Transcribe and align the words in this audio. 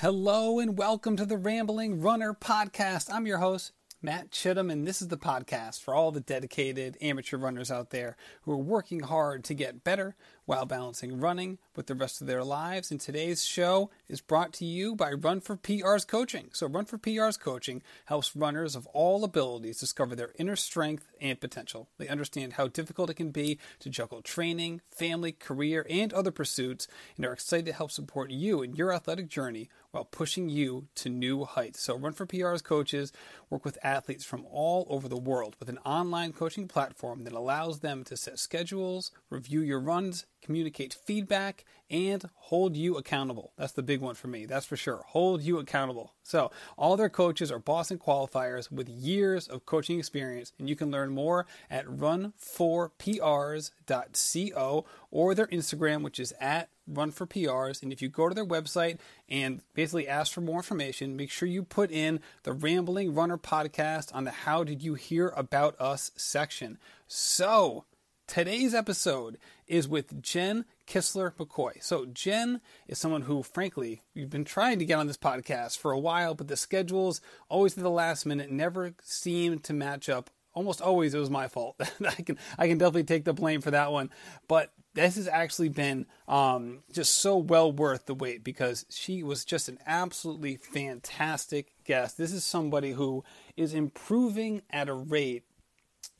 Hello 0.00 0.60
and 0.60 0.78
welcome 0.78 1.16
to 1.16 1.26
the 1.26 1.36
Rambling 1.36 2.00
Runner 2.00 2.32
podcast. 2.32 3.12
I'm 3.12 3.26
your 3.26 3.38
host, 3.38 3.72
Matt 4.00 4.30
Chittum, 4.30 4.70
and 4.70 4.86
this 4.86 5.02
is 5.02 5.08
the 5.08 5.16
podcast 5.16 5.82
for 5.82 5.92
all 5.92 6.12
the 6.12 6.20
dedicated 6.20 6.96
amateur 7.00 7.36
runners 7.36 7.68
out 7.68 7.90
there 7.90 8.16
who 8.42 8.52
are 8.52 8.58
working 8.58 9.00
hard 9.00 9.42
to 9.42 9.54
get 9.54 9.82
better 9.82 10.14
while 10.48 10.64
balancing 10.64 11.20
running 11.20 11.58
with 11.76 11.88
the 11.88 11.94
rest 11.94 12.22
of 12.22 12.26
their 12.26 12.42
lives. 12.42 12.90
And 12.90 12.98
today's 12.98 13.44
show 13.44 13.90
is 14.08 14.22
brought 14.22 14.54
to 14.54 14.64
you 14.64 14.96
by 14.96 15.12
Run 15.12 15.42
for 15.42 15.56
PR's 15.56 16.06
coaching. 16.06 16.48
So, 16.54 16.66
Run 16.66 16.86
for 16.86 16.96
PR's 16.96 17.36
coaching 17.36 17.82
helps 18.06 18.34
runners 18.34 18.74
of 18.74 18.86
all 18.94 19.24
abilities 19.24 19.78
discover 19.78 20.16
their 20.16 20.32
inner 20.38 20.56
strength 20.56 21.06
and 21.20 21.38
potential. 21.38 21.90
They 21.98 22.08
understand 22.08 22.54
how 22.54 22.68
difficult 22.68 23.10
it 23.10 23.16
can 23.16 23.30
be 23.30 23.58
to 23.80 23.90
juggle 23.90 24.22
training, 24.22 24.80
family, 24.88 25.32
career, 25.32 25.86
and 25.90 26.14
other 26.14 26.30
pursuits, 26.30 26.88
and 27.18 27.26
are 27.26 27.34
excited 27.34 27.66
to 27.66 27.74
help 27.74 27.90
support 27.90 28.30
you 28.30 28.62
in 28.62 28.74
your 28.74 28.90
athletic 28.90 29.28
journey 29.28 29.68
while 29.90 30.04
pushing 30.04 30.48
you 30.48 30.86
to 30.94 31.10
new 31.10 31.44
heights. 31.44 31.82
So, 31.82 31.94
Run 31.94 32.14
for 32.14 32.24
PR's 32.24 32.62
coaches 32.62 33.12
work 33.50 33.66
with 33.66 33.76
athletes 33.82 34.24
from 34.24 34.46
all 34.50 34.86
over 34.88 35.08
the 35.08 35.18
world 35.18 35.56
with 35.60 35.68
an 35.68 35.78
online 35.84 36.32
coaching 36.32 36.68
platform 36.68 37.24
that 37.24 37.34
allows 37.34 37.80
them 37.80 38.02
to 38.04 38.16
set 38.16 38.38
schedules, 38.38 39.10
review 39.28 39.60
your 39.60 39.80
runs, 39.80 40.24
communicate 40.42 40.94
feedback, 40.94 41.64
and 41.90 42.24
hold 42.34 42.76
you 42.76 42.96
accountable. 42.96 43.52
That's 43.56 43.72
the 43.72 43.82
big 43.82 44.00
one 44.00 44.14
for 44.14 44.28
me, 44.28 44.46
that's 44.46 44.66
for 44.66 44.76
sure. 44.76 45.02
Hold 45.08 45.42
you 45.42 45.58
accountable. 45.58 46.14
So, 46.22 46.52
all 46.76 46.96
their 46.96 47.08
coaches 47.08 47.50
are 47.50 47.58
Boston 47.58 47.98
qualifiers 47.98 48.70
with 48.70 48.88
years 48.88 49.48
of 49.48 49.66
coaching 49.66 49.98
experience, 49.98 50.52
and 50.58 50.68
you 50.68 50.76
can 50.76 50.90
learn 50.90 51.10
more 51.10 51.46
at 51.70 51.86
run4prs.co 51.86 54.84
or 55.10 55.34
their 55.34 55.46
Instagram, 55.46 56.02
which 56.02 56.20
is 56.20 56.34
at 56.40 56.68
Run 56.88 57.10
for 57.10 57.26
PRs. 57.26 57.82
And 57.82 57.92
if 57.92 58.00
you 58.00 58.08
go 58.08 58.28
to 58.28 58.34
their 58.34 58.46
website 58.46 58.98
and 59.28 59.60
basically 59.74 60.08
ask 60.08 60.32
for 60.32 60.40
more 60.40 60.56
information, 60.56 61.16
make 61.16 61.30
sure 61.30 61.46
you 61.46 61.62
put 61.62 61.90
in 61.90 62.20
the 62.44 62.52
Rambling 62.52 63.14
Runner 63.14 63.36
podcast 63.36 64.14
on 64.14 64.24
the 64.24 64.30
How 64.30 64.64
Did 64.64 64.82
You 64.82 64.94
Hear 64.94 65.32
About 65.36 65.78
Us 65.78 66.10
section. 66.16 66.78
So, 67.06 67.84
today's 68.28 68.74
episode 68.74 69.38
is 69.66 69.88
with 69.88 70.22
Jen 70.22 70.66
Kistler 70.86 71.32
McCoy. 71.34 71.82
So, 71.82 72.06
Jenn 72.06 72.60
is 72.86 72.98
someone 72.98 73.22
who, 73.22 73.42
frankly, 73.42 74.02
we've 74.14 74.30
been 74.30 74.44
trying 74.44 74.78
to 74.78 74.84
get 74.84 74.98
on 74.98 75.06
this 75.06 75.16
podcast 75.16 75.78
for 75.78 75.90
a 75.90 75.98
while, 75.98 76.34
but 76.34 76.46
the 76.46 76.56
schedules 76.56 77.20
always 77.48 77.76
at 77.76 77.82
the 77.82 77.90
last 77.90 78.26
minute 78.26 78.50
never 78.50 78.94
seem 79.02 79.58
to 79.60 79.72
match 79.72 80.08
up. 80.08 80.30
Almost 80.54 80.80
always 80.80 81.14
it 81.14 81.18
was 81.18 81.30
my 81.30 81.48
fault. 81.48 81.76
I 82.06 82.22
can 82.22 82.38
I 82.58 82.68
can 82.68 82.78
definitely 82.78 83.04
take 83.04 83.24
the 83.24 83.32
blame 83.32 83.60
for 83.60 83.70
that 83.70 83.92
one. 83.92 84.10
But 84.46 84.72
this 84.94 85.16
has 85.16 85.28
actually 85.28 85.68
been 85.68 86.06
um, 86.26 86.80
just 86.92 87.16
so 87.16 87.36
well 87.36 87.70
worth 87.70 88.06
the 88.06 88.14
wait 88.14 88.42
because 88.42 88.84
she 88.90 89.22
was 89.22 89.44
just 89.44 89.68
an 89.68 89.78
absolutely 89.86 90.56
fantastic 90.56 91.72
guest. 91.84 92.18
This 92.18 92.32
is 92.32 92.44
somebody 92.44 92.92
who 92.92 93.24
is 93.56 93.74
improving 93.74 94.62
at 94.70 94.88
a 94.88 94.94
rate 94.94 95.44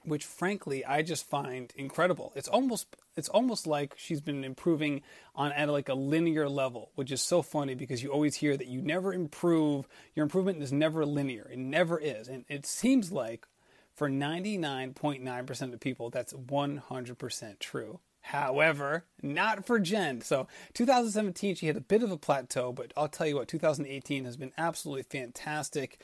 which 0.04 0.24
frankly 0.24 0.84
I 0.84 1.02
just 1.02 1.28
find 1.28 1.72
incredible. 1.76 2.32
It's 2.34 2.48
almost 2.48 2.96
it's 3.16 3.28
almost 3.28 3.66
like 3.66 3.94
she's 3.96 4.20
been 4.20 4.44
improving 4.44 5.02
on 5.34 5.52
at 5.52 5.68
like 5.68 5.88
a 5.88 5.94
linear 5.94 6.48
level, 6.48 6.90
which 6.94 7.10
is 7.12 7.20
so 7.20 7.42
funny 7.42 7.74
because 7.74 8.02
you 8.02 8.10
always 8.10 8.36
hear 8.36 8.56
that 8.56 8.68
you 8.68 8.80
never 8.80 9.12
improve, 9.12 9.88
your 10.14 10.24
improvement 10.24 10.62
is 10.62 10.72
never 10.72 11.04
linear. 11.04 11.48
It 11.52 11.58
never 11.58 11.98
is. 11.98 12.28
And 12.28 12.44
it 12.48 12.64
seems 12.66 13.10
like 13.10 13.46
for 13.94 14.08
99.9% 14.08 15.72
of 15.72 15.80
people 15.80 16.10
that's 16.10 16.32
100% 16.32 17.58
true. 17.58 18.00
However, 18.20 19.04
not 19.22 19.64
for 19.64 19.78
Jenn. 19.78 20.20
So 20.20 20.48
2017, 20.74 21.54
she 21.54 21.66
had 21.66 21.76
a 21.76 21.80
bit 21.80 22.02
of 22.02 22.10
a 22.10 22.18
plateau, 22.18 22.72
but 22.72 22.92
I'll 22.96 23.08
tell 23.08 23.26
you 23.26 23.36
what, 23.36 23.48
2018 23.48 24.26
has 24.26 24.36
been 24.36 24.52
absolutely 24.58 25.04
fantastic 25.04 25.98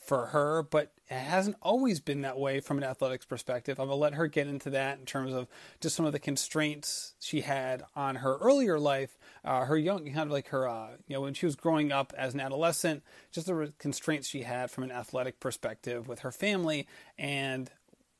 for 0.00 0.26
her, 0.26 0.62
but 0.62 0.92
it 1.08 1.14
hasn't 1.14 1.56
always 1.60 2.00
been 2.00 2.22
that 2.22 2.38
way 2.38 2.60
from 2.60 2.78
an 2.78 2.84
athletics 2.84 3.26
perspective. 3.26 3.78
I'm 3.78 3.88
going 3.88 3.96
to 3.96 4.00
let 4.00 4.14
her 4.14 4.26
get 4.26 4.46
into 4.46 4.70
that 4.70 4.98
in 4.98 5.04
terms 5.04 5.32
of 5.34 5.46
just 5.80 5.94
some 5.94 6.06
of 6.06 6.12
the 6.12 6.18
constraints 6.18 7.14
she 7.20 7.42
had 7.42 7.84
on 7.94 8.16
her 8.16 8.36
earlier 8.38 8.78
life, 8.78 9.18
uh, 9.44 9.64
her 9.64 9.76
young, 9.76 10.06
kind 10.06 10.18
of 10.18 10.30
like 10.30 10.48
her, 10.48 10.68
uh, 10.68 10.88
you 11.06 11.14
know, 11.14 11.20
when 11.20 11.34
she 11.34 11.46
was 11.46 11.54
growing 11.54 11.92
up 11.92 12.12
as 12.16 12.34
an 12.34 12.40
adolescent, 12.40 13.02
just 13.30 13.46
the 13.46 13.72
constraints 13.78 14.28
she 14.28 14.42
had 14.42 14.70
from 14.70 14.84
an 14.84 14.90
athletic 14.90 15.38
perspective 15.38 16.08
with 16.08 16.20
her 16.20 16.32
family 16.32 16.86
and 17.18 17.70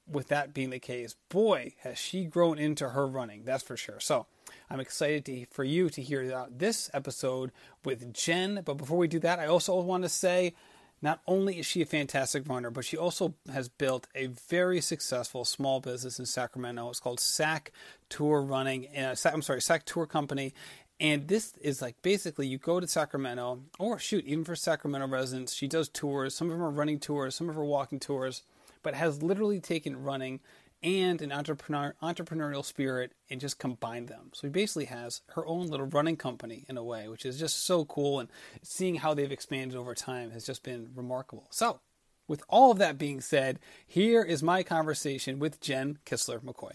with 0.06 0.28
that 0.28 0.52
being 0.52 0.70
the 0.70 0.78
case, 0.78 1.14
boy, 1.28 1.74
has 1.80 1.96
she 1.96 2.24
grown 2.24 2.58
into 2.58 2.90
her 2.90 3.06
running, 3.06 3.44
that's 3.44 3.62
for 3.62 3.76
sure. 3.76 4.00
So 4.00 4.26
I'm 4.68 4.80
excited 4.80 5.24
to, 5.26 5.46
for 5.46 5.64
you 5.64 5.88
to 5.90 6.02
hear 6.02 6.46
this 6.50 6.90
episode 6.92 7.52
with 7.84 8.12
Jenn. 8.12 8.62
But 8.64 8.74
before 8.74 8.98
we 8.98 9.08
do 9.08 9.20
that, 9.20 9.38
I 9.38 9.46
also 9.46 9.80
want 9.80 10.02
to 10.02 10.08
say 10.08 10.54
not 11.02 11.20
only 11.26 11.58
is 11.58 11.66
she 11.66 11.82
a 11.82 11.86
fantastic 11.86 12.48
runner, 12.48 12.70
but 12.70 12.84
she 12.84 12.96
also 12.96 13.34
has 13.52 13.68
built 13.68 14.06
a 14.14 14.26
very 14.48 14.80
successful 14.80 15.44
small 15.44 15.80
business 15.80 16.18
in 16.18 16.26
Sacramento. 16.26 16.90
It's 16.90 17.00
called 17.00 17.20
SAC 17.20 17.72
Tour 18.08 18.42
Running. 18.42 18.86
Uh, 18.96 19.14
I'm 19.24 19.42
sorry, 19.42 19.62
SAC 19.62 19.84
Tour 19.84 20.06
Company. 20.06 20.54
And 20.98 21.28
this 21.28 21.54
is 21.62 21.80
like 21.80 22.00
basically 22.02 22.46
you 22.46 22.58
go 22.58 22.78
to 22.78 22.86
Sacramento, 22.86 23.60
or 23.78 23.98
shoot, 23.98 24.26
even 24.26 24.44
for 24.44 24.54
Sacramento 24.54 25.08
residents, 25.08 25.54
she 25.54 25.66
does 25.66 25.88
tours. 25.88 26.34
Some 26.34 26.48
of 26.48 26.52
them 26.52 26.62
are 26.62 26.70
running 26.70 26.98
tours, 26.98 27.34
some 27.34 27.48
of 27.48 27.56
are 27.56 27.64
walking 27.64 27.98
tours 27.98 28.42
but 28.82 28.94
has 28.94 29.22
literally 29.22 29.60
taken 29.60 30.02
running 30.02 30.40
and 30.82 31.20
an 31.20 31.32
entrepreneur, 31.32 31.94
entrepreneurial 32.02 32.64
spirit 32.64 33.12
and 33.28 33.40
just 33.40 33.58
combined 33.58 34.08
them. 34.08 34.30
So 34.32 34.46
he 34.46 34.50
basically 34.50 34.86
has 34.86 35.22
her 35.34 35.46
own 35.46 35.68
little 35.68 35.86
running 35.86 36.16
company 36.16 36.64
in 36.68 36.76
a 36.76 36.84
way, 36.84 37.08
which 37.08 37.26
is 37.26 37.38
just 37.38 37.64
so 37.64 37.84
cool. 37.84 38.20
And 38.20 38.28
seeing 38.62 38.96
how 38.96 39.14
they've 39.14 39.30
expanded 39.30 39.76
over 39.76 39.94
time 39.94 40.30
has 40.30 40.44
just 40.44 40.62
been 40.62 40.90
remarkable. 40.94 41.46
So, 41.50 41.80
with 42.26 42.42
all 42.48 42.70
of 42.70 42.78
that 42.78 42.96
being 42.96 43.20
said, 43.20 43.58
here 43.86 44.22
is 44.22 44.42
my 44.42 44.62
conversation 44.62 45.40
with 45.40 45.60
Jenn 45.60 45.98
Kistler-McCoy. 46.06 46.74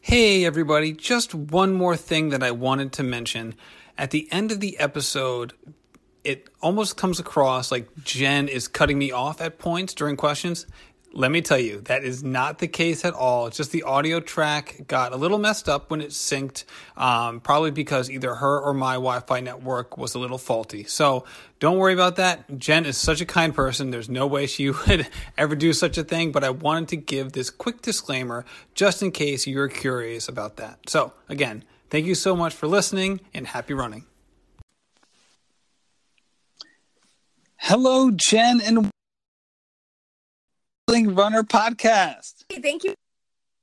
Hey, 0.00 0.44
everybody, 0.44 0.92
just 0.92 1.34
one 1.34 1.72
more 1.72 1.96
thing 1.96 2.28
that 2.28 2.42
I 2.42 2.50
wanted 2.50 2.92
to 2.92 3.02
mention. 3.02 3.54
At 3.98 4.10
the 4.10 4.28
end 4.30 4.52
of 4.52 4.60
the 4.60 4.78
episode, 4.78 5.54
it 6.22 6.48
almost 6.60 6.96
comes 6.96 7.18
across 7.18 7.72
like 7.72 7.88
Jenn 8.04 8.48
is 8.48 8.68
cutting 8.68 8.98
me 8.98 9.10
off 9.10 9.40
at 9.40 9.58
points 9.58 9.94
during 9.94 10.16
questions. 10.16 10.66
Let 11.12 11.30
me 11.30 11.40
tell 11.40 11.58
you, 11.58 11.80
that 11.82 12.04
is 12.04 12.22
not 12.22 12.58
the 12.58 12.68
case 12.68 13.02
at 13.04 13.14
all. 13.14 13.46
It's 13.46 13.56
just 13.56 13.72
the 13.72 13.84
audio 13.84 14.20
track 14.20 14.82
got 14.86 15.12
a 15.12 15.16
little 15.16 15.38
messed 15.38 15.66
up 15.66 15.90
when 15.90 16.02
it 16.02 16.10
synced, 16.10 16.64
um, 16.96 17.40
probably 17.40 17.70
because 17.70 18.10
either 18.10 18.34
her 18.34 18.60
or 18.60 18.74
my 18.74 18.94
Wi 18.94 19.20
Fi 19.20 19.40
network 19.40 19.96
was 19.96 20.14
a 20.14 20.18
little 20.18 20.36
faulty. 20.36 20.84
So 20.84 21.24
don't 21.58 21.78
worry 21.78 21.94
about 21.94 22.16
that. 22.16 22.58
Jenn 22.58 22.84
is 22.84 22.98
such 22.98 23.22
a 23.22 23.24
kind 23.24 23.54
person. 23.54 23.90
There's 23.90 24.10
no 24.10 24.26
way 24.26 24.46
she 24.46 24.70
would 24.88 25.08
ever 25.38 25.56
do 25.56 25.72
such 25.72 25.96
a 25.96 26.04
thing, 26.04 26.32
but 26.32 26.44
I 26.44 26.50
wanted 26.50 26.88
to 26.88 26.96
give 26.96 27.32
this 27.32 27.48
quick 27.48 27.80
disclaimer 27.80 28.44
just 28.74 29.02
in 29.02 29.10
case 29.10 29.46
you're 29.46 29.68
curious 29.68 30.28
about 30.28 30.56
that. 30.56 30.90
So, 30.90 31.14
again, 31.30 31.64
thank 31.88 32.04
you 32.04 32.14
so 32.14 32.36
much 32.36 32.52
for 32.52 32.66
listening 32.66 33.20
and 33.32 33.46
happy 33.46 33.72
running. 33.72 34.04
Hello, 37.56 38.10
Jenn 38.10 38.60
and 38.60 38.90
Runner 40.88 41.42
podcast. 41.42 42.44
Hey, 42.48 42.60
thank 42.60 42.84
you. 42.84 42.94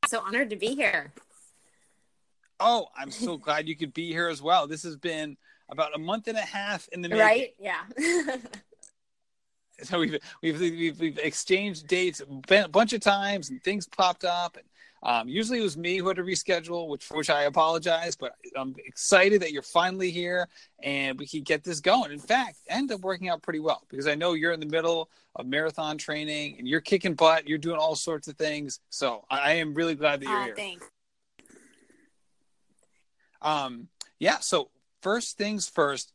So 0.08 0.20
honored 0.20 0.50
to 0.50 0.58
be 0.58 0.76
here. 0.76 1.14
Oh, 2.60 2.88
I'm 2.98 3.12
so 3.12 3.38
glad 3.38 3.68
you 3.68 3.78
could 3.78 3.94
be 3.94 4.12
here 4.12 4.28
as 4.28 4.42
well. 4.42 4.68
This 4.68 4.84
has 4.84 4.98
been 4.98 5.38
about 5.70 5.96
a 5.96 5.98
month 5.98 6.28
and 6.28 6.38
a 6.38 6.42
half 6.42 6.90
in 6.92 7.02
the 7.02 7.08
making. 7.08 7.24
Right? 7.24 7.54
Yeah. 7.58 7.84
so 9.90 10.00
we've, 10.00 10.18
we've 10.42 10.60
we've 10.60 11.00
we've 11.00 11.20
exchanged 11.20 11.88
dates 11.88 12.22
a 12.22 12.68
bunch 12.68 12.94
of 12.94 13.02
times, 13.02 13.50
and 13.50 13.64
things 13.64 13.88
popped 13.88 14.24
up, 14.24 14.58
and 14.58 14.66
um, 15.04 15.28
usually 15.28 15.60
it 15.60 15.64
was 15.64 15.76
me 15.76 15.98
who 15.98 16.08
had 16.08 16.16
to 16.16 16.24
reschedule, 16.24 16.88
which 16.88 17.04
for 17.04 17.18
which 17.18 17.30
I 17.30 17.44
apologize, 17.44 18.16
but 18.16 18.36
I'm 18.56 18.74
excited 18.86 19.42
that 19.42 19.52
you're 19.52 19.62
finally 19.62 20.10
here 20.10 20.48
and 20.82 21.20
we 21.20 21.28
can 21.28 21.44
get 21.44 21.62
this 21.62 21.82
going. 21.82 22.12
In 22.12 22.20
fact, 22.20 22.60
end 22.70 22.90
up 22.92 23.02
working 23.02 23.28
out 23.28 23.42
pretty 23.42 23.60
well 23.60 23.84
because 23.90 24.08
I 24.08 24.16
know 24.16 24.32
you're 24.32 24.54
in 24.54 24.62
the 24.62 24.66
middle 24.66 25.10
of 25.36 25.46
marathon 25.46 25.98
training 25.98 26.56
and 26.58 26.68
you're 26.68 26.80
kicking 26.80 27.16
butt, 27.16 27.50
you're 27.50 27.58
doing 27.58 27.78
all 27.78 27.96
sorts 27.96 28.30
of 28.30 28.38
things. 28.38 28.80
So 28.90 29.26
I 29.30 29.56
am 29.56 29.74
really 29.74 29.96
glad 29.96 30.22
that 30.22 30.26
you're 30.26 30.40
uh, 30.40 30.46
here. 30.46 30.56
Thanks. 30.56 30.90
Um, 33.42 33.90
yeah. 34.20 34.40
So 34.40 34.70
first 35.02 35.38
things 35.38 35.68
first, 35.68 36.14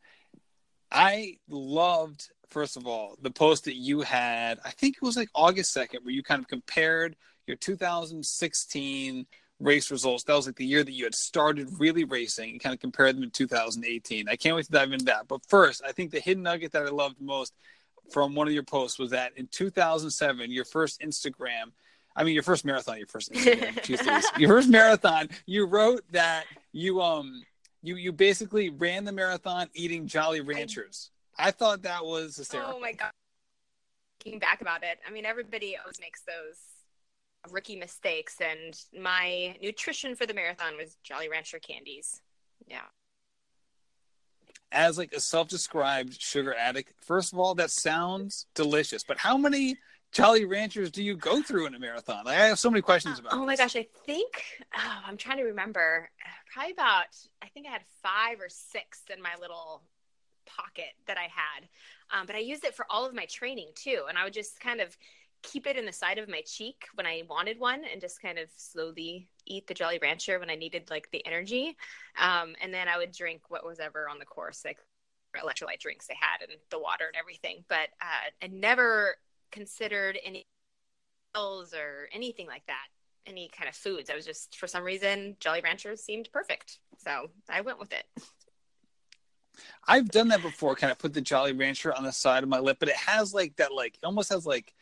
I 0.90 1.36
loved 1.46 2.30
first 2.48 2.76
of 2.76 2.86
all 2.86 3.16
the 3.22 3.30
post 3.30 3.64
that 3.64 3.76
you 3.76 4.00
had. 4.00 4.58
I 4.64 4.70
think 4.70 4.96
it 4.96 5.02
was 5.02 5.16
like 5.16 5.28
August 5.34 5.72
second, 5.72 6.04
where 6.04 6.14
you 6.14 6.22
kind 6.22 6.40
of 6.40 6.48
compared 6.48 7.16
your 7.46 7.56
2016 7.56 9.26
race 9.60 9.90
results. 9.90 10.24
That 10.24 10.34
was 10.34 10.46
like 10.46 10.56
the 10.56 10.66
year 10.66 10.84
that 10.84 10.92
you 10.92 11.04
had 11.04 11.14
started 11.14 11.68
really 11.78 12.04
racing 12.04 12.50
and 12.50 12.60
kind 12.60 12.74
of 12.74 12.80
compared 12.80 13.16
them 13.16 13.24
to 13.24 13.30
2018. 13.30 14.28
I 14.28 14.36
can't 14.36 14.56
wait 14.56 14.66
to 14.66 14.72
dive 14.72 14.92
into 14.92 15.06
that. 15.06 15.28
But 15.28 15.44
first, 15.46 15.82
I 15.86 15.92
think 15.92 16.10
the 16.10 16.20
hidden 16.20 16.42
nugget 16.42 16.72
that 16.72 16.86
I 16.86 16.90
loved 16.90 17.20
most 17.20 17.54
from 18.10 18.34
one 18.34 18.46
of 18.46 18.54
your 18.54 18.62
posts 18.62 18.98
was 18.98 19.10
that 19.10 19.32
in 19.36 19.48
2007, 19.48 20.50
your 20.50 20.64
first 20.64 21.00
Instagram, 21.00 21.72
I 22.16 22.24
mean, 22.24 22.34
your 22.34 22.42
first 22.42 22.64
marathon, 22.64 22.98
your 22.98 23.06
first 23.06 23.32
Instagram, 23.32 24.38
your 24.38 24.48
first 24.48 24.68
marathon, 24.68 25.28
you 25.46 25.66
wrote 25.66 26.02
that 26.12 26.44
you, 26.72 27.00
um, 27.02 27.42
you 27.82 27.96
you 27.96 28.12
basically 28.12 28.70
ran 28.70 29.04
the 29.04 29.12
marathon 29.12 29.68
eating 29.74 30.06
Jolly 30.06 30.40
Ranchers. 30.40 31.10
I, 31.38 31.50
thought 31.50 31.82
that 31.82 32.04
was 32.04 32.36
hysterical. 32.36 32.74
Oh 32.76 32.80
my 32.80 32.92
god! 32.92 33.10
Thinking 34.20 34.40
back 34.40 34.60
about 34.60 34.82
it, 34.82 34.98
I 35.06 35.10
mean, 35.10 35.24
everybody 35.24 35.76
always 35.76 36.00
makes 36.00 36.22
those 36.22 37.52
rookie 37.52 37.76
mistakes, 37.76 38.36
and 38.40 38.74
my 39.00 39.56
nutrition 39.62 40.14
for 40.14 40.26
the 40.26 40.34
marathon 40.34 40.76
was 40.76 40.96
Jolly 41.02 41.28
Rancher 41.28 41.58
candies. 41.58 42.20
Yeah. 42.66 42.80
As 44.70 44.98
like 44.98 45.12
a 45.12 45.20
self-described 45.20 46.20
sugar 46.20 46.54
addict, 46.54 46.92
first 47.00 47.32
of 47.32 47.38
all, 47.38 47.54
that 47.54 47.70
sounds 47.70 48.46
delicious. 48.54 49.02
But 49.02 49.18
how 49.18 49.38
many 49.38 49.76
Jolly 50.12 50.44
Ranchers 50.44 50.90
do 50.90 51.02
you 51.02 51.16
go 51.16 51.42
through 51.42 51.66
in 51.66 51.74
a 51.74 51.78
marathon? 51.78 52.24
Like, 52.24 52.38
I 52.38 52.46
have 52.46 52.58
so 52.58 52.70
many 52.70 52.82
questions 52.82 53.18
about. 53.18 53.32
Oh 53.32 53.46
my 53.46 53.56
gosh, 53.56 53.76
I 53.76 53.86
think 54.04 54.42
oh, 54.76 54.98
I'm 55.06 55.16
trying 55.16 55.38
to 55.38 55.44
remember. 55.44 56.10
Probably 56.52 56.72
about 56.72 57.06
I 57.42 57.46
think 57.48 57.66
I 57.66 57.70
had 57.70 57.82
five 58.02 58.40
or 58.40 58.48
six 58.48 59.02
in 59.14 59.22
my 59.22 59.34
little 59.40 59.82
pocket 60.56 60.94
that 61.06 61.18
I 61.18 61.24
had, 61.24 61.68
um, 62.12 62.26
but 62.26 62.36
I 62.36 62.40
used 62.40 62.64
it 62.64 62.74
for 62.74 62.86
all 62.90 63.06
of 63.06 63.14
my 63.14 63.26
training 63.26 63.68
too. 63.74 64.04
And 64.08 64.16
I 64.16 64.24
would 64.24 64.32
just 64.32 64.60
kind 64.60 64.80
of 64.80 64.96
keep 65.42 65.66
it 65.66 65.76
in 65.76 65.86
the 65.86 65.92
side 65.92 66.18
of 66.18 66.28
my 66.28 66.42
cheek 66.44 66.86
when 66.94 67.06
I 67.06 67.22
wanted 67.28 67.60
one, 67.60 67.82
and 67.90 68.00
just 68.00 68.20
kind 68.20 68.38
of 68.38 68.48
slowly 68.56 69.28
eat 69.46 69.66
the 69.66 69.74
Jolly 69.74 69.98
Rancher 70.02 70.38
when 70.38 70.50
I 70.50 70.56
needed 70.56 70.90
like 70.90 71.10
the 71.12 71.24
energy. 71.26 71.76
Um, 72.20 72.54
and 72.60 72.72
then 72.72 72.88
I 72.88 72.98
would 72.98 73.12
drink 73.12 73.42
what 73.48 73.64
was 73.64 73.80
ever 73.80 74.08
on 74.08 74.18
the 74.18 74.24
course, 74.24 74.64
like 74.64 74.78
electrolyte 75.36 75.78
drinks 75.78 76.06
they 76.06 76.16
had 76.20 76.42
and 76.42 76.58
the 76.70 76.78
water 76.78 77.06
and 77.06 77.16
everything. 77.16 77.64
But 77.68 77.90
uh, 78.00 78.30
I 78.42 78.46
never 78.48 79.16
considered 79.50 80.18
any 80.24 80.46
pills 81.34 81.74
or 81.74 82.08
anything 82.12 82.46
like 82.46 82.66
that 82.66 82.86
any 83.26 83.50
kind 83.56 83.68
of 83.68 83.74
foods 83.74 84.10
i 84.10 84.14
was 84.14 84.24
just 84.24 84.56
for 84.56 84.66
some 84.66 84.82
reason 84.82 85.36
jolly 85.40 85.60
ranchers 85.62 86.02
seemed 86.02 86.28
perfect 86.32 86.78
so 86.96 87.30
i 87.48 87.60
went 87.60 87.78
with 87.78 87.92
it 87.92 88.04
i've 89.86 90.08
done 90.10 90.28
that 90.28 90.42
before 90.42 90.74
kind 90.74 90.90
of 90.90 90.98
put 90.98 91.12
the 91.12 91.20
jolly 91.20 91.52
rancher 91.52 91.94
on 91.94 92.04
the 92.04 92.12
side 92.12 92.42
of 92.42 92.48
my 92.48 92.58
lip 92.58 92.76
but 92.80 92.88
it 92.88 92.96
has 92.96 93.34
like 93.34 93.54
that 93.56 93.72
like 93.72 93.94
it 93.94 94.04
almost 94.04 94.30
has 94.30 94.46
like 94.46 94.72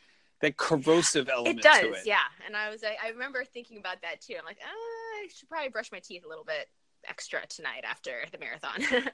that 0.40 0.56
corrosive 0.56 1.28
element 1.28 1.58
it 1.58 1.62
does 1.62 1.80
to 1.80 1.92
it. 1.92 2.02
yeah 2.04 2.18
and 2.46 2.56
i 2.56 2.70
was 2.70 2.84
I, 2.84 2.96
I 3.04 3.10
remember 3.10 3.44
thinking 3.44 3.78
about 3.78 4.02
that 4.02 4.20
too 4.20 4.34
i'm 4.38 4.44
like 4.44 4.58
oh, 4.64 5.22
i 5.22 5.28
should 5.34 5.48
probably 5.48 5.68
brush 5.68 5.90
my 5.92 6.00
teeth 6.00 6.24
a 6.24 6.28
little 6.28 6.44
bit 6.44 6.68
extra 7.08 7.46
tonight 7.46 7.84
after 7.88 8.24
the 8.32 8.38
marathon 8.38 8.82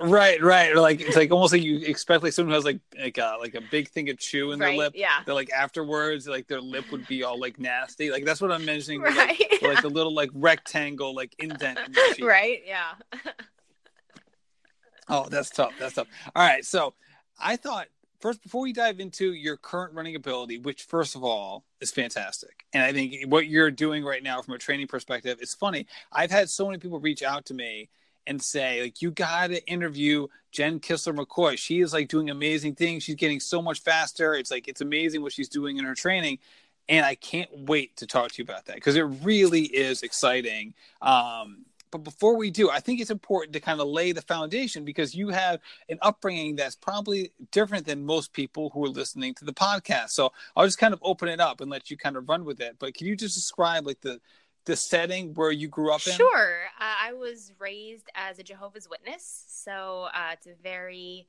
Right, 0.00 0.42
right. 0.42 0.74
Like 0.74 1.00
it's 1.00 1.16
like 1.16 1.30
almost 1.30 1.52
like 1.52 1.62
you 1.62 1.78
expect 1.78 2.22
like 2.22 2.32
someone 2.32 2.50
who 2.50 2.54
has 2.56 2.64
like 2.64 2.80
like 2.98 3.18
a, 3.18 3.36
like 3.38 3.54
a 3.54 3.60
big 3.70 3.88
thing 3.88 4.10
of 4.10 4.18
chew 4.18 4.52
in 4.52 4.58
right? 4.58 4.70
their 4.70 4.78
lip. 4.78 4.92
Yeah. 4.96 5.20
They're 5.24 5.34
like 5.34 5.50
afterwards, 5.52 6.26
like 6.26 6.48
their 6.48 6.60
lip 6.60 6.90
would 6.90 7.06
be 7.06 7.22
all 7.22 7.38
like 7.38 7.60
nasty. 7.60 8.10
Like 8.10 8.24
that's 8.24 8.40
what 8.40 8.50
I'm 8.50 8.64
mentioning. 8.64 9.02
Right. 9.02 9.14
Like, 9.16 9.62
like 9.62 9.82
the 9.82 9.88
little 9.88 10.12
like 10.12 10.30
rectangle 10.34 11.14
like 11.14 11.34
indent. 11.38 11.78
In 12.18 12.26
right. 12.26 12.62
Yeah. 12.66 12.94
oh, 15.08 15.28
that's 15.28 15.50
tough. 15.50 15.72
That's 15.78 15.94
tough. 15.94 16.08
All 16.34 16.46
right. 16.46 16.64
So 16.64 16.94
I 17.40 17.56
thought 17.56 17.88
first 18.20 18.42
before 18.42 18.62
we 18.62 18.72
dive 18.72 19.00
into 19.00 19.32
your 19.32 19.56
current 19.56 19.94
running 19.94 20.16
ability, 20.16 20.58
which 20.58 20.84
first 20.84 21.14
of 21.14 21.24
all 21.24 21.64
is 21.80 21.90
fantastic, 21.90 22.64
and 22.72 22.82
I 22.82 22.92
think 22.92 23.14
what 23.28 23.46
you're 23.46 23.70
doing 23.70 24.04
right 24.04 24.22
now 24.22 24.40
from 24.42 24.54
a 24.54 24.58
training 24.58 24.86
perspective 24.86 25.38
is 25.40 25.54
funny. 25.54 25.86
I've 26.12 26.30
had 26.30 26.48
so 26.48 26.66
many 26.66 26.78
people 26.78 27.00
reach 27.00 27.22
out 27.22 27.46
to 27.46 27.54
me 27.54 27.90
and 28.26 28.40
say 28.40 28.82
like 28.82 29.02
you 29.02 29.10
got 29.10 29.48
to 29.48 29.64
interview 29.66 30.26
Jenn 30.50 30.80
Kistler-McCoy. 30.80 31.58
She 31.58 31.80
is 31.80 31.92
like 31.92 32.08
doing 32.08 32.30
amazing 32.30 32.74
things. 32.74 33.02
She's 33.02 33.16
getting 33.16 33.40
so 33.40 33.60
much 33.60 33.80
faster. 33.80 34.34
It's 34.34 34.50
like 34.50 34.68
it's 34.68 34.80
amazing 34.80 35.22
what 35.22 35.32
she's 35.32 35.48
doing 35.48 35.76
in 35.76 35.84
her 35.84 35.94
training. 35.94 36.38
And 36.88 37.04
I 37.04 37.14
can't 37.14 37.50
wait 37.52 37.96
to 37.96 38.06
talk 38.06 38.32
to 38.32 38.38
you 38.38 38.44
about 38.44 38.66
that 38.66 38.76
because 38.76 38.96
it 38.96 39.02
really 39.02 39.62
is 39.62 40.02
exciting. 40.02 40.74
Um, 41.00 41.64
but 41.94 42.02
before 42.02 42.36
we 42.36 42.50
do, 42.50 42.70
I 42.70 42.80
think 42.80 43.00
it's 43.00 43.12
important 43.12 43.52
to 43.52 43.60
kind 43.60 43.80
of 43.80 43.86
lay 43.86 44.10
the 44.10 44.20
foundation 44.20 44.84
because 44.84 45.14
you 45.14 45.28
have 45.28 45.60
an 45.88 45.98
upbringing 46.02 46.56
that's 46.56 46.74
probably 46.74 47.30
different 47.52 47.86
than 47.86 48.04
most 48.04 48.32
people 48.32 48.70
who 48.70 48.84
are 48.84 48.88
listening 48.88 49.32
to 49.34 49.44
the 49.44 49.52
podcast. 49.52 50.08
So 50.08 50.32
I'll 50.56 50.64
just 50.64 50.78
kind 50.78 50.92
of 50.92 50.98
open 51.04 51.28
it 51.28 51.38
up 51.38 51.60
and 51.60 51.70
let 51.70 51.92
you 51.92 51.96
kind 51.96 52.16
of 52.16 52.28
run 52.28 52.44
with 52.44 52.60
it. 52.60 52.80
But 52.80 52.94
can 52.94 53.06
you 53.06 53.14
just 53.14 53.36
describe 53.36 53.86
like 53.86 54.00
the 54.00 54.20
the 54.64 54.74
setting 54.74 55.34
where 55.34 55.52
you 55.52 55.68
grew 55.68 55.94
up 55.94 56.04
in? 56.04 56.14
Sure. 56.14 56.62
Uh, 56.80 56.94
I 57.00 57.12
was 57.12 57.52
raised 57.60 58.10
as 58.16 58.40
a 58.40 58.42
Jehovah's 58.42 58.90
Witness, 58.90 59.44
so 59.46 60.08
uh, 60.12 60.30
it's 60.32 60.48
a 60.48 60.54
very 60.64 61.28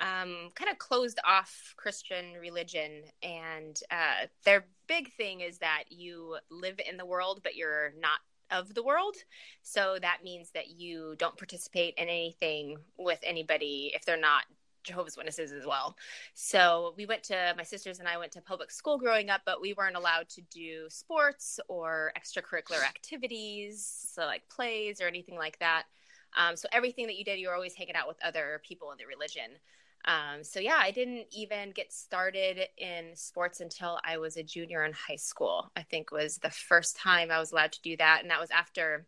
um, 0.00 0.48
kind 0.54 0.70
of 0.70 0.78
closed 0.78 1.18
off 1.22 1.74
Christian 1.76 2.32
religion, 2.40 3.02
and 3.22 3.78
uh, 3.90 4.26
their 4.46 4.64
big 4.86 5.12
thing 5.18 5.40
is 5.42 5.58
that 5.58 5.84
you 5.90 6.38
live 6.50 6.80
in 6.88 6.96
the 6.96 7.04
world, 7.04 7.40
but 7.42 7.56
you're 7.56 7.92
not 8.00 8.20
of 8.50 8.74
the 8.74 8.82
world. 8.82 9.16
So 9.62 9.98
that 10.00 10.18
means 10.24 10.50
that 10.52 10.70
you 10.70 11.14
don't 11.18 11.36
participate 11.36 11.94
in 11.96 12.08
anything 12.08 12.76
with 12.98 13.20
anybody 13.22 13.92
if 13.94 14.04
they're 14.04 14.16
not 14.16 14.44
Jehovah's 14.84 15.16
Witnesses 15.16 15.52
as 15.52 15.66
well. 15.66 15.96
So 16.34 16.94
we 16.96 17.04
went 17.04 17.22
to 17.24 17.54
my 17.56 17.62
sisters 17.62 17.98
and 17.98 18.08
I 18.08 18.16
went 18.16 18.32
to 18.32 18.40
public 18.40 18.70
school 18.70 18.98
growing 18.98 19.28
up, 19.28 19.42
but 19.44 19.60
we 19.60 19.74
weren't 19.74 19.96
allowed 19.96 20.28
to 20.30 20.42
do 20.50 20.86
sports 20.88 21.60
or 21.68 22.12
extracurricular 22.18 22.82
activities, 22.82 24.10
so 24.14 24.22
like 24.22 24.48
plays 24.48 25.00
or 25.00 25.06
anything 25.06 25.36
like 25.36 25.58
that. 25.58 25.84
Um, 26.36 26.56
so 26.56 26.68
everything 26.72 27.06
that 27.06 27.16
you 27.16 27.24
did, 27.24 27.38
you 27.38 27.48
were 27.48 27.54
always 27.54 27.74
hanging 27.74 27.94
out 27.94 28.08
with 28.08 28.18
other 28.24 28.60
people 28.66 28.92
in 28.92 28.98
the 28.98 29.06
religion. 29.06 29.50
Um, 30.04 30.42
so 30.42 30.60
yeah, 30.60 30.78
I 30.78 30.90
didn't 30.90 31.26
even 31.32 31.72
get 31.72 31.92
started 31.92 32.60
in 32.78 33.14
sports 33.14 33.60
until 33.60 33.98
I 34.04 34.18
was 34.18 34.36
a 34.36 34.42
junior 34.42 34.84
in 34.84 34.92
high 34.92 35.16
school. 35.16 35.70
I 35.76 35.82
think 35.82 36.10
was 36.10 36.38
the 36.38 36.50
first 36.50 36.96
time 36.96 37.30
I 37.30 37.38
was 37.38 37.52
allowed 37.52 37.72
to 37.72 37.82
do 37.82 37.96
that, 37.98 38.20
and 38.22 38.30
that 38.30 38.40
was 38.40 38.50
after 38.50 39.06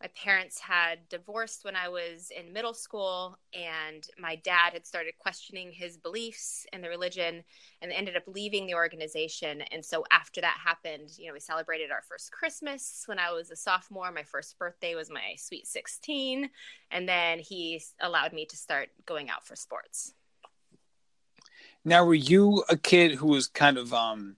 my 0.00 0.08
parents 0.16 0.58
had 0.58 1.06
divorced 1.10 1.64
when 1.64 1.76
I 1.76 1.88
was 1.88 2.30
in 2.34 2.54
middle 2.54 2.72
school, 2.72 3.38
and 3.52 4.06
my 4.18 4.36
dad 4.36 4.72
had 4.72 4.86
started 4.86 5.12
questioning 5.18 5.72
his 5.72 5.98
beliefs 5.98 6.66
in 6.72 6.80
the 6.80 6.88
religion 6.88 7.44
and 7.82 7.92
ended 7.92 8.16
up 8.16 8.22
leaving 8.26 8.66
the 8.66 8.74
organization. 8.74 9.60
And 9.72 9.84
so, 9.84 10.04
after 10.10 10.40
that 10.40 10.56
happened, 10.64 11.10
you 11.18 11.26
know, 11.26 11.34
we 11.34 11.40
celebrated 11.40 11.90
our 11.90 12.00
first 12.08 12.32
Christmas 12.32 13.02
when 13.06 13.18
I 13.18 13.30
was 13.32 13.50
a 13.50 13.56
sophomore. 13.56 14.10
My 14.10 14.22
first 14.22 14.58
birthday 14.58 14.94
was 14.94 15.10
my 15.10 15.34
sweet 15.36 15.66
16. 15.66 16.48
And 16.90 17.06
then 17.06 17.38
he 17.38 17.82
allowed 18.00 18.32
me 18.32 18.46
to 18.46 18.56
start 18.56 18.88
going 19.04 19.28
out 19.28 19.46
for 19.46 19.54
sports. 19.54 20.14
Now, 21.84 22.04
were 22.04 22.14
you 22.14 22.64
a 22.70 22.76
kid 22.76 23.12
who 23.12 23.26
was 23.28 23.48
kind 23.48 23.76
of, 23.76 23.92
um, 23.92 24.36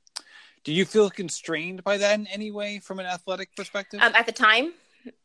do 0.64 0.72
you 0.72 0.84
feel 0.84 1.08
constrained 1.08 1.84
by 1.84 1.98
that 1.98 2.18
in 2.18 2.26
any 2.28 2.50
way 2.50 2.80
from 2.80 2.98
an 2.98 3.06
athletic 3.06 3.54
perspective? 3.56 4.00
Um, 4.00 4.12
at 4.14 4.26
the 4.26 4.32
time, 4.32 4.72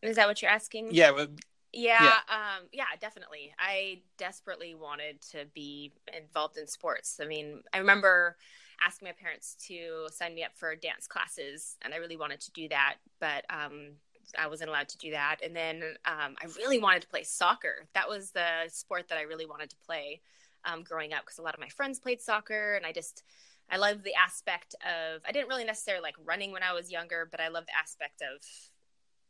is 0.02 0.16
that 0.16 0.28
what 0.28 0.42
you're 0.42 0.52
asking? 0.52 0.90
Yeah. 0.92 1.12
But, 1.12 1.32
yeah, 1.74 2.04
yeah. 2.04 2.36
Um, 2.36 2.68
yeah, 2.72 2.86
definitely. 3.00 3.54
I 3.60 4.02
desperately 4.18 4.74
wanted 4.74 5.22
to 5.32 5.46
be 5.54 5.92
involved 6.16 6.58
in 6.58 6.68
sports. 6.68 7.20
I 7.22 7.26
mean, 7.26 7.62
I 7.74 7.80
remember 7.80 8.38
asking 8.86 9.08
my 9.08 9.12
parents 9.12 9.56
to 9.68 10.08
sign 10.12 10.36
me 10.36 10.44
up 10.44 10.52
for 10.56 10.76
dance 10.76 11.08
classes, 11.08 11.78
and 11.84 11.94
I 11.94 11.98
really 11.98 12.18
wanted 12.18 12.40
to 12.42 12.52
do 12.52 12.70
that, 12.70 12.96
but 13.20 13.46
um, 13.50 13.94
I 14.38 14.48
wasn't 14.48 14.70
allowed 14.70 14.90
to 14.90 14.98
do 14.98 15.12
that. 15.12 15.38
And 15.44 15.56
then 15.56 15.84
um, 16.06 16.36
I 16.42 16.48
really 16.58 16.80
wanted 16.80 17.02
to 17.04 17.08
play 17.08 17.24
soccer. 17.24 17.88
That 17.94 18.10
was 18.10 18.32
the 18.32 18.70
sport 18.70 19.10
that 19.10 19.18
I 19.18 19.24
really 19.24 19.46
wanted 19.46 19.70
to 19.72 19.78
play 19.86 20.22
um, 20.66 20.84
growing 20.84 21.14
up 21.14 21.26
because 21.26 21.38
a 21.38 21.42
lot 21.42 21.54
of 21.54 21.60
my 21.60 21.70
friends 21.70 22.00
played 22.00 22.22
soccer, 22.22 22.76
and 22.76 22.86
I 22.86 22.92
just 22.92 23.24
I 23.70 23.78
love 23.78 24.04
the 24.04 24.16
aspect 24.16 24.76
of 24.86 25.22
I 25.28 25.32
didn't 25.32 25.50
really 25.50 25.66
necessarily 25.66 26.02
like 26.02 26.16
running 26.24 26.52
when 26.52 26.64
I 26.64 26.74
was 26.74 26.92
younger, 26.92 27.28
but 27.30 27.40
I 27.40 27.50
love 27.50 27.66
the 27.66 27.78
aspect 27.78 28.22
of 28.22 28.42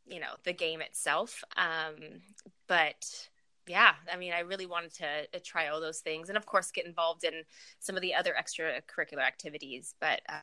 you 0.07 0.19
know 0.19 0.33
the 0.43 0.53
game 0.53 0.81
itself. 0.81 1.43
Um, 1.55 2.21
but 2.67 3.29
yeah 3.69 3.95
i 4.13 4.15
mean 4.15 4.31
i 4.31 4.39
really 4.39 4.65
wanted 4.65 4.93
to 4.93 5.05
uh, 5.05 5.39
try 5.43 5.67
all 5.67 5.81
those 5.81 5.99
things 5.99 6.29
and 6.29 6.37
of 6.37 6.45
course 6.45 6.71
get 6.71 6.85
involved 6.85 7.25
in 7.25 7.33
some 7.79 7.97
of 7.97 8.01
the 8.01 8.15
other 8.15 8.33
extracurricular 8.41 9.21
activities 9.21 9.93
but 9.99 10.21
uh, 10.29 10.39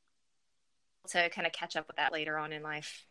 to 1.08 1.28
kind 1.30 1.46
of 1.46 1.52
catch 1.52 1.76
up 1.76 1.86
with 1.86 1.96
that 1.96 2.12
later 2.12 2.38
on 2.38 2.52
in 2.52 2.62
life. 2.62 3.06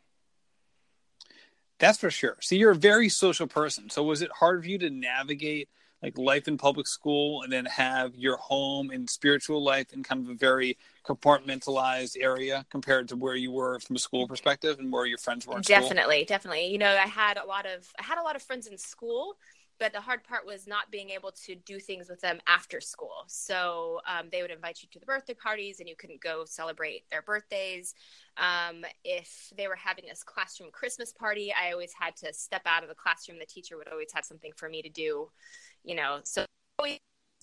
That's 1.79 1.97
for 1.97 2.11
sure. 2.11 2.37
So 2.41 2.55
you're 2.55 2.71
a 2.71 2.75
very 2.75 3.09
social 3.09 3.47
person. 3.47 3.89
So 3.89 4.03
was 4.03 4.21
it 4.21 4.31
hard 4.31 4.63
for 4.63 4.69
you 4.69 4.77
to 4.79 4.89
navigate 4.89 5.69
like 6.03 6.17
life 6.17 6.47
in 6.49 6.57
public 6.57 6.85
school 6.85 7.41
and 7.43 7.51
then 7.51 7.65
have 7.65 8.13
your 8.15 8.35
home 8.37 8.91
and 8.91 9.09
spiritual 9.09 9.63
life 9.63 9.93
in 9.93 10.03
kind 10.03 10.23
of 10.23 10.29
a 10.29 10.35
very 10.35 10.77
compartmentalized 11.05 12.17
area 12.19 12.65
compared 12.69 13.07
to 13.07 13.15
where 13.15 13.35
you 13.35 13.51
were 13.51 13.79
from 13.79 13.95
a 13.95 13.99
school 13.99 14.27
perspective 14.27 14.77
and 14.79 14.91
where 14.91 15.05
your 15.05 15.17
friends 15.17 15.47
were 15.47 15.59
definitely 15.61 16.17
school? 16.17 16.25
definitely 16.27 16.67
you 16.67 16.77
know 16.77 16.91
i 16.91 17.07
had 17.07 17.37
a 17.37 17.45
lot 17.45 17.65
of 17.65 17.91
i 17.97 18.03
had 18.03 18.17
a 18.17 18.21
lot 18.21 18.35
of 18.35 18.41
friends 18.41 18.67
in 18.67 18.77
school 18.77 19.37
but 19.79 19.91
the 19.91 19.99
hard 19.99 20.23
part 20.23 20.45
was 20.45 20.67
not 20.67 20.91
being 20.91 21.09
able 21.09 21.31
to 21.31 21.55
do 21.55 21.79
things 21.79 22.07
with 22.07 22.21
them 22.21 22.39
after 22.47 22.79
school. 22.79 23.23
So 23.27 24.01
um, 24.07 24.27
they 24.31 24.41
would 24.41 24.51
invite 24.51 24.81
you 24.81 24.87
to 24.91 24.99
the 24.99 25.05
birthday 25.05 25.33
parties 25.33 25.79
and 25.79 25.89
you 25.89 25.95
couldn't 25.95 26.21
go 26.21 26.45
celebrate 26.45 27.09
their 27.09 27.23
birthdays. 27.23 27.95
Um, 28.37 28.85
if 29.03 29.51
they 29.57 29.67
were 29.67 29.75
having 29.75 30.05
this 30.07 30.23
classroom 30.23 30.71
christmas 30.71 31.13
party 31.13 31.53
i 31.53 31.71
always 31.71 31.93
had 31.93 32.15
to 32.17 32.33
step 32.33 32.63
out 32.65 32.83
of 32.83 32.89
the 32.89 32.95
classroom. 32.95 33.39
The 33.39 33.45
teacher 33.45 33.77
would 33.77 33.87
always 33.87 34.11
have 34.13 34.25
something 34.25 34.51
for 34.55 34.69
me 34.69 34.81
to 34.81 34.89
do 34.89 35.29
you 35.83 35.95
know 35.95 36.19
so 36.23 36.45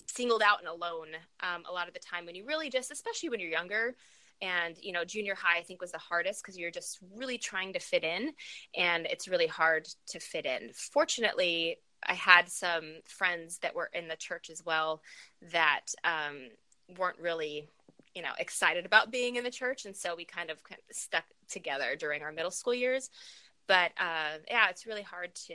singled 0.06 0.42
out 0.42 0.59
and 0.59 0.68
alone 0.68 1.09
um, 1.40 1.62
a 1.68 1.73
lot 1.73 1.88
of 1.88 1.94
the 1.94 2.00
time 2.00 2.26
when 2.26 2.35
you 2.35 2.44
really 2.44 2.68
just 2.70 2.90
especially 2.90 3.28
when 3.28 3.40
you're 3.40 3.50
younger 3.50 3.94
And, 4.42 4.76
you 4.80 4.92
know, 4.92 5.04
junior 5.04 5.35
high, 5.35 5.59
I 5.59 5.62
think, 5.62 5.80
was 5.82 5.92
the 5.92 5.99
hardest 5.99 6.42
because 6.42 6.59
you're 6.59 6.70
just 6.70 6.99
really 7.14 7.38
trying 7.38 7.75
to 7.75 7.78
fit 7.78 8.04
in 8.04 8.32
and 8.75 9.06
it's 9.06 9.28
really 9.28 9.47
hard 9.47 9.87
to 10.09 10.18
fit 10.18 10.47
in. 10.47 10.70
Fortunately, 10.73 11.76
I 12.09 12.14
had 12.14 12.49
some 12.49 13.00
friends 13.04 13.59
that 13.59 13.75
were 13.75 13.90
in 13.92 14.09
the 14.09 14.16
church 14.16 14.49
as 14.50 14.64
well 14.64 15.02
that 15.52 15.92
um, 16.04 16.49
weren't 16.99 17.18
really, 17.18 17.68
you 18.14 18.23
know, 18.23 18.32
excited 18.38 18.87
about 18.87 19.11
being 19.11 19.37
in 19.37 19.44
the 19.44 19.50
church. 19.50 19.85
And 19.85 19.94
so 19.94 20.14
we 20.16 20.25
kind 20.25 20.50
of, 20.50 20.59
stuck 20.90 21.25
together 21.49 21.97
during 21.97 22.23
our 22.23 22.32
middle 22.32 22.50
school 22.50 22.75
years. 22.75 23.11
But 23.66 23.92
uh, 23.99 24.38
yeah, 24.49 24.70
it's 24.70 24.87
really 24.87 25.02
hard 25.02 25.35
to 25.49 25.54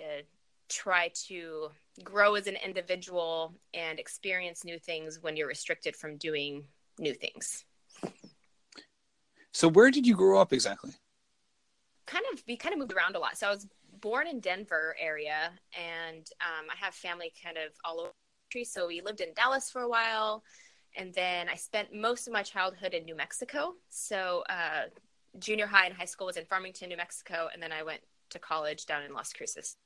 try 0.70 1.12
to 1.28 1.70
grow 2.04 2.36
as 2.36 2.48
an 2.48 2.58
individual 2.64 3.54
and 3.74 4.00
experience 4.00 4.64
new 4.64 4.80
things 4.80 5.20
when 5.22 5.36
you're 5.36 5.48
restricted 5.48 5.96
from 5.96 6.18
doing 6.18 6.64
new 7.00 7.14
things. 7.14 7.66
So 9.52 9.70
where 9.70 9.92
did 9.92 10.06
you 10.06 10.16
grow 10.16 10.40
up 10.40 10.52
exactly? 10.52 10.92
Kind 12.06 12.26
of 12.34 12.44
we 12.48 12.58
kind 12.58 12.74
of 12.74 12.80
moved 12.80 12.94
around 12.94 13.16
a 13.16 13.20
lot. 13.20 13.38
So 13.38 13.48
I 13.48 13.52
was 13.52 13.68
born 14.02 14.28
in 14.28 14.40
Denver 14.40 14.96
area 15.00 15.52
and 15.78 16.28
um, 16.42 16.68
I 16.70 16.76
have 16.86 16.94
family 16.94 17.32
kind 17.44 17.58
of 17.58 17.72
all 17.84 18.00
over 18.02 18.10
the 18.10 18.54
country. 18.54 18.66
So 18.66 18.88
we 18.88 19.02
lived 19.02 19.22
in 19.22 19.34
Dallas 19.34 19.72
for 19.72 19.82
a 19.82 19.90
while 19.90 20.44
and 20.98 21.14
then 21.14 21.50
I 21.50 21.56
spent 21.56 21.94
most 21.94 22.28
of 22.28 22.34
my 22.34 22.44
childhood 22.44 22.94
in 22.94 23.06
New 23.06 23.16
Mexico. 23.16 23.76
So 23.90 24.44
uh, 24.50 24.84
junior 25.40 25.68
high 25.68 25.86
and 25.86 25.96
high 25.96 26.06
school 26.06 26.28
was 26.28 26.38
in 26.38 26.46
Farmington, 26.46 26.90
New 26.90 26.98
Mexico, 26.98 27.50
and 27.54 27.62
then 27.62 27.72
I 27.72 27.84
went 27.84 28.02
to 28.32 28.40
college 28.40 28.86
down 28.86 29.04
in 29.04 29.14
Las 29.14 29.34
Cruces. 29.34 29.78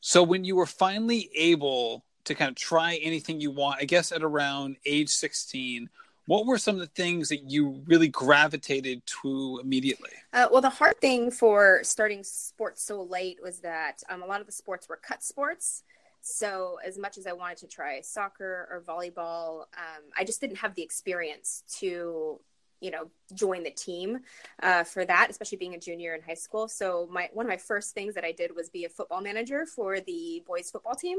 So 0.00 0.22
when 0.22 0.44
you 0.44 0.56
were 0.56 0.66
finally 0.66 1.30
able 1.34 2.04
to 2.24 2.34
kind 2.34 2.48
of 2.48 2.56
try 2.56 2.96
anything 2.96 3.40
you 3.40 3.50
want, 3.50 3.80
I 3.80 3.84
guess 3.84 4.12
at 4.12 4.22
around 4.22 4.76
age 4.84 5.08
16, 5.10 5.88
what 6.26 6.46
were 6.46 6.58
some 6.58 6.74
of 6.74 6.80
the 6.80 6.86
things 6.88 7.30
that 7.30 7.50
you 7.50 7.82
really 7.86 8.08
gravitated 8.08 9.02
to 9.22 9.60
immediately? 9.62 10.10
Uh, 10.34 10.46
well, 10.52 10.60
the 10.60 10.68
hard 10.68 11.00
thing 11.00 11.30
for 11.30 11.80
starting 11.82 12.22
sports 12.22 12.82
so 12.82 13.02
late 13.02 13.38
was 13.42 13.60
that 13.60 14.02
um, 14.10 14.22
a 14.22 14.26
lot 14.26 14.40
of 14.40 14.46
the 14.46 14.52
sports 14.52 14.88
were 14.88 15.00
cut 15.02 15.22
sports. 15.22 15.84
So, 16.20 16.78
as 16.84 16.98
much 16.98 17.16
as 17.16 17.26
I 17.26 17.32
wanted 17.32 17.58
to 17.58 17.66
try 17.66 18.02
soccer 18.02 18.68
or 18.70 18.82
volleyball, 18.86 19.60
um, 19.78 20.02
I 20.18 20.24
just 20.24 20.40
didn't 20.40 20.58
have 20.58 20.74
the 20.74 20.82
experience 20.82 21.62
to 21.78 22.40
you 22.80 22.90
know 22.90 23.10
join 23.34 23.62
the 23.62 23.70
team 23.70 24.18
uh, 24.62 24.84
for 24.84 25.04
that 25.04 25.28
especially 25.30 25.58
being 25.58 25.74
a 25.74 25.78
junior 25.78 26.14
in 26.14 26.22
high 26.22 26.34
school. 26.34 26.68
So 26.68 27.08
my 27.10 27.28
one 27.32 27.46
of 27.46 27.50
my 27.50 27.56
first 27.56 27.94
things 27.94 28.14
that 28.14 28.24
i 28.24 28.32
did 28.32 28.54
was 28.54 28.68
be 28.68 28.84
a 28.84 28.88
football 28.88 29.20
manager 29.20 29.66
for 29.66 30.00
the 30.00 30.42
boys 30.46 30.70
football 30.70 30.94
team. 30.94 31.18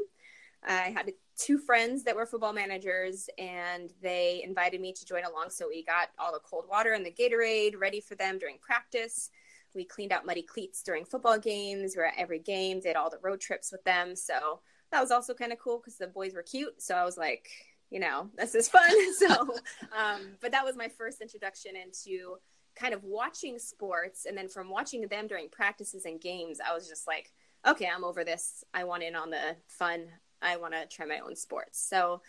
I 0.63 0.93
had 0.95 1.11
two 1.37 1.57
friends 1.57 2.03
that 2.03 2.15
were 2.15 2.25
football 2.25 2.53
managers 2.53 3.29
and 3.37 3.91
they 4.01 4.41
invited 4.43 4.81
me 4.81 4.91
to 4.93 5.05
join 5.05 5.23
along. 5.23 5.51
So 5.51 5.69
we 5.69 5.83
got 5.83 6.09
all 6.17 6.33
the 6.33 6.39
cold 6.39 6.65
water 6.69 6.93
and 6.93 7.05
the 7.05 7.11
gatorade 7.11 7.79
ready 7.79 8.01
for 8.01 8.15
them 8.15 8.37
during 8.37 8.57
practice. 8.57 9.29
We 9.73 9.85
cleaned 9.85 10.11
out 10.11 10.25
muddy 10.25 10.41
cleats 10.41 10.83
during 10.83 11.05
football 11.05 11.39
games. 11.39 11.95
We 11.95 12.01
were 12.01 12.07
at 12.07 12.17
every 12.17 12.39
game 12.39 12.81
did 12.81 12.95
all 12.95 13.09
the 13.09 13.19
road 13.21 13.39
trips 13.39 13.71
with 13.71 13.83
them. 13.83 14.15
So 14.15 14.59
that 14.91 14.99
was 14.99 15.11
also 15.11 15.33
kind 15.33 15.53
of 15.53 15.59
cool 15.59 15.77
because 15.77 15.97
the 15.97 16.07
boys 16.07 16.33
were 16.33 16.43
cute. 16.43 16.81
So 16.81 16.95
i 16.95 17.05
was 17.05 17.17
like 17.17 17.49
you 17.89 17.99
know, 17.99 18.29
this 18.37 18.55
is 18.55 18.69
fun. 18.69 18.89
so, 19.13 19.27
um, 19.97 20.21
but 20.41 20.51
that 20.51 20.65
was 20.65 20.75
my 20.75 20.87
first 20.87 21.21
introduction 21.21 21.73
into 21.75 22.37
kind 22.75 22.93
of 22.93 23.03
watching 23.03 23.59
sports. 23.59 24.25
And 24.25 24.37
then 24.37 24.47
from 24.47 24.69
watching 24.69 25.07
them 25.07 25.27
during 25.27 25.49
practices 25.49 26.05
and 26.05 26.21
games, 26.21 26.59
I 26.65 26.73
was 26.73 26.87
just 26.87 27.07
like, 27.07 27.31
okay, 27.67 27.89
I'm 27.93 28.03
over 28.03 28.23
this. 28.23 28.63
I 28.73 28.83
want 28.85 29.03
in 29.03 29.15
on 29.15 29.29
the 29.29 29.55
fun. 29.67 30.07
I 30.41 30.55
want 30.55 30.73
to 30.73 30.85
try 30.87 31.05
my 31.05 31.19
own 31.19 31.35
sports. 31.35 31.79
So 31.79 32.21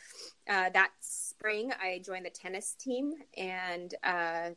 uh, 0.48 0.70
that 0.70 0.90
spring, 1.00 1.72
I 1.80 2.02
joined 2.04 2.26
the 2.26 2.30
tennis 2.30 2.74
team, 2.74 3.12
and 3.36 3.94
uh, 4.02 4.50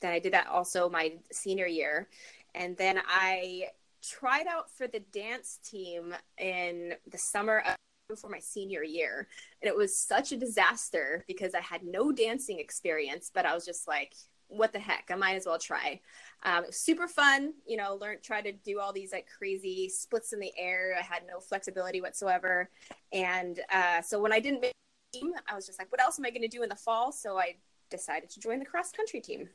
then 0.00 0.12
I 0.12 0.18
did 0.18 0.32
that 0.32 0.48
also 0.48 0.88
my 0.88 1.12
senior 1.30 1.66
year. 1.66 2.08
And 2.56 2.76
then 2.76 3.00
I 3.06 3.68
tried 4.02 4.46
out 4.48 4.70
for 4.70 4.88
the 4.88 5.00
dance 5.12 5.60
team 5.64 6.14
in 6.38 6.94
the 7.10 7.18
summer 7.18 7.62
of 7.66 7.76
before 8.08 8.30
my 8.30 8.38
senior 8.38 8.82
year. 8.82 9.28
And 9.62 9.68
it 9.68 9.76
was 9.76 9.98
such 9.98 10.32
a 10.32 10.36
disaster 10.36 11.24
because 11.26 11.54
I 11.54 11.60
had 11.60 11.82
no 11.84 12.12
dancing 12.12 12.58
experience, 12.58 13.30
but 13.32 13.46
I 13.46 13.54
was 13.54 13.64
just 13.64 13.88
like, 13.88 14.14
what 14.48 14.72
the 14.72 14.78
heck? 14.78 15.10
I 15.10 15.16
might 15.16 15.34
as 15.34 15.46
well 15.46 15.58
try. 15.58 16.00
Um, 16.44 16.62
it 16.62 16.68
was 16.68 16.76
super 16.76 17.08
fun, 17.08 17.52
you 17.66 17.76
know, 17.76 17.98
learn, 18.00 18.18
try 18.22 18.40
to 18.40 18.52
do 18.52 18.78
all 18.78 18.92
these 18.92 19.12
like 19.12 19.26
crazy 19.26 19.88
splits 19.88 20.32
in 20.32 20.38
the 20.38 20.52
air. 20.56 20.94
I 20.96 21.02
had 21.02 21.22
no 21.26 21.40
flexibility 21.40 22.00
whatsoever. 22.00 22.70
And 23.12 23.60
uh, 23.72 24.02
so 24.02 24.20
when 24.20 24.32
I 24.32 24.38
didn't 24.38 24.60
make 24.60 24.72
team, 25.12 25.32
I 25.50 25.54
was 25.56 25.66
just 25.66 25.80
like, 25.80 25.90
what 25.90 26.00
else 26.00 26.18
am 26.18 26.24
I 26.24 26.30
going 26.30 26.42
to 26.42 26.48
do 26.48 26.62
in 26.62 26.68
the 26.68 26.76
fall? 26.76 27.10
So 27.10 27.36
I 27.36 27.56
decided 27.90 28.30
to 28.30 28.40
join 28.40 28.60
the 28.60 28.64
cross 28.64 28.92
country 28.92 29.20
team. 29.20 29.48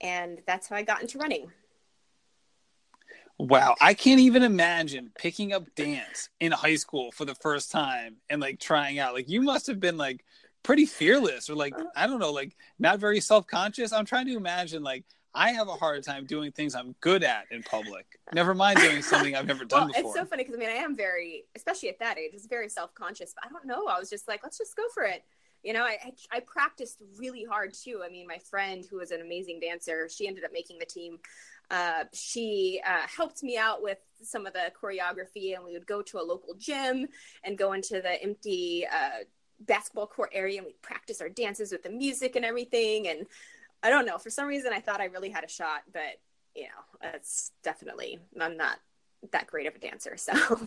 And 0.00 0.40
that's 0.46 0.68
how 0.68 0.76
I 0.76 0.82
got 0.82 1.02
into 1.02 1.18
running. 1.18 1.50
Wow, 3.42 3.74
I 3.80 3.94
can't 3.94 4.20
even 4.20 4.44
imagine 4.44 5.10
picking 5.18 5.52
up 5.52 5.64
dance 5.74 6.28
in 6.38 6.52
high 6.52 6.76
school 6.76 7.10
for 7.10 7.24
the 7.24 7.34
first 7.34 7.72
time 7.72 8.18
and 8.30 8.40
like 8.40 8.60
trying 8.60 9.00
out. 9.00 9.14
Like 9.14 9.28
you 9.28 9.42
must 9.42 9.66
have 9.66 9.80
been 9.80 9.96
like 9.96 10.24
pretty 10.62 10.86
fearless 10.86 11.50
or 11.50 11.56
like 11.56 11.74
I 11.96 12.06
don't 12.06 12.20
know, 12.20 12.30
like 12.30 12.54
not 12.78 13.00
very 13.00 13.18
self-conscious. 13.18 13.92
I'm 13.92 14.04
trying 14.04 14.26
to 14.26 14.36
imagine 14.36 14.84
like 14.84 15.04
I 15.34 15.50
have 15.50 15.66
a 15.66 15.72
hard 15.72 16.04
time 16.04 16.24
doing 16.24 16.52
things 16.52 16.76
I'm 16.76 16.94
good 17.00 17.24
at 17.24 17.46
in 17.50 17.64
public. 17.64 18.06
Never 18.32 18.54
mind 18.54 18.78
doing 18.78 19.02
something 19.02 19.34
I've 19.34 19.48
never 19.48 19.64
done 19.64 19.80
well, 19.80 19.88
before. 19.88 20.12
It's 20.12 20.20
so 20.20 20.24
funny 20.24 20.44
because 20.44 20.54
I 20.54 20.58
mean 20.60 20.68
I 20.68 20.80
am 20.80 20.94
very, 20.94 21.42
especially 21.56 21.88
at 21.88 21.98
that 21.98 22.18
age, 22.18 22.30
it's 22.34 22.46
very 22.46 22.68
self-conscious. 22.68 23.34
But 23.34 23.50
I 23.50 23.52
don't 23.52 23.66
know. 23.66 23.88
I 23.88 23.98
was 23.98 24.08
just 24.08 24.28
like, 24.28 24.44
let's 24.44 24.56
just 24.56 24.76
go 24.76 24.84
for 24.94 25.02
it. 25.02 25.24
You 25.64 25.72
know, 25.72 25.82
I, 25.82 25.96
I, 26.04 26.36
I 26.36 26.40
practiced 26.40 27.02
really 27.18 27.44
hard 27.44 27.74
too. 27.74 28.02
I 28.04 28.08
mean, 28.08 28.26
my 28.26 28.38
friend 28.38 28.84
who 28.88 28.98
was 28.98 29.10
an 29.10 29.20
amazing 29.20 29.58
dancer, 29.58 30.08
she 30.08 30.28
ended 30.28 30.44
up 30.44 30.52
making 30.52 30.78
the 30.78 30.86
team 30.86 31.18
uh, 31.70 32.04
she 32.12 32.80
uh, 32.86 33.06
helped 33.06 33.42
me 33.42 33.56
out 33.56 33.82
with 33.82 33.98
some 34.22 34.46
of 34.46 34.52
the 34.52 34.70
choreography, 34.80 35.54
and 35.54 35.64
we 35.64 35.72
would 35.72 35.86
go 35.86 36.02
to 36.02 36.18
a 36.18 36.22
local 36.22 36.54
gym 36.54 37.06
and 37.44 37.56
go 37.56 37.72
into 37.72 38.00
the 38.00 38.22
empty 38.22 38.86
uh, 38.86 39.24
basketball 39.60 40.06
court 40.06 40.30
area, 40.32 40.58
and 40.58 40.66
we'd 40.66 40.82
practice 40.82 41.20
our 41.20 41.28
dances 41.28 41.72
with 41.72 41.82
the 41.82 41.90
music 41.90 42.36
and 42.36 42.44
everything. 42.44 43.08
And 43.08 43.26
I 43.82 43.90
don't 43.90 44.06
know, 44.06 44.18
for 44.18 44.30
some 44.30 44.46
reason, 44.46 44.72
I 44.72 44.80
thought 44.80 45.00
I 45.00 45.06
really 45.06 45.30
had 45.30 45.44
a 45.44 45.48
shot, 45.48 45.82
but 45.92 46.20
you 46.54 46.64
know, 46.64 47.10
it's 47.14 47.52
definitely 47.62 48.18
I'm 48.38 48.56
not 48.56 48.78
that 49.30 49.46
great 49.46 49.66
of 49.66 49.74
a 49.74 49.78
dancer, 49.78 50.16
so. 50.16 50.32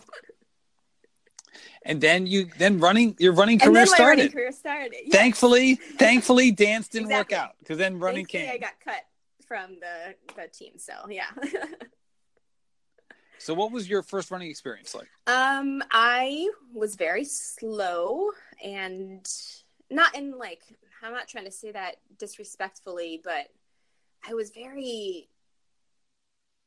and 1.82 2.00
then 2.00 2.26
you 2.26 2.48
then 2.58 2.80
running 2.80 3.14
your 3.18 3.32
running 3.32 3.58
career 3.58 3.68
and 3.68 3.76
then 3.76 3.82
my 3.82 3.94
started. 3.94 4.20
Running 4.20 4.32
career 4.32 4.52
started. 4.52 4.92
Yes. 4.92 5.12
Thankfully, 5.12 5.74
thankfully, 5.76 6.50
dance 6.50 6.88
didn't 6.88 7.06
exactly. 7.06 7.36
work 7.36 7.44
out 7.44 7.54
because 7.60 7.78
then 7.78 7.98
running 7.98 8.26
Thankfully, 8.26 8.44
came. 8.44 8.54
I 8.54 8.58
got 8.58 8.80
cut 8.84 9.04
from 9.46 9.76
the 9.80 10.14
the 10.34 10.48
team. 10.48 10.78
So 10.78 10.92
yeah. 11.08 11.30
so 13.38 13.54
what 13.54 13.72
was 13.72 13.88
your 13.88 14.02
first 14.02 14.30
running 14.30 14.50
experience 14.50 14.94
like? 14.94 15.08
Um, 15.26 15.82
I 15.90 16.48
was 16.74 16.96
very 16.96 17.24
slow 17.24 18.30
and 18.62 19.26
not 19.90 20.14
in 20.16 20.36
like 20.36 20.62
I'm 21.02 21.12
not 21.12 21.28
trying 21.28 21.44
to 21.44 21.50
say 21.50 21.72
that 21.72 21.96
disrespectfully, 22.18 23.20
but 23.22 23.48
I 24.28 24.34
was 24.34 24.50
very 24.50 25.28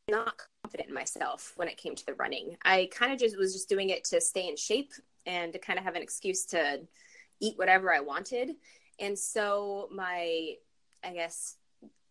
not 0.09 0.33
confident 0.63 0.89
in 0.89 0.95
myself 0.95 1.53
when 1.55 1.67
it 1.67 1.77
came 1.77 1.95
to 1.95 2.05
the 2.05 2.13
running. 2.15 2.57
I 2.63 2.89
kind 2.91 3.11
of 3.11 3.19
just 3.19 3.37
was 3.37 3.53
just 3.53 3.69
doing 3.69 3.89
it 3.89 4.03
to 4.05 4.21
stay 4.21 4.47
in 4.47 4.55
shape 4.55 4.91
and 5.25 5.53
to 5.53 5.59
kind 5.59 5.77
of 5.77 5.85
have 5.85 5.95
an 5.95 6.01
excuse 6.01 6.45
to 6.45 6.81
eat 7.39 7.57
whatever 7.57 7.93
I 7.93 7.99
wanted. 7.99 8.51
And 8.99 9.17
so 9.17 9.89
my 9.91 10.53
I 11.03 11.13
guess 11.13 11.55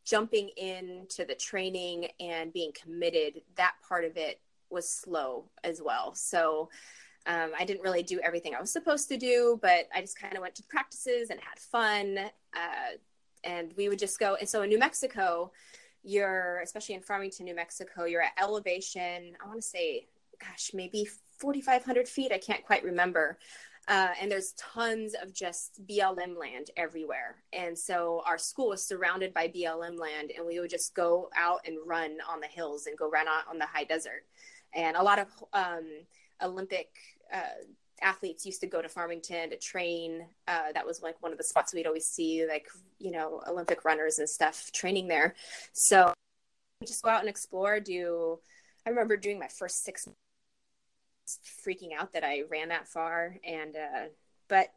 jumping 0.09 0.49
into 0.57 1.25
the 1.25 1.35
training 1.35 2.09
and 2.19 2.53
being 2.53 2.73
committed, 2.73 3.43
that 3.57 3.75
part 3.87 4.05
of 4.05 4.17
it 4.17 4.41
was 4.71 4.89
slow 4.89 5.45
as 5.65 5.83
well. 5.83 6.15
So 6.15 6.71
um, 7.27 7.51
I 7.59 7.65
didn't 7.65 7.83
really 7.83 8.03
do 8.03 8.19
everything 8.21 8.55
I 8.55 8.61
was 8.61 8.71
supposed 8.71 9.09
to 9.09 9.19
do, 9.19 9.59
but 9.61 9.87
I 9.95 10.01
just 10.01 10.19
kind 10.19 10.35
of 10.35 10.41
went 10.41 10.55
to 10.57 10.63
practices 10.65 11.31
and 11.31 11.39
had 11.41 11.59
fun. 11.59 12.19
Uh, 12.55 12.97
and 13.45 13.75
we 13.77 13.89
would 13.89 13.99
just 13.99 14.19
go. 14.19 14.37
And 14.37 14.49
so 14.49 14.63
in 14.63 14.71
New 14.71 14.79
Mexico, 14.79 15.53
you're, 16.03 16.61
especially 16.61 16.95
in 16.95 17.03
Farmington, 17.03 17.45
New 17.45 17.55
Mexico, 17.55 18.05
you're 18.05 18.23
at 18.23 18.33
elevation, 18.41 19.37
I 19.43 19.47
want 19.47 19.61
to 19.61 19.67
say, 19.67 20.07
gosh, 20.41 20.71
maybe 20.73 21.07
4,500 21.39 22.09
feet. 22.09 22.33
I 22.33 22.39
can't 22.39 22.65
quite 22.65 22.83
remember. 22.83 23.39
Uh, 23.89 24.11
and 24.21 24.31
there's 24.31 24.53
tons 24.53 25.15
of 25.15 25.33
just 25.33 25.81
BLM 25.87 26.37
land 26.39 26.71
everywhere. 26.77 27.37
And 27.55 27.77
so 27.77 28.23
our 28.27 28.37
school 28.37 28.69
was 28.69 28.85
surrounded 28.85 29.33
by 29.33 29.49
BLM 29.49 29.99
land, 29.99 30.31
and 30.37 30.47
we 30.47 30.61
would 30.61 30.69
just 30.69 30.95
go 30.95 31.31
out 31.35 31.61
and 31.67 31.79
run 31.87 32.19
on 32.31 32.41
the 32.41 32.47
hills 32.47 32.87
and 32.87 32.99
go 32.99 33.09
run 33.09 33.27
on, 33.27 33.41
on 33.51 33.59
the 33.59 33.65
high 33.65 33.85
desert. 33.85 34.27
And 34.75 34.95
a 34.95 35.03
lot 35.03 35.19
of 35.19 35.29
um, 35.55 35.89
Olympic 36.43 36.91
uh, 37.33 37.65
athletes 38.03 38.45
used 38.45 38.61
to 38.61 38.67
go 38.67 38.83
to 38.83 38.91
Farmington 38.91 39.49
to 39.51 39.57
train. 39.57 40.27
Uh, 40.47 40.71
that 40.75 40.87
was 40.87 41.03
like 41.03 41.21
one 41.23 41.33
of 41.33 41.39
the 41.39 41.45
spots 41.45 41.73
we'd 41.73 41.87
always 41.87 42.07
see, 42.07 42.47
like, 42.47 42.69
you 42.99 43.11
know, 43.11 43.41
Olympic 43.49 43.87
runners 43.87 44.19
and 44.19 44.29
stuff 44.29 44.71
training 44.73 45.09
there. 45.09 45.35
So 45.73 46.13
just 46.87 47.03
go 47.03 47.09
out 47.09 47.21
and 47.21 47.29
explore, 47.29 47.81
do, 47.81 48.39
I 48.87 48.91
remember 48.91 49.17
doing 49.17 49.39
my 49.39 49.49
first 49.49 49.83
six 49.83 50.07
freaking 51.67 51.91
out 51.99 52.13
that 52.13 52.25
I 52.25 52.43
ran 52.51 52.69
that 52.69 52.89
far. 52.89 53.37
And, 53.45 53.77
uh, 53.77 54.07
but, 54.49 54.69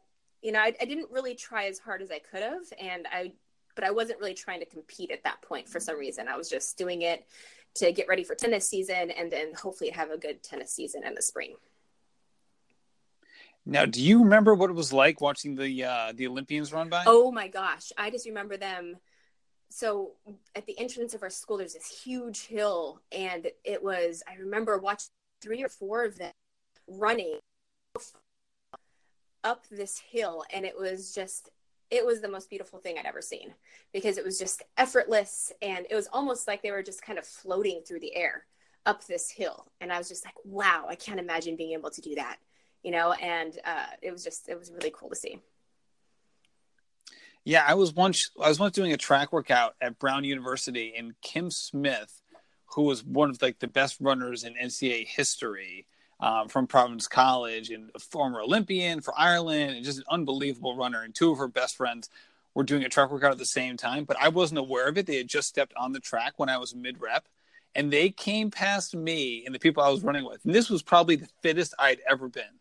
you 0.42 0.52
know, 0.52 0.60
I, 0.60 0.74
I 0.80 0.84
didn't 0.84 1.10
really 1.10 1.34
try 1.34 1.66
as 1.66 1.78
hard 1.78 2.02
as 2.02 2.10
I 2.10 2.18
could 2.18 2.42
have. 2.42 2.64
And 2.78 3.06
I 3.10 3.32
but 3.74 3.84
I 3.84 3.90
wasn't 3.90 4.20
really 4.20 4.34
trying 4.34 4.60
to 4.60 4.66
compete 4.66 5.10
at 5.10 5.24
that 5.24 5.42
point 5.42 5.68
for 5.68 5.80
some 5.80 5.98
reason. 5.98 6.28
I 6.28 6.36
was 6.36 6.48
just 6.48 6.76
doing 6.76 7.02
it 7.02 7.26
to 7.74 7.92
get 7.92 8.08
ready 8.08 8.24
for 8.24 8.34
tennis 8.34 8.68
season 8.68 9.10
and 9.10 9.30
then 9.30 9.54
hopefully 9.54 9.90
have 9.90 10.10
a 10.10 10.18
good 10.18 10.42
tennis 10.42 10.72
season 10.72 11.04
in 11.04 11.14
the 11.14 11.22
spring. 11.22 11.56
Now, 13.64 13.86
do 13.86 14.02
you 14.02 14.24
remember 14.24 14.54
what 14.54 14.70
it 14.70 14.74
was 14.74 14.92
like 14.92 15.20
watching 15.20 15.54
the 15.54 15.84
uh, 15.84 16.12
the 16.14 16.26
Olympians 16.26 16.72
run 16.72 16.88
by? 16.88 17.04
Oh 17.06 17.30
my 17.30 17.46
gosh, 17.46 17.92
I 17.96 18.10
just 18.10 18.26
remember 18.26 18.56
them. 18.56 18.96
So 19.70 20.12
at 20.54 20.66
the 20.66 20.78
entrance 20.78 21.14
of 21.14 21.22
our 21.22 21.30
school, 21.30 21.58
there's 21.58 21.74
this 21.74 22.02
huge 22.02 22.46
hill, 22.46 23.00
and 23.12 23.46
it 23.64 23.82
was. 23.82 24.22
I 24.28 24.34
remember 24.34 24.78
watching 24.78 25.10
three 25.40 25.62
or 25.62 25.68
four 25.68 26.04
of 26.04 26.18
them 26.18 26.32
running 26.88 27.38
up 29.44 29.64
this 29.70 29.98
hill, 29.98 30.44
and 30.52 30.64
it 30.64 30.78
was 30.78 31.14
just. 31.14 31.50
It 31.90 32.06
was 32.06 32.22
the 32.22 32.28
most 32.28 32.48
beautiful 32.48 32.78
thing 32.78 32.96
I'd 32.98 33.04
ever 33.04 33.20
seen 33.20 33.52
because 33.92 34.16
it 34.16 34.24
was 34.24 34.38
just 34.38 34.62
effortless, 34.78 35.52
and 35.60 35.84
it 35.90 35.94
was 35.94 36.08
almost 36.10 36.48
like 36.48 36.62
they 36.62 36.70
were 36.70 36.82
just 36.82 37.02
kind 37.02 37.18
of 37.18 37.26
floating 37.26 37.82
through 37.86 38.00
the 38.00 38.16
air 38.16 38.46
up 38.86 39.06
this 39.06 39.30
hill, 39.30 39.66
and 39.80 39.92
I 39.92 39.98
was 39.98 40.08
just 40.08 40.24
like, 40.24 40.34
"Wow, 40.42 40.86
I 40.88 40.94
can't 40.94 41.20
imagine 41.20 41.54
being 41.54 41.74
able 41.74 41.90
to 41.90 42.00
do 42.00 42.14
that." 42.14 42.38
you 42.82 42.90
know, 42.90 43.12
and 43.12 43.58
uh, 43.64 43.86
it 44.00 44.10
was 44.12 44.24
just 44.24 44.48
it 44.48 44.58
was 44.58 44.72
really 44.72 44.92
cool 44.94 45.08
to 45.08 45.16
see. 45.16 45.38
Yeah, 47.44 47.64
I 47.66 47.74
was 47.74 47.92
once 47.92 48.30
I 48.40 48.48
was 48.48 48.58
once 48.58 48.74
doing 48.74 48.92
a 48.92 48.96
track 48.96 49.32
workout 49.32 49.74
at 49.80 49.98
Brown 49.98 50.24
University, 50.24 50.94
and 50.96 51.14
Kim 51.22 51.50
Smith, 51.50 52.22
who 52.74 52.82
was 52.82 53.04
one 53.04 53.30
of 53.30 53.42
like 53.42 53.58
the 53.58 53.68
best 53.68 53.98
runners 54.00 54.44
in 54.44 54.54
NCAA 54.54 55.06
history. 55.06 55.86
Um, 56.22 56.48
from 56.48 56.68
Providence 56.68 57.08
College 57.08 57.70
and 57.70 57.90
a 57.96 57.98
former 57.98 58.40
Olympian 58.40 59.00
for 59.00 59.12
Ireland 59.18 59.74
and 59.74 59.84
just 59.84 59.98
an 59.98 60.04
unbelievable 60.08 60.76
runner. 60.76 61.02
And 61.02 61.12
two 61.12 61.32
of 61.32 61.38
her 61.38 61.48
best 61.48 61.76
friends 61.76 62.08
were 62.54 62.62
doing 62.62 62.84
a 62.84 62.88
track 62.88 63.10
workout 63.10 63.32
at 63.32 63.38
the 63.38 63.44
same 63.44 63.76
time, 63.76 64.04
but 64.04 64.16
I 64.20 64.28
wasn't 64.28 64.60
aware 64.60 64.88
of 64.88 64.96
it. 64.96 65.06
They 65.06 65.16
had 65.16 65.26
just 65.26 65.48
stepped 65.48 65.74
on 65.76 65.90
the 65.90 65.98
track 65.98 66.34
when 66.36 66.48
I 66.48 66.58
was 66.58 66.76
mid 66.76 67.00
rep 67.00 67.26
and 67.74 67.92
they 67.92 68.10
came 68.10 68.52
past 68.52 68.94
me 68.94 69.44
and 69.44 69.52
the 69.52 69.58
people 69.58 69.82
I 69.82 69.88
was 69.88 70.04
running 70.04 70.24
with. 70.24 70.44
And 70.44 70.54
this 70.54 70.70
was 70.70 70.80
probably 70.80 71.16
the 71.16 71.28
fittest 71.42 71.74
I'd 71.76 71.98
ever 72.08 72.28
been 72.28 72.60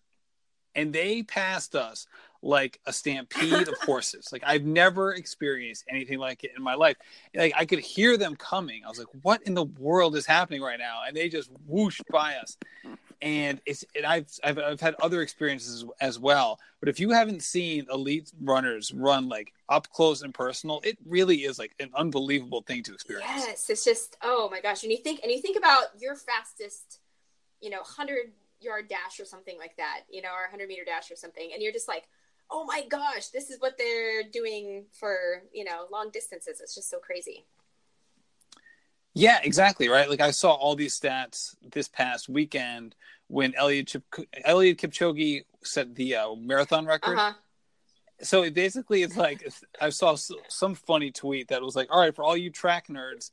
and 0.75 0.93
they 0.93 1.23
passed 1.23 1.75
us 1.75 2.07
like 2.41 2.79
a 2.85 2.93
stampede 2.93 3.67
of 3.67 3.75
horses. 3.81 4.29
Like 4.31 4.43
I've 4.45 4.63
never 4.63 5.13
experienced 5.13 5.85
anything 5.89 6.19
like 6.19 6.43
it 6.43 6.51
in 6.55 6.63
my 6.63 6.75
life. 6.75 6.97
Like 7.35 7.53
I 7.55 7.65
could 7.65 7.79
hear 7.79 8.17
them 8.17 8.35
coming. 8.35 8.81
I 8.85 8.89
was 8.89 8.97
like, 8.97 9.07
"What 9.21 9.43
in 9.43 9.53
the 9.53 9.65
world 9.65 10.15
is 10.15 10.25
happening 10.25 10.61
right 10.61 10.79
now?" 10.79 11.01
And 11.07 11.15
they 11.15 11.29
just 11.29 11.51
whooshed 11.67 12.07
by 12.09 12.35
us. 12.35 12.57
And 13.21 13.61
it's 13.65 13.85
and 13.95 14.05
I've 14.05 14.27
I've, 14.43 14.57
I've 14.57 14.81
had 14.81 14.95
other 15.01 15.21
experiences 15.21 15.85
as 15.99 16.17
well. 16.17 16.59
But 16.79 16.89
if 16.89 16.99
you 16.99 17.11
haven't 17.11 17.43
seen 17.43 17.85
elite 17.91 18.31
runners 18.41 18.91
run 18.93 19.29
like 19.29 19.53
up 19.69 19.87
close 19.91 20.23
and 20.23 20.33
personal, 20.33 20.81
it 20.83 20.97
really 21.05 21.37
is 21.37 21.59
like 21.59 21.75
an 21.79 21.91
unbelievable 21.95 22.63
thing 22.63 22.81
to 22.83 22.93
experience. 22.93 23.29
Yes, 23.29 23.69
it's 23.69 23.85
just 23.85 24.17
oh 24.23 24.49
my 24.51 24.59
gosh. 24.59 24.83
And 24.83 24.91
you 24.91 24.97
think 24.97 25.19
and 25.21 25.31
you 25.31 25.39
think 25.39 25.57
about 25.57 25.85
your 25.99 26.15
fastest, 26.15 26.99
you 27.61 27.69
know, 27.69 27.83
hundred 27.83 28.31
yard 28.59 28.87
dash 28.87 29.19
or 29.19 29.25
something 29.25 29.57
like 29.57 29.75
that, 29.77 30.01
you 30.09 30.21
know, 30.21 30.29
or 30.29 30.43
100 30.43 30.67
meter 30.67 30.83
dash 30.85 31.11
or 31.11 31.15
something, 31.15 31.51
and 31.53 31.61
you're 31.61 31.73
just 31.73 31.87
like, 31.87 32.07
oh 32.49 32.65
my 32.65 32.85
gosh, 32.89 33.27
this 33.27 33.49
is 33.49 33.59
what 33.59 33.77
they're 33.77 34.23
doing 34.23 34.85
for 34.91 35.43
you 35.53 35.63
know 35.63 35.85
long 35.91 36.09
distances. 36.11 36.59
It's 36.61 36.75
just 36.75 36.89
so 36.89 36.97
crazy. 36.97 37.45
Yeah, 39.13 39.39
exactly 39.43 39.89
right. 39.89 40.09
Like 40.09 40.21
I 40.21 40.31
saw 40.31 40.53
all 40.53 40.75
these 40.75 40.97
stats 40.99 41.55
this 41.73 41.87
past 41.87 42.29
weekend 42.29 42.95
when 43.27 43.53
Elliot 43.55 43.87
Chip- 43.87 44.03
Eliud 44.45 44.77
Kipchoge 44.77 45.43
set 45.63 45.93
the 45.95 46.15
uh, 46.15 46.35
marathon 46.35 46.85
record. 46.85 47.17
Uh-huh. 47.17 47.33
So 48.21 48.43
it 48.43 48.53
basically, 48.53 49.03
it's 49.03 49.17
like 49.17 49.47
I 49.79 49.89
saw 49.89 50.15
some 50.47 50.75
funny 50.75 51.11
tweet 51.11 51.47
that 51.47 51.61
was 51.61 51.75
like, 51.75 51.87
"All 51.91 51.99
right, 51.99 52.15
for 52.15 52.23
all 52.23 52.37
you 52.37 52.51
track 52.51 52.87
nerds, 52.87 53.31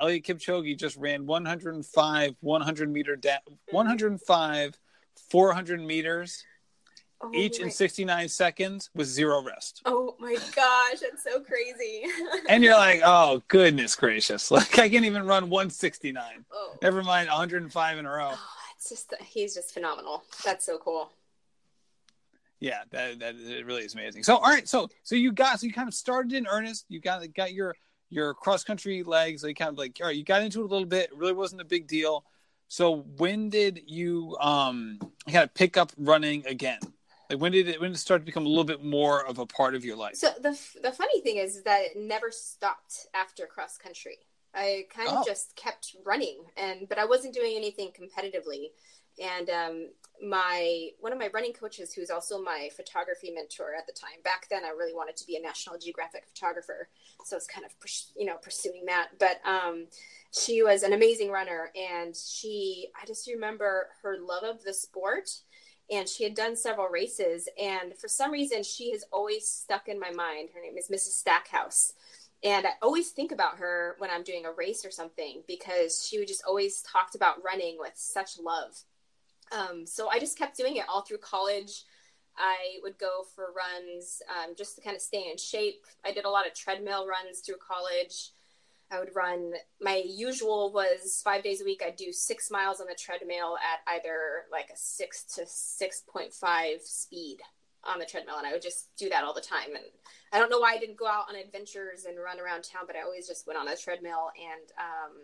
Eliud 0.00 0.24
Kipchoge 0.24 0.78
just 0.78 0.96
ran 0.96 1.26
105 1.26 2.36
100 2.40 2.92
meter 2.92 3.16
da- 3.16 3.38
105 3.70 4.78
400 5.30 5.80
meters 5.80 6.44
oh 7.20 7.30
each 7.34 7.60
my. 7.60 7.66
in 7.66 7.70
69 7.70 8.28
seconds 8.28 8.90
with 8.94 9.06
zero 9.06 9.42
rest. 9.42 9.82
Oh 9.84 10.14
my 10.18 10.34
gosh, 10.54 11.00
that's 11.00 11.24
so 11.24 11.40
crazy. 11.40 12.04
and 12.48 12.62
you're 12.62 12.74
like, 12.74 13.00
"Oh, 13.04 13.42
goodness 13.48 13.94
gracious. 13.96 14.50
Like 14.56 14.78
I 14.78 14.88
can't 14.88 15.04
even 15.04 15.26
run 15.26 15.50
169. 15.50 16.44
Oh. 16.52 16.74
Never 16.82 17.02
mind 17.02 17.28
105 17.28 17.98
in 17.98 18.06
a 18.06 18.10
row." 18.10 18.30
Oh, 18.32 18.48
it's 18.76 18.88
just 18.88 19.14
he's 19.24 19.54
just 19.54 19.72
phenomenal. 19.72 20.22
That's 20.44 20.64
so 20.64 20.78
cool. 20.78 21.10
Yeah, 22.60 22.82
that 22.90 23.18
that 23.18 23.34
it 23.36 23.66
really 23.66 23.82
is 23.82 23.94
amazing. 23.94 24.22
So, 24.22 24.36
all 24.36 24.50
right, 24.50 24.68
so 24.68 24.88
so 25.02 25.14
you 25.14 25.32
got 25.32 25.60
so 25.60 25.66
you 25.66 25.72
kind 25.72 25.88
of 25.88 25.94
started 25.94 26.32
in 26.32 26.46
earnest. 26.46 26.86
You 26.88 27.00
got 27.00 27.22
got 27.34 27.52
your 27.52 27.76
your 28.08 28.34
cross 28.34 28.64
country 28.64 29.02
legs, 29.02 29.42
like 29.42 29.58
kind 29.58 29.70
of 29.70 29.78
like, 29.78 29.98
all 30.00 30.06
right, 30.06 30.16
you 30.16 30.24
got 30.24 30.42
into 30.42 30.60
it 30.60 30.64
a 30.64 30.68
little 30.68 30.86
bit. 30.86 31.10
It 31.10 31.16
really 31.16 31.32
wasn't 31.32 31.60
a 31.60 31.64
big 31.64 31.86
deal. 31.86 32.24
So 32.68 33.04
when 33.16 33.50
did 33.50 33.82
you 33.86 34.36
um 34.40 34.98
kind 35.26 35.44
of 35.44 35.54
pick 35.54 35.76
up 35.76 35.92
running 35.96 36.46
again? 36.46 36.80
Like 37.30 37.40
when 37.40 37.52
did 37.52 37.68
it 37.68 37.80
when 37.80 37.90
did 37.90 37.96
it 37.96 38.00
start 38.00 38.22
to 38.22 38.26
become 38.26 38.46
a 38.46 38.48
little 38.48 38.64
bit 38.64 38.84
more 38.84 39.24
of 39.24 39.38
a 39.38 39.46
part 39.46 39.74
of 39.74 39.84
your 39.84 39.96
life? 39.96 40.16
So 40.16 40.28
the 40.40 40.58
the 40.82 40.92
funny 40.92 41.20
thing 41.20 41.36
is 41.36 41.62
that 41.62 41.82
it 41.82 41.96
never 41.96 42.30
stopped 42.30 43.06
after 43.14 43.46
cross 43.46 43.76
country. 43.76 44.18
I 44.54 44.86
kind 44.88 45.08
of 45.08 45.16
oh. 45.18 45.24
just 45.26 45.54
kept 45.56 45.96
running, 46.04 46.44
and 46.56 46.88
but 46.88 46.98
I 46.98 47.04
wasn't 47.04 47.34
doing 47.34 47.54
anything 47.56 47.90
competitively 47.90 48.70
and 49.18 49.48
um, 49.50 49.88
my 50.22 50.88
one 51.00 51.12
of 51.12 51.18
my 51.18 51.28
running 51.32 51.52
coaches 51.52 51.92
who's 51.92 52.10
also 52.10 52.40
my 52.42 52.68
photography 52.74 53.30
mentor 53.30 53.74
at 53.76 53.86
the 53.86 53.92
time 53.92 54.22
back 54.24 54.46
then 54.48 54.64
i 54.64 54.70
really 54.70 54.94
wanted 54.94 55.16
to 55.16 55.26
be 55.26 55.36
a 55.36 55.40
national 55.40 55.78
geographic 55.78 56.24
photographer 56.26 56.88
so 57.24 57.36
i 57.36 57.38
was 57.38 57.46
kind 57.46 57.66
of 57.66 57.72
you 58.16 58.24
know 58.24 58.36
pursuing 58.42 58.84
that 58.86 59.08
but 59.18 59.40
um, 59.46 59.86
she 60.32 60.62
was 60.62 60.82
an 60.82 60.92
amazing 60.92 61.30
runner 61.30 61.70
and 61.76 62.16
she 62.16 62.88
i 63.00 63.06
just 63.06 63.28
remember 63.28 63.88
her 64.02 64.16
love 64.18 64.42
of 64.42 64.62
the 64.64 64.72
sport 64.72 65.28
and 65.90 66.08
she 66.08 66.24
had 66.24 66.34
done 66.34 66.56
several 66.56 66.88
races 66.88 67.48
and 67.60 67.96
for 67.96 68.08
some 68.08 68.30
reason 68.30 68.62
she 68.62 68.90
has 68.92 69.04
always 69.12 69.48
stuck 69.48 69.88
in 69.88 70.00
my 70.00 70.10
mind 70.10 70.48
her 70.54 70.60
name 70.60 70.76
is 70.76 70.88
mrs 70.88 71.12
stackhouse 71.12 71.94
and 72.44 72.66
I 72.66 72.70
always 72.82 73.10
think 73.10 73.32
about 73.32 73.56
her 73.58 73.96
when 73.98 74.10
I'm 74.10 74.22
doing 74.22 74.44
a 74.44 74.52
race 74.52 74.84
or 74.84 74.90
something 74.90 75.42
because 75.48 76.06
she 76.06 76.18
would 76.18 76.28
just 76.28 76.44
always 76.46 76.82
talked 76.82 77.14
about 77.14 77.42
running 77.42 77.76
with 77.78 77.92
such 77.94 78.38
love 78.38 78.84
um, 79.52 79.86
so 79.86 80.08
I 80.08 80.18
just 80.18 80.38
kept 80.38 80.56
doing 80.56 80.76
it 80.76 80.84
all 80.88 81.02
through 81.02 81.18
college. 81.18 81.84
I 82.36 82.78
would 82.82 82.98
go 82.98 83.22
for 83.34 83.46
runs 83.56 84.22
um, 84.30 84.54
just 84.56 84.76
to 84.76 84.82
kind 84.82 84.94
of 84.94 85.00
stay 85.02 85.28
in 85.30 85.38
shape. 85.38 85.84
I 86.04 86.12
did 86.12 86.24
a 86.24 86.30
lot 86.30 86.46
of 86.46 86.54
treadmill 86.54 87.06
runs 87.06 87.40
through 87.40 87.56
college. 87.66 88.30
I 88.90 89.00
would 89.00 89.14
run, 89.16 89.52
my 89.80 90.02
usual 90.06 90.72
was 90.72 91.20
five 91.24 91.42
days 91.42 91.60
a 91.60 91.64
week. 91.64 91.82
I'd 91.84 91.96
do 91.96 92.12
six 92.12 92.50
miles 92.50 92.80
on 92.80 92.86
the 92.86 92.94
treadmill 92.94 93.56
at 93.56 93.94
either 93.94 94.44
like 94.50 94.70
a 94.72 94.76
six 94.76 95.24
to 95.34 95.42
6.5 95.42 96.80
speed 96.82 97.38
on 97.84 97.98
the 97.98 98.04
treadmill. 98.04 98.36
And 98.38 98.46
I 98.46 98.52
would 98.52 98.62
just 98.62 98.94
do 98.96 99.08
that 99.08 99.24
all 99.24 99.34
the 99.34 99.40
time. 99.40 99.74
And 99.74 99.84
I 100.32 100.38
don't 100.38 100.50
know 100.50 100.60
why 100.60 100.74
I 100.74 100.78
didn't 100.78 100.98
go 100.98 101.06
out 101.06 101.26
on 101.28 101.36
adventures 101.36 102.04
and 102.04 102.16
run 102.18 102.40
around 102.40 102.62
town, 102.62 102.84
but 102.86 102.96
I 102.96 103.02
always 103.02 103.26
just 103.26 103.46
went 103.46 103.58
on 103.58 103.68
a 103.68 103.76
treadmill. 103.76 104.30
And 104.38 104.70
um, 104.78 105.16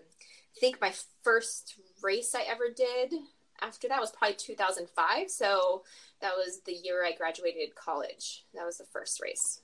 I 0.56 0.60
think 0.60 0.80
my 0.80 0.92
first 1.22 1.76
race 2.02 2.34
I 2.34 2.42
ever 2.42 2.64
did 2.74 3.14
after 3.60 3.88
that 3.88 4.00
was 4.00 4.10
probably 4.10 4.36
2005. 4.36 5.30
So 5.30 5.82
that 6.20 6.32
was 6.36 6.60
the 6.66 6.72
year 6.72 7.04
I 7.04 7.12
graduated 7.12 7.74
college. 7.74 8.44
That 8.54 8.66
was 8.66 8.78
the 8.78 8.86
first 8.92 9.22
race. 9.22 9.60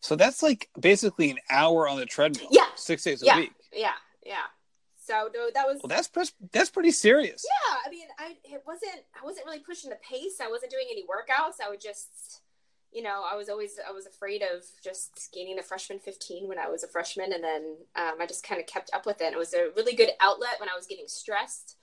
So 0.00 0.16
that's 0.16 0.42
like 0.42 0.68
basically 0.78 1.30
an 1.30 1.38
hour 1.50 1.88
on 1.88 1.98
the 1.98 2.06
treadmill. 2.06 2.48
Yeah. 2.50 2.66
Six 2.76 3.04
days 3.04 3.22
yeah. 3.24 3.36
a 3.36 3.40
week. 3.40 3.52
Yeah. 3.72 3.92
Yeah. 4.24 4.36
So 5.08 5.30
no, 5.34 5.48
that 5.54 5.66
was. 5.66 5.80
Well, 5.82 5.88
that's 5.88 6.10
that's 6.52 6.68
pretty 6.68 6.90
serious. 6.90 7.42
Yeah, 7.42 7.76
I 7.86 7.90
mean, 7.90 8.06
I 8.18 8.36
it 8.44 8.62
wasn't. 8.66 9.02
I 9.18 9.24
wasn't 9.24 9.46
really 9.46 9.60
pushing 9.60 9.88
the 9.88 9.96
pace. 9.96 10.38
I 10.42 10.50
wasn't 10.50 10.70
doing 10.70 10.86
any 10.90 11.04
workouts. 11.04 11.64
I 11.64 11.70
would 11.70 11.80
just, 11.80 12.42
you 12.92 13.02
know, 13.02 13.24
I 13.30 13.34
was 13.34 13.48
always 13.48 13.80
I 13.88 13.90
was 13.90 14.04
afraid 14.04 14.42
of 14.42 14.64
just 14.84 15.30
gaining 15.32 15.58
a 15.58 15.62
freshman 15.62 15.98
15 15.98 16.46
when 16.46 16.58
I 16.58 16.68
was 16.68 16.84
a 16.84 16.88
freshman, 16.88 17.32
and 17.32 17.42
then 17.42 17.76
um, 17.96 18.20
I 18.20 18.26
just 18.26 18.46
kind 18.46 18.60
of 18.60 18.66
kept 18.66 18.90
up 18.92 19.06
with 19.06 19.22
it. 19.22 19.32
It 19.32 19.38
was 19.38 19.54
a 19.54 19.70
really 19.74 19.94
good 19.94 20.10
outlet 20.20 20.60
when 20.60 20.68
I 20.68 20.76
was 20.76 20.86
getting 20.86 21.08
stressed 21.08 21.76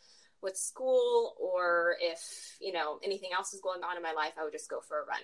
with 0.43 0.55
school 0.55 1.33
or 1.39 1.95
if 1.99 2.55
you 2.61 2.71
know 2.71 2.99
anything 3.03 3.31
else 3.35 3.53
is 3.53 3.61
going 3.61 3.83
on 3.83 3.97
in 3.97 4.03
my 4.03 4.11
life 4.11 4.33
i 4.39 4.43
would 4.43 4.53
just 4.53 4.69
go 4.69 4.79
for 4.79 5.01
a 5.01 5.05
run 5.05 5.21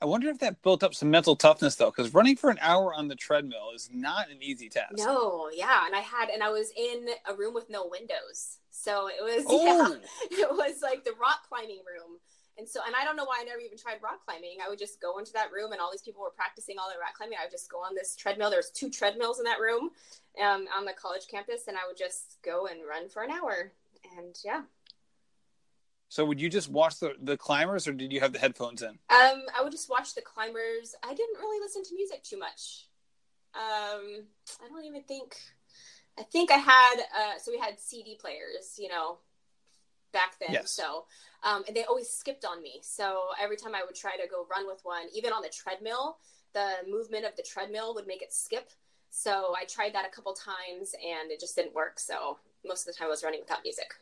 i 0.00 0.04
wonder 0.04 0.28
if 0.28 0.38
that 0.38 0.62
built 0.62 0.82
up 0.82 0.94
some 0.94 1.10
mental 1.10 1.36
toughness 1.36 1.76
though 1.76 1.90
because 1.90 2.14
running 2.14 2.36
for 2.36 2.50
an 2.50 2.58
hour 2.60 2.94
on 2.94 3.08
the 3.08 3.14
treadmill 3.14 3.70
is 3.74 3.88
not 3.92 4.30
an 4.30 4.42
easy 4.42 4.68
task 4.68 4.92
no 4.96 5.48
yeah 5.54 5.86
and 5.86 5.94
i 5.94 6.00
had 6.00 6.28
and 6.28 6.42
i 6.42 6.48
was 6.48 6.72
in 6.76 7.08
a 7.28 7.34
room 7.34 7.54
with 7.54 7.68
no 7.70 7.86
windows 7.90 8.58
so 8.70 9.08
it 9.08 9.22
was 9.22 9.44
oh. 9.48 9.96
yeah 10.30 10.44
it 10.44 10.50
was 10.50 10.82
like 10.82 11.04
the 11.04 11.12
rock 11.20 11.48
climbing 11.48 11.80
room 11.86 12.18
and 12.60 12.68
so, 12.68 12.80
and 12.86 12.94
I 12.94 13.04
don't 13.04 13.16
know 13.16 13.24
why 13.24 13.38
I 13.40 13.44
never 13.44 13.60
even 13.60 13.78
tried 13.78 14.02
rock 14.02 14.20
climbing. 14.26 14.58
I 14.64 14.68
would 14.68 14.78
just 14.78 15.00
go 15.00 15.16
into 15.16 15.32
that 15.32 15.50
room, 15.50 15.72
and 15.72 15.80
all 15.80 15.90
these 15.90 16.02
people 16.02 16.20
were 16.20 16.36
practicing 16.36 16.78
all 16.78 16.90
their 16.90 17.00
rock 17.00 17.14
climbing. 17.16 17.38
I 17.40 17.46
would 17.46 17.50
just 17.50 17.70
go 17.70 17.78
on 17.78 17.94
this 17.94 18.14
treadmill. 18.14 18.50
There's 18.50 18.70
two 18.70 18.90
treadmills 18.90 19.38
in 19.38 19.44
that 19.44 19.60
room 19.60 19.90
um, 20.38 20.66
on 20.76 20.84
the 20.84 20.92
college 20.92 21.26
campus, 21.26 21.68
and 21.68 21.76
I 21.78 21.88
would 21.88 21.96
just 21.96 22.36
go 22.44 22.66
and 22.66 22.80
run 22.86 23.08
for 23.08 23.22
an 23.22 23.30
hour. 23.30 23.72
And 24.18 24.36
yeah. 24.44 24.62
So 26.10 26.24
would 26.24 26.40
you 26.40 26.50
just 26.50 26.68
watch 26.68 26.98
the, 26.98 27.14
the 27.22 27.36
climbers, 27.36 27.86
or 27.86 27.92
did 27.92 28.12
you 28.12 28.18
have 28.18 28.32
the 28.32 28.40
headphones 28.40 28.82
in? 28.82 28.88
Um, 28.88 29.44
I 29.56 29.62
would 29.62 29.70
just 29.70 29.88
watch 29.88 30.16
the 30.16 30.20
climbers. 30.20 30.96
I 31.04 31.14
didn't 31.14 31.38
really 31.38 31.60
listen 31.60 31.84
to 31.84 31.94
music 31.94 32.24
too 32.24 32.36
much. 32.36 32.88
Um, 33.54 34.24
I 34.62 34.68
don't 34.68 34.84
even 34.84 35.04
think. 35.04 35.36
I 36.18 36.24
think 36.24 36.50
I 36.50 36.56
had. 36.56 36.96
Uh, 37.16 37.38
so 37.38 37.52
we 37.52 37.58
had 37.58 37.78
CD 37.78 38.18
players, 38.20 38.74
you 38.76 38.88
know, 38.88 39.18
back 40.12 40.34
then. 40.40 40.50
Yes. 40.50 40.72
So, 40.72 41.04
um, 41.44 41.62
and 41.68 41.76
they 41.76 41.84
always 41.84 42.10
skipped 42.10 42.44
on 42.44 42.60
me. 42.60 42.80
So 42.82 43.20
every 43.40 43.56
time 43.56 43.76
I 43.76 43.84
would 43.86 43.94
try 43.94 44.16
to 44.16 44.28
go 44.28 44.48
run 44.50 44.66
with 44.66 44.80
one, 44.82 45.06
even 45.14 45.32
on 45.32 45.42
the 45.42 45.48
treadmill, 45.48 46.18
the 46.54 46.72
movement 46.90 47.24
of 47.24 47.36
the 47.36 47.44
treadmill 47.44 47.94
would 47.94 48.08
make 48.08 48.20
it 48.20 48.32
skip. 48.32 48.70
So 49.10 49.54
I 49.56 49.64
tried 49.64 49.94
that 49.94 50.06
a 50.06 50.10
couple 50.10 50.32
times 50.32 50.92
and 50.94 51.30
it 51.30 51.38
just 51.38 51.54
didn't 51.54 51.72
work. 51.72 52.00
So 52.00 52.38
most 52.66 52.88
of 52.88 52.92
the 52.92 52.98
time 52.98 53.06
I 53.06 53.10
was 53.10 53.22
running 53.22 53.40
without 53.40 53.60
music. 53.62 53.94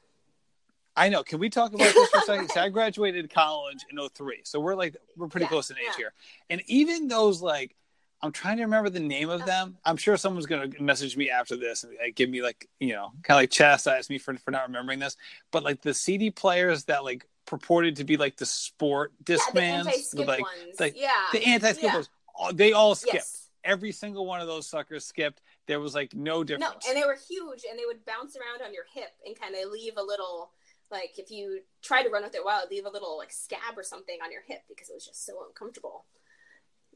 I 0.98 1.08
know. 1.08 1.22
Can 1.22 1.38
we 1.38 1.48
talk 1.48 1.72
about 1.72 1.92
this 1.94 2.08
for 2.10 2.18
a 2.18 2.22
second? 2.22 2.50
so 2.50 2.60
I 2.60 2.68
graduated 2.68 3.32
college 3.32 3.84
in 3.90 3.98
03. 3.98 4.40
So 4.44 4.60
we're 4.60 4.74
like, 4.74 4.96
we're 5.16 5.28
pretty 5.28 5.44
Yeah, 5.44 5.48
close 5.50 5.70
in 5.70 5.76
age 5.78 5.84
yeah. 5.90 5.96
here. 5.96 6.12
And 6.50 6.62
even 6.66 7.08
those, 7.08 7.40
like, 7.40 7.74
I'm 8.20 8.32
trying 8.32 8.56
to 8.56 8.64
remember 8.64 8.90
the 8.90 8.98
name 9.00 9.30
of 9.30 9.46
them. 9.46 9.78
I'm 9.84 9.96
sure 9.96 10.16
someone's 10.16 10.46
going 10.46 10.72
to 10.72 10.82
message 10.82 11.16
me 11.16 11.30
after 11.30 11.56
this 11.56 11.84
and 11.84 11.94
like, 12.02 12.16
give 12.16 12.28
me, 12.28 12.42
like, 12.42 12.68
you 12.80 12.92
know, 12.94 13.12
kind 13.22 13.36
of 13.38 13.42
like 13.42 13.50
chastise 13.50 14.10
me 14.10 14.18
for, 14.18 14.34
for 14.38 14.50
not 14.50 14.66
remembering 14.66 14.98
this. 14.98 15.16
But 15.52 15.62
like 15.62 15.82
the 15.82 15.94
CD 15.94 16.30
players 16.32 16.84
that 16.84 17.04
like 17.04 17.26
purported 17.46 17.96
to 17.96 18.04
be 18.04 18.16
like 18.16 18.36
the 18.36 18.44
sport 18.46 19.12
Yeah, 19.26 19.36
the 19.54 19.60
Discmans 19.60 20.26
like 20.26 20.42
like, 20.80 20.94
yeah. 21.00 21.10
the 21.32 21.46
anti 21.46 21.72
skip 21.72 21.94
ones, 21.94 22.10
they 22.54 22.72
all 22.72 22.94
skipped. 22.94 23.14
Yes. 23.14 23.44
Every 23.64 23.92
single 23.92 24.26
one 24.26 24.40
of 24.40 24.46
those 24.46 24.66
suckers 24.66 25.04
skipped. 25.04 25.40
There 25.66 25.78
was 25.80 25.94
like 25.94 26.14
no 26.14 26.42
difference. 26.44 26.84
No, 26.84 26.90
and 26.90 27.00
they 27.00 27.06
were 27.06 27.16
huge, 27.28 27.62
and 27.68 27.78
they 27.78 27.84
would 27.86 28.04
bounce 28.04 28.36
around 28.36 28.66
on 28.66 28.72
your 28.74 28.84
hip 28.94 29.10
and 29.26 29.38
kind 29.38 29.54
of 29.54 29.70
leave 29.70 29.92
a 29.96 30.02
little, 30.02 30.50
like 30.90 31.18
if 31.18 31.30
you 31.30 31.60
try 31.82 32.02
to 32.02 32.08
run 32.08 32.22
with 32.22 32.34
it 32.34 32.44
while, 32.44 32.62
leave 32.70 32.86
a 32.86 32.90
little 32.90 33.16
like 33.18 33.32
scab 33.32 33.76
or 33.76 33.82
something 33.82 34.18
on 34.24 34.32
your 34.32 34.42
hip 34.46 34.60
because 34.68 34.88
it 34.90 34.94
was 34.94 35.04
just 35.06 35.24
so 35.26 35.34
uncomfortable. 35.46 36.04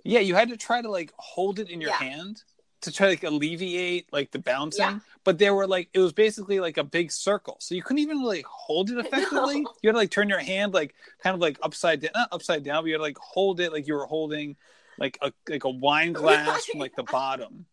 Yeah, 0.04 0.20
you 0.20 0.34
had 0.34 0.48
to 0.48 0.56
try 0.56 0.82
to 0.82 0.90
like 0.90 1.12
hold 1.18 1.58
it 1.58 1.70
in 1.70 1.80
your 1.80 1.90
Yeah. 1.90 1.98
hand 1.98 2.42
to 2.80 2.90
try 2.90 3.06
to 3.06 3.12
like 3.12 3.22
alleviate 3.22 4.12
like 4.12 4.32
the 4.32 4.38
bouncing. 4.40 4.80
Yeah. 4.84 4.98
But 5.24 5.38
there 5.38 5.54
were 5.54 5.66
like 5.68 5.88
it 5.94 6.00
was 6.00 6.12
basically 6.12 6.58
like 6.58 6.78
a 6.78 6.84
big 6.84 7.12
circle. 7.12 7.56
So 7.60 7.74
you 7.74 7.82
couldn't 7.82 8.00
even 8.02 8.18
really 8.18 8.44
hold 8.48 8.90
it 8.90 8.98
effectively. 9.04 9.60
No. 9.62 9.70
You 9.82 9.88
had 9.88 9.92
to 9.92 9.98
like 9.98 10.10
turn 10.10 10.28
your 10.28 10.40
hand 10.40 10.74
like 10.74 10.94
kind 11.22 11.34
of 11.34 11.40
like 11.40 11.58
upside 11.62 12.00
down 12.00 12.10
not 12.14 12.28
upside 12.32 12.64
down, 12.64 12.82
but 12.82 12.86
you 12.88 12.94
had 12.94 12.98
to 12.98 13.02
like 13.04 13.18
hold 13.18 13.60
it 13.60 13.72
like 13.72 13.86
you 13.86 13.94
were 13.94 14.06
holding 14.06 14.56
like 14.98 15.16
a 15.22 15.32
like 15.48 15.64
a 15.64 15.70
wine 15.70 16.12
glass 16.14 16.64
from 16.66 16.80
like 16.80 16.96
the 16.96 17.04
bottom. 17.04 17.66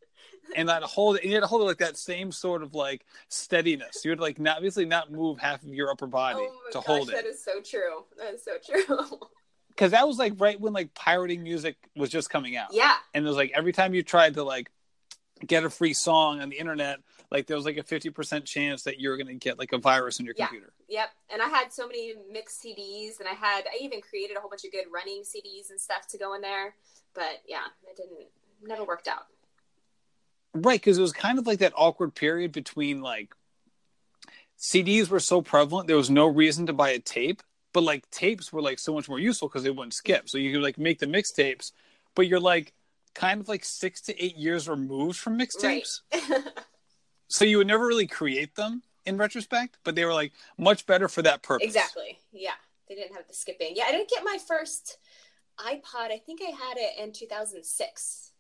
And 0.56 0.68
not 0.68 0.84
hold 0.84 1.18
it 1.18 1.22
and 1.24 1.30
you 1.30 1.36
had 1.36 1.42
to 1.42 1.48
hold 1.48 1.62
it 1.62 1.66
like 1.66 1.78
that 1.78 1.98
same 1.98 2.32
sort 2.32 2.64
of 2.64 2.74
like 2.76 3.06
steadiness. 3.28 4.04
You 4.04 4.12
would 4.12 4.20
like 4.20 4.40
not 4.40 4.58
obviously 4.58 4.86
not 4.86 5.12
move 5.12 5.40
half 5.40 5.62
of 5.64 5.70
your 5.70 5.92
upper 5.92 6.08
body 6.08 6.40
oh 6.42 6.60
to 6.72 6.78
gosh, 6.78 6.86
hold 6.86 7.10
it. 7.10 7.16
That 7.16 7.26
is 7.26 7.44
so 7.44 7.62
true. 7.62 8.04
That 8.18 8.34
is 8.34 8.44
so 8.44 8.54
true. 8.66 9.20
Because 9.70 9.92
that 9.92 10.06
was 10.06 10.18
like 10.18 10.34
right 10.40 10.60
when 10.60 10.74
like 10.74 10.94
pirating 10.94 11.42
music 11.42 11.78
was 11.96 12.10
just 12.10 12.30
coming 12.30 12.58
out. 12.58 12.74
yeah, 12.74 12.96
and 13.14 13.24
it 13.24 13.28
was 13.28 13.38
like 13.38 13.54
every 13.56 13.72
time 13.72 13.94
you 13.94 14.04
tried 14.04 14.34
to 14.34 14.44
like 14.44 14.70
get 15.48 15.64
a 15.64 15.70
free 15.70 15.94
song 15.94 16.42
on 16.42 16.50
the 16.50 16.58
internet 16.58 17.00
like 17.32 17.48
there 17.48 17.56
was 17.56 17.64
like 17.66 17.78
a 17.78 17.84
50% 17.84 18.44
chance 18.44 18.84
that 18.84 19.00
you're 19.00 19.16
going 19.16 19.28
to 19.28 19.36
get 19.36 19.58
like 19.58 19.72
a 19.72 19.78
virus 19.78 20.20
in 20.20 20.26
your 20.26 20.36
Yeah. 20.38 20.48
computer 20.48 20.74
yep. 20.90 21.10
And 21.32 21.42
I 21.42 21.48
had 21.48 21.72
so 21.72 21.88
many 21.88 22.14
mixed 22.32 22.62
CDs, 22.62 23.20
and 23.20 23.28
I 23.30 23.34
had 23.34 23.66
I 23.74 23.82
even 23.82 24.02
created 24.02 24.36
a 24.36 24.40
whole 24.42 24.50
bunch 24.50 24.66
of 24.66 24.72
good 24.72 24.86
running 24.94 25.22
CDs 25.22 25.70
and 25.70 25.80
stuff 25.80 26.08
to 26.10 26.18
go 26.18 26.34
in 26.34 26.42
there. 26.42 26.76
But 27.14 27.42
yeah, 27.48 27.66
it 27.90 27.96
didn't 27.96 28.28
never 28.64 28.84
worked 28.84 29.08
out. 29.08 29.28
Right 30.54 30.80
because 30.80 30.98
it 30.98 31.02
was 31.02 31.14
kind 31.14 31.40
of 31.40 31.48
like 31.48 31.60
that 31.60 31.74
awkward 31.76 32.16
period 32.16 32.52
between 32.52 33.02
like 33.02 33.34
cds 34.60 35.10
were 35.10 35.20
so 35.20 35.42
prevalent 35.42 35.88
there 35.88 35.96
was 35.98 36.10
no 36.10 36.28
reason 36.28 36.66
to 36.66 36.74
buy 36.74 36.90
a 36.90 37.00
tape 37.00 37.42
but 37.74 37.84
like 37.84 38.10
tapes 38.12 38.52
were 38.52 38.62
like 38.62 38.80
so 38.80 38.94
much 38.94 39.08
more 39.08 39.20
useful 39.20 39.48
because 39.48 39.64
they 39.64 39.70
wouldn't 39.70 39.94
skip 39.94 40.28
so 40.30 40.38
you 40.38 40.52
could 40.54 40.62
like 40.62 40.78
make 40.78 41.00
the 41.00 41.06
mixtapes 41.06 41.72
but 42.16 42.28
you're 42.28 42.40
like 42.40 42.74
kind 43.14 43.40
of 43.42 43.48
like 43.48 43.64
six 43.64 44.02
to 44.02 44.24
eight 44.24 44.36
years 44.36 44.68
removed 44.68 45.18
from 45.18 45.38
mixtapes 45.38 46.02
Right. 46.12 46.44
so 47.28 47.46
you 47.46 47.58
would 47.58 47.68
never 47.68 47.86
really 47.86 48.08
create 48.08 48.56
them 48.56 48.82
in 49.06 49.18
retrospect 49.18 49.78
but 49.84 49.96
they 49.96 50.06
were 50.06 50.14
like 50.14 50.34
much 50.58 50.86
better 50.86 51.08
for 51.08 51.22
that 51.22 51.42
purpose 51.42 51.66
Exactly. 51.66 52.20
Yeah. 52.32 52.52
They 52.88 52.96
didn't 52.96 53.16
have 53.16 53.28
the 53.28 53.36
skipping. 53.36 53.74
Yeah, 53.76 53.84
I 53.88 53.92
didn't 53.92 54.10
get 54.10 54.24
my 54.24 54.40
first 54.48 54.98
iPod. 55.60 56.12
I 56.12 56.20
think 56.26 56.42
I 56.42 56.50
had 56.50 56.76
it 56.78 57.00
in 57.00 57.14
2006. 57.14 58.32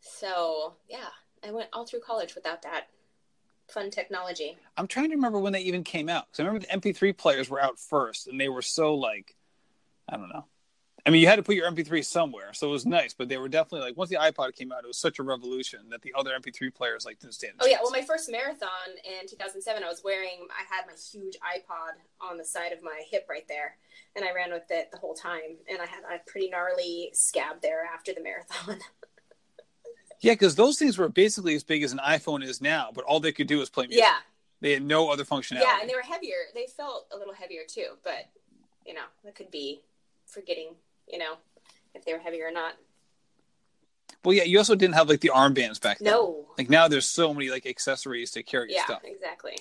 So, 0.00 0.76
yeah, 0.88 1.08
I 1.44 1.50
went 1.50 1.68
all 1.72 1.84
through 1.84 2.00
college 2.00 2.34
without 2.34 2.62
that 2.62 2.88
fun 3.68 3.90
technology. 3.90 4.56
I'm 4.76 4.86
trying 4.86 5.10
to 5.10 5.16
remember 5.16 5.38
when 5.38 5.52
they 5.52 5.62
even 5.62 5.84
came 5.84 6.08
out. 6.08 6.26
Because 6.26 6.40
I 6.40 6.46
remember 6.46 6.66
the 6.66 6.92
MP3 6.92 7.16
players 7.16 7.48
were 7.48 7.60
out 7.60 7.78
first, 7.78 8.26
and 8.26 8.40
they 8.40 8.48
were 8.48 8.62
so 8.62 8.94
like, 8.94 9.36
I 10.08 10.16
don't 10.16 10.28
know. 10.28 10.46
I 11.06 11.10
mean, 11.10 11.20
you 11.20 11.28
had 11.28 11.36
to 11.36 11.42
put 11.42 11.54
your 11.54 11.70
MP3 11.70 12.02
somewhere, 12.02 12.54
so 12.54 12.68
it 12.68 12.70
was 12.70 12.86
nice. 12.86 13.12
But 13.12 13.28
they 13.28 13.36
were 13.36 13.48
definitely 13.48 13.86
like, 13.86 13.96
once 13.96 14.08
the 14.08 14.16
iPod 14.16 14.54
came 14.54 14.72
out, 14.72 14.84
it 14.84 14.86
was 14.86 14.96
such 14.96 15.18
a 15.18 15.22
revolution 15.22 15.80
that 15.90 16.00
the 16.00 16.14
other 16.16 16.30
MP3 16.30 16.74
players 16.74 17.04
like 17.04 17.18
didn't 17.18 17.34
stand. 17.34 17.54
Oh, 17.60 17.66
yeah. 17.66 17.76
Well, 17.82 17.92
my 17.92 18.00
first 18.00 18.30
marathon 18.30 18.70
in 19.04 19.28
2007, 19.28 19.82
I 19.82 19.86
was 19.86 20.00
wearing, 20.02 20.46
I 20.50 20.74
had 20.74 20.86
my 20.86 20.94
huge 20.94 21.36
iPod 21.40 22.00
on 22.26 22.38
the 22.38 22.44
side 22.44 22.72
of 22.72 22.82
my 22.82 23.02
hip 23.10 23.26
right 23.28 23.46
there. 23.48 23.76
And 24.16 24.24
I 24.24 24.32
ran 24.32 24.50
with 24.50 24.70
it 24.70 24.90
the 24.92 24.98
whole 24.98 25.14
time. 25.14 25.58
And 25.68 25.78
I 25.82 25.86
had 25.86 26.04
a 26.04 26.20
pretty 26.26 26.48
gnarly 26.48 27.10
scab 27.12 27.60
there 27.60 27.84
after 27.84 28.14
the 28.14 28.22
marathon. 28.22 28.78
yeah, 30.24 30.32
because 30.32 30.54
those 30.56 30.78
things 30.78 30.96
were 30.98 31.08
basically 31.08 31.54
as 31.54 31.62
big 31.64 31.82
as 31.82 31.92
an 31.92 31.98
iPhone 31.98 32.42
is 32.44 32.60
now, 32.60 32.90
but 32.94 33.04
all 33.04 33.20
they 33.20 33.32
could 33.32 33.46
do 33.46 33.58
was 33.58 33.70
play 33.70 33.86
music. 33.86 34.02
yeah. 34.04 34.16
They 34.60 34.72
had 34.72 34.82
no 34.82 35.10
other 35.10 35.24
functionality. 35.24 35.60
Yeah. 35.62 35.80
And 35.80 35.90
they 35.90 35.94
were 35.94 36.00
heavier. 36.02 36.36
They 36.54 36.66
felt 36.66 37.06
a 37.12 37.18
little 37.18 37.34
heavier 37.34 37.62
too. 37.68 37.98
But, 38.02 38.30
you 38.86 38.94
know, 38.94 39.02
that 39.24 39.34
could 39.34 39.50
be 39.50 39.82
forgetting, 40.26 40.70
you 41.06 41.18
know, 41.18 41.34
if 41.94 42.04
they 42.04 42.12
were 42.14 42.18
heavier 42.18 42.46
or 42.46 42.52
not. 42.52 42.74
well, 44.24 44.34
yeah, 44.34 44.44
you 44.44 44.56
also 44.56 44.74
didn't 44.74 44.94
have 44.94 45.08
like 45.08 45.20
the 45.20 45.30
armbands 45.34 45.80
back 45.80 45.98
then. 45.98 46.12
No. 46.12 46.46
Like 46.56 46.70
now, 46.70 46.88
there's 46.88 47.06
so 47.08 47.34
many 47.34 47.50
like 47.50 47.66
accessories 47.66 48.30
to 48.32 48.42
carry 48.42 48.72
Yeah, 48.72 48.84
stuff. 48.84 49.02
exactly. 49.04 49.58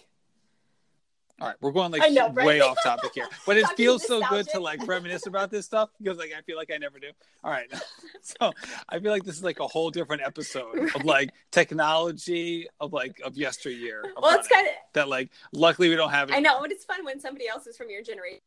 All 1.44 1.50
right, 1.50 1.58
we're 1.60 1.74
going 1.74 1.92
like 1.92 2.10
know, 2.14 2.30
right? 2.30 2.48
way 2.48 2.62
off 2.62 2.78
topic 2.86 3.12
here, 3.14 3.28
but 3.46 3.58
it 3.58 3.68
feels 3.76 4.08
so 4.08 4.22
good 4.30 4.48
to 4.54 4.62
like 4.62 4.88
reminisce 4.88 5.28
about 5.28 5.52
this 5.52 5.66
stuff 5.66 5.90
because 6.02 6.18
like 6.18 6.32
I 6.32 6.42
feel 6.44 6.56
like 6.56 6.72
I 6.74 6.78
never 6.78 7.00
do. 7.00 7.10
All 7.44 7.52
right, 7.52 7.70
so 8.22 8.54
I 8.88 8.98
feel 9.00 9.12
like 9.12 9.26
this 9.26 9.36
is 9.36 9.44
like 9.44 9.60
a 9.60 9.68
whole 9.68 9.92
different 9.92 10.22
episode 10.22 10.96
of 10.96 11.04
like 11.04 11.32
technology 11.52 12.68
of 12.80 12.94
like 12.94 13.20
of 13.26 13.36
yesteryear. 13.36 14.06
Well, 14.16 14.40
it's 14.40 14.48
kind 14.48 14.68
of, 14.68 14.74
that 14.94 15.10
like 15.10 15.32
luckily 15.52 15.90
we 15.90 15.98
don't 15.98 16.12
have 16.12 16.30
it. 16.30 16.36
I 16.38 16.40
know, 16.40 16.62
but 16.62 16.72
it's 16.72 16.86
fun 16.86 17.04
when 17.04 17.20
somebody 17.20 17.50
else 17.50 17.68
is 17.68 17.76
from 17.76 17.90
your 17.90 18.04
generation. 18.04 18.40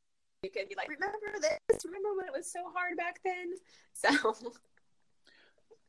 You 0.42 0.48
could 0.48 0.66
be 0.66 0.74
like, 0.74 0.88
remember 0.88 1.18
this? 1.38 1.84
Remember 1.84 2.16
when 2.16 2.24
it 2.24 2.32
was 2.32 2.50
so 2.50 2.60
hard 2.74 2.96
back 2.96 3.20
then? 3.22 3.56
So, 3.92 4.34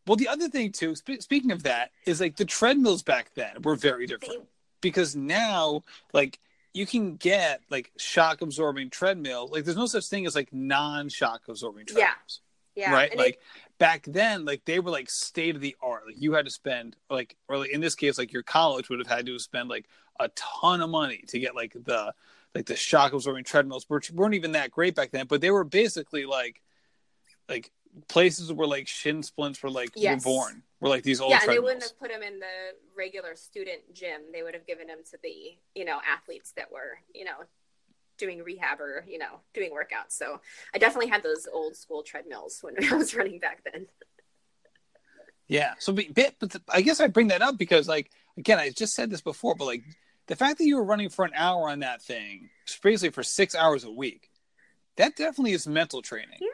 Well, 0.06 0.18
the 0.18 0.28
other 0.28 0.50
thing 0.50 0.74
too, 0.74 0.96
sp- 0.96 1.20
speaking 1.20 1.52
of 1.52 1.64
that, 1.64 1.92
is 2.06 2.20
like 2.20 2.36
the 2.36 2.46
treadmills 2.46 3.04
back 3.04 3.32
then 3.36 3.62
were 3.64 3.76
very 3.78 4.08
different 4.08 4.44
because 4.82 5.16
now 5.16 5.84
like 6.14 6.40
you 6.78 6.86
can 6.86 7.16
get 7.16 7.62
like 7.70 7.92
shock 7.98 8.42
absorbing 8.42 8.90
treadmill. 8.90 9.48
Like 9.52 9.66
there's 9.66 9.78
no 9.78 9.88
such 9.88 10.08
thing 10.08 10.26
as 10.26 10.36
like 10.36 10.54
non 10.54 11.10
shock 11.10 11.42
absorbing 11.48 11.86
Yeah. 11.96 12.12
yeah. 12.76 12.94
right? 12.94 13.12
and 13.12 13.20
Like 13.20 13.34
it- 13.36 13.42
back 13.80 14.04
then, 14.08 14.46
like 14.46 14.64
they 14.66 14.80
were 14.80 14.92
like 14.92 15.10
state 15.10 15.56
of 15.56 15.62
the 15.62 15.76
art. 15.82 16.04
Like 16.06 16.16
you 16.22 16.34
had 16.34 16.46
to 16.46 16.52
spend 16.52 16.96
like, 17.10 17.36
or 17.48 17.58
like 17.58 17.72
in 17.72 17.82
this 17.82 17.96
case, 17.96 18.18
like 18.18 18.32
your 18.32 18.44
college 18.44 18.90
would 18.90 19.00
have 19.00 19.08
had 19.08 19.26
to 19.26 19.40
spend 19.40 19.70
like 19.70 19.88
a 20.20 20.30
ton 20.30 20.82
of 20.82 20.90
money 20.90 21.24
to 21.28 21.40
get 21.40 21.56
like 21.56 21.74
the 21.74 22.14
like 22.56 22.66
the 22.66 22.76
shock 22.76 23.14
absorbing 23.14 23.44
treadmills, 23.44 23.86
which 23.88 24.10
weren't 24.12 24.34
even 24.36 24.54
that 24.54 24.72
great 24.72 24.96
back 24.96 25.12
then, 25.12 25.28
but 25.28 25.42
they 25.42 25.52
were 25.52 25.64
basically 25.64 26.26
like 26.26 26.62
like 27.50 27.72
places 28.08 28.52
where 28.52 28.68
like 28.68 28.88
shin 28.88 29.24
splints 29.24 29.62
were 29.62 29.70
like 29.70 29.92
Yes. 29.96 30.24
were 30.24 30.32
born. 30.32 30.64
Were 30.80 30.90
like 30.90 31.04
these 31.04 31.20
old 31.20 31.32
yeah, 31.32 31.46
they 31.46 31.60
wouldn't 31.60 31.82
have 31.82 31.98
put 32.00 32.12
them 32.12 32.22
in 32.22 32.40
the 32.40 32.76
regular 32.96 33.36
student 33.36 33.82
gym. 33.94 34.22
They 34.32 34.44
would 34.44 34.54
have 34.54 34.68
given 34.68 34.88
them 34.88 35.00
to 35.12 35.18
the, 35.24 35.58
you 35.74 35.86
know, 35.86 36.00
athletes 36.08 36.54
that 36.56 36.72
were, 36.72 37.00
you 37.16 37.26
know, 37.26 37.46
doing 38.18 38.44
rehab 38.44 38.80
or, 38.80 39.04
you 39.08 39.18
know, 39.18 39.40
doing 39.54 39.72
workouts. 39.72 40.12
So 40.12 40.40
I 40.74 40.78
definitely 40.78 41.10
had 41.10 41.24
those 41.24 41.48
old 41.52 41.76
school 41.76 42.04
treadmills 42.04 42.60
when 42.62 42.76
I 42.92 42.96
was 42.96 43.16
running 43.16 43.40
back 43.40 43.64
then. 43.72 43.88
Yeah. 45.48 45.74
So, 45.80 45.94
but 45.94 46.06
I 46.70 46.82
guess 46.82 47.00
I 47.00 47.08
bring 47.08 47.30
that 47.30 47.42
up 47.42 47.58
because, 47.58 47.88
like, 47.88 48.12
again, 48.38 48.60
I 48.60 48.70
just 48.70 48.94
said 48.94 49.10
this 49.10 49.22
before, 49.22 49.56
but 49.56 49.66
like 49.66 49.84
the 50.28 50.36
fact 50.36 50.58
that 50.58 50.66
you 50.66 50.76
were 50.76 50.84
running 50.84 51.10
for 51.10 51.26
an 51.26 51.32
hour 51.36 51.70
on 51.70 51.80
that 51.80 52.02
thing, 52.02 52.50
basically 52.84 53.12
for 53.12 53.24
six 53.24 53.56
hours 53.56 53.84
a 53.84 53.92
week, 53.92 54.30
that 54.98 55.16
definitely 55.16 55.54
is 55.54 55.68
mental 55.68 56.02
training. 56.02 56.38
Yeah. 56.42 56.48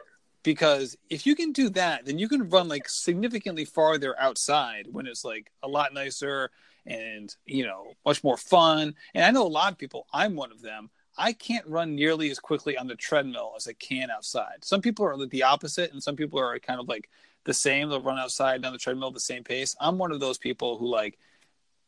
Because 0.44 0.96
if 1.10 1.26
you 1.26 1.34
can 1.34 1.50
do 1.50 1.70
that, 1.70 2.04
then 2.04 2.18
you 2.18 2.28
can 2.28 2.48
run 2.50 2.68
like 2.68 2.88
significantly 2.88 3.64
farther 3.64 4.14
outside 4.20 4.86
when 4.92 5.06
it's 5.06 5.24
like 5.24 5.50
a 5.62 5.68
lot 5.68 5.92
nicer 5.92 6.50
and, 6.86 7.34
you 7.46 7.64
know, 7.64 7.94
much 8.04 8.22
more 8.22 8.36
fun. 8.36 8.94
And 9.14 9.24
I 9.24 9.30
know 9.30 9.46
a 9.46 9.48
lot 9.48 9.72
of 9.72 9.78
people, 9.78 10.06
I'm 10.12 10.36
one 10.36 10.52
of 10.52 10.62
them. 10.62 10.90
I 11.16 11.32
can't 11.32 11.66
run 11.66 11.94
nearly 11.94 12.30
as 12.30 12.38
quickly 12.38 12.76
on 12.76 12.86
the 12.86 12.94
treadmill 12.94 13.54
as 13.56 13.66
I 13.66 13.72
can 13.72 14.10
outside. 14.10 14.64
Some 14.64 14.82
people 14.82 15.06
are 15.06 15.26
the 15.26 15.44
opposite, 15.44 15.92
and 15.92 16.02
some 16.02 16.16
people 16.16 16.40
are 16.40 16.58
kind 16.58 16.80
of 16.80 16.88
like 16.88 17.08
the 17.44 17.54
same. 17.54 17.88
They'll 17.88 18.02
run 18.02 18.18
outside 18.18 18.64
on 18.64 18.72
the 18.72 18.78
treadmill 18.78 19.08
at 19.08 19.14
the 19.14 19.20
same 19.20 19.44
pace. 19.44 19.76
I'm 19.80 19.96
one 19.96 20.12
of 20.12 20.20
those 20.20 20.38
people 20.38 20.76
who 20.76 20.88
like, 20.88 21.18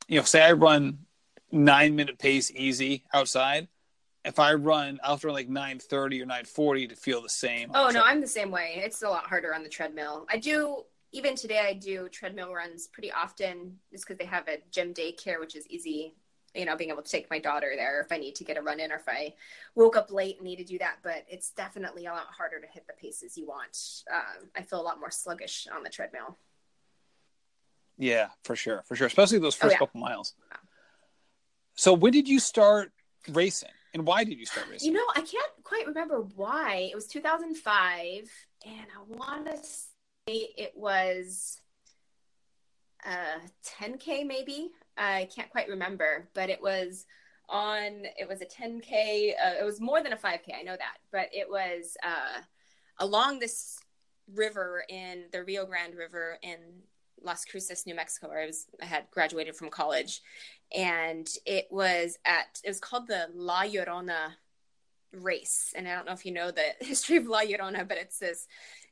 you 0.09 0.19
know, 0.19 0.25
say 0.25 0.43
I 0.43 0.53
run 0.53 0.99
nine 1.51 1.97
minute 1.97 2.19
pace 2.19 2.51
easy 2.53 3.05
outside. 3.13 3.69
If 4.27 4.41
I 4.41 4.55
run, 4.55 4.99
I'll 5.05 5.19
run 5.23 5.35
like 5.35 5.49
nine 5.49 5.79
thirty 5.79 6.21
or 6.21 6.27
nine 6.27 6.45
forty 6.45 6.89
to 6.89 6.97
feel 6.97 7.23
the 7.23 7.29
same. 7.29 7.71
Oh 7.73 7.91
no. 7.91 8.03
I'm 8.03 8.21
the 8.21 8.27
same 8.27 8.51
way. 8.51 8.83
It's 8.85 9.03
a 9.03 9.09
lot 9.09 9.25
harder 9.25 9.55
on 9.55 9.63
the 9.63 9.69
treadmill. 9.69 10.27
I 10.29 10.37
do 10.39 10.83
even 11.13 11.37
today 11.37 11.61
I 11.61 11.73
do 11.73 12.09
treadmill 12.09 12.53
runs 12.53 12.89
pretty 12.89 13.13
often 13.13 13.79
just 13.93 14.05
because 14.05 14.19
they 14.19 14.27
have 14.27 14.49
a 14.49 14.59
gym 14.73 14.93
daycare, 14.93 15.39
which 15.39 15.55
is 15.55 15.67
easy. 15.69 16.15
You 16.57 16.65
know, 16.65 16.77
being 16.77 16.91
able 16.91 17.03
to 17.03 17.11
take 17.11 17.31
my 17.31 17.39
daughter 17.39 17.75
there 17.77 18.01
if 18.01 18.11
I 18.11 18.17
need 18.17 18.35
to 18.37 18.45
get 18.45 18.57
a 18.57 18.63
run 18.63 18.81
in 18.81 18.91
or 18.91 18.97
if 18.97 19.09
I 19.09 19.35
woke 19.75 19.97
up 19.97 20.11
late 20.11 20.37
and 20.39 20.45
need 20.45 20.57
to 20.57 20.65
do 20.65 20.79
that. 20.79 20.97
But 21.05 21.25
it's 21.29 21.51
definitely 21.51 22.07
a 22.07 22.11
lot 22.11 22.27
harder 22.37 22.59
to 22.61 22.67
hit 22.67 22.87
the 22.89 22.95
paces 22.95 23.39
you 23.39 23.47
want. 23.47 23.79
Um, 24.13 24.49
I 24.57 24.63
feel 24.63 24.81
a 24.81 24.83
lot 24.83 24.99
more 24.99 25.11
sluggish 25.11 25.69
on 25.73 25.85
the 25.85 25.91
treadmill. 25.91 26.37
Yeah, 27.99 28.29
for 28.43 28.57
sure, 28.57 28.83
for 28.87 28.97
sure, 28.97 29.07
especially 29.07 29.39
those 29.39 29.55
first 29.55 29.73
oh, 29.73 29.75
yeah. 29.75 29.79
couple 29.79 30.01
miles. 30.01 30.35
So, 31.77 31.93
when 31.93 32.13
did 32.13 32.27
you 32.29 32.41
start 32.41 32.93
racing, 33.29 33.71
and 33.97 34.07
why 34.07 34.25
did 34.25 34.39
you 34.39 34.45
start 34.45 34.67
racing? 34.71 34.93
You 34.93 34.99
know, 34.99 35.07
I 35.15 35.23
can't 35.23 35.53
quite 35.65 35.87
remember 35.87 36.21
why. 36.35 36.91
It 36.93 36.95
was 36.95 37.07
2005, 37.07 38.31
and 38.67 38.87
I 38.95 39.03
want 39.09 39.47
to 39.47 39.57
say 39.57 40.49
it 40.59 40.73
was 40.77 41.59
uh 43.07 43.39
10k 43.81 44.27
maybe. 44.27 44.71
I 44.99 45.29
can't 45.35 45.49
quite 45.49 45.69
remember, 45.69 46.29
but 46.35 46.51
it 46.51 46.61
was 46.61 47.07
on. 47.49 48.05
It 48.19 48.29
was 48.29 48.43
a 48.43 48.47
10k. 48.47 49.31
Uh, 49.31 49.55
it 49.61 49.65
was 49.65 49.81
more 49.81 50.03
than 50.03 50.13
a 50.13 50.17
5k. 50.17 50.55
I 50.59 50.63
know 50.63 50.77
that, 50.77 50.99
but 51.11 51.31
it 51.33 51.49
was 51.49 51.97
uh, 52.05 52.43
along 52.99 53.39
this 53.39 53.79
river 54.35 54.85
in 54.91 55.25
the 55.33 55.43
Rio 55.43 55.65
Grande 55.65 55.95
River 55.95 56.37
in 56.43 56.59
Las 57.23 57.45
Cruces, 57.45 57.87
New 57.87 57.95
Mexico, 57.95 58.29
where 58.29 58.41
I 58.41 58.47
was 58.47 58.67
I 58.81 58.85
had 58.87 59.11
graduated 59.11 59.57
from 59.57 59.71
college, 59.71 60.23
and 60.75 61.29
it 61.45 61.67
was 61.71 62.19
at 62.25 62.61
it 62.65 62.69
was 62.69 62.81
called 62.81 63.07
the 63.07 63.29
La 63.35 63.63
Llorona 63.63 64.35
race, 65.13 65.73
and 65.77 65.89
I 65.89 65.95
don't 65.95 66.07
know 66.07 66.13
if 66.13 66.27
you 66.27 66.33
know 66.33 66.51
the 66.51 66.75
history 66.81 67.17
of 67.17 67.27
La 67.27 67.41
Llorona, 67.41 67.87
but 67.87 67.99
it's 67.99 68.19
this 68.19 68.47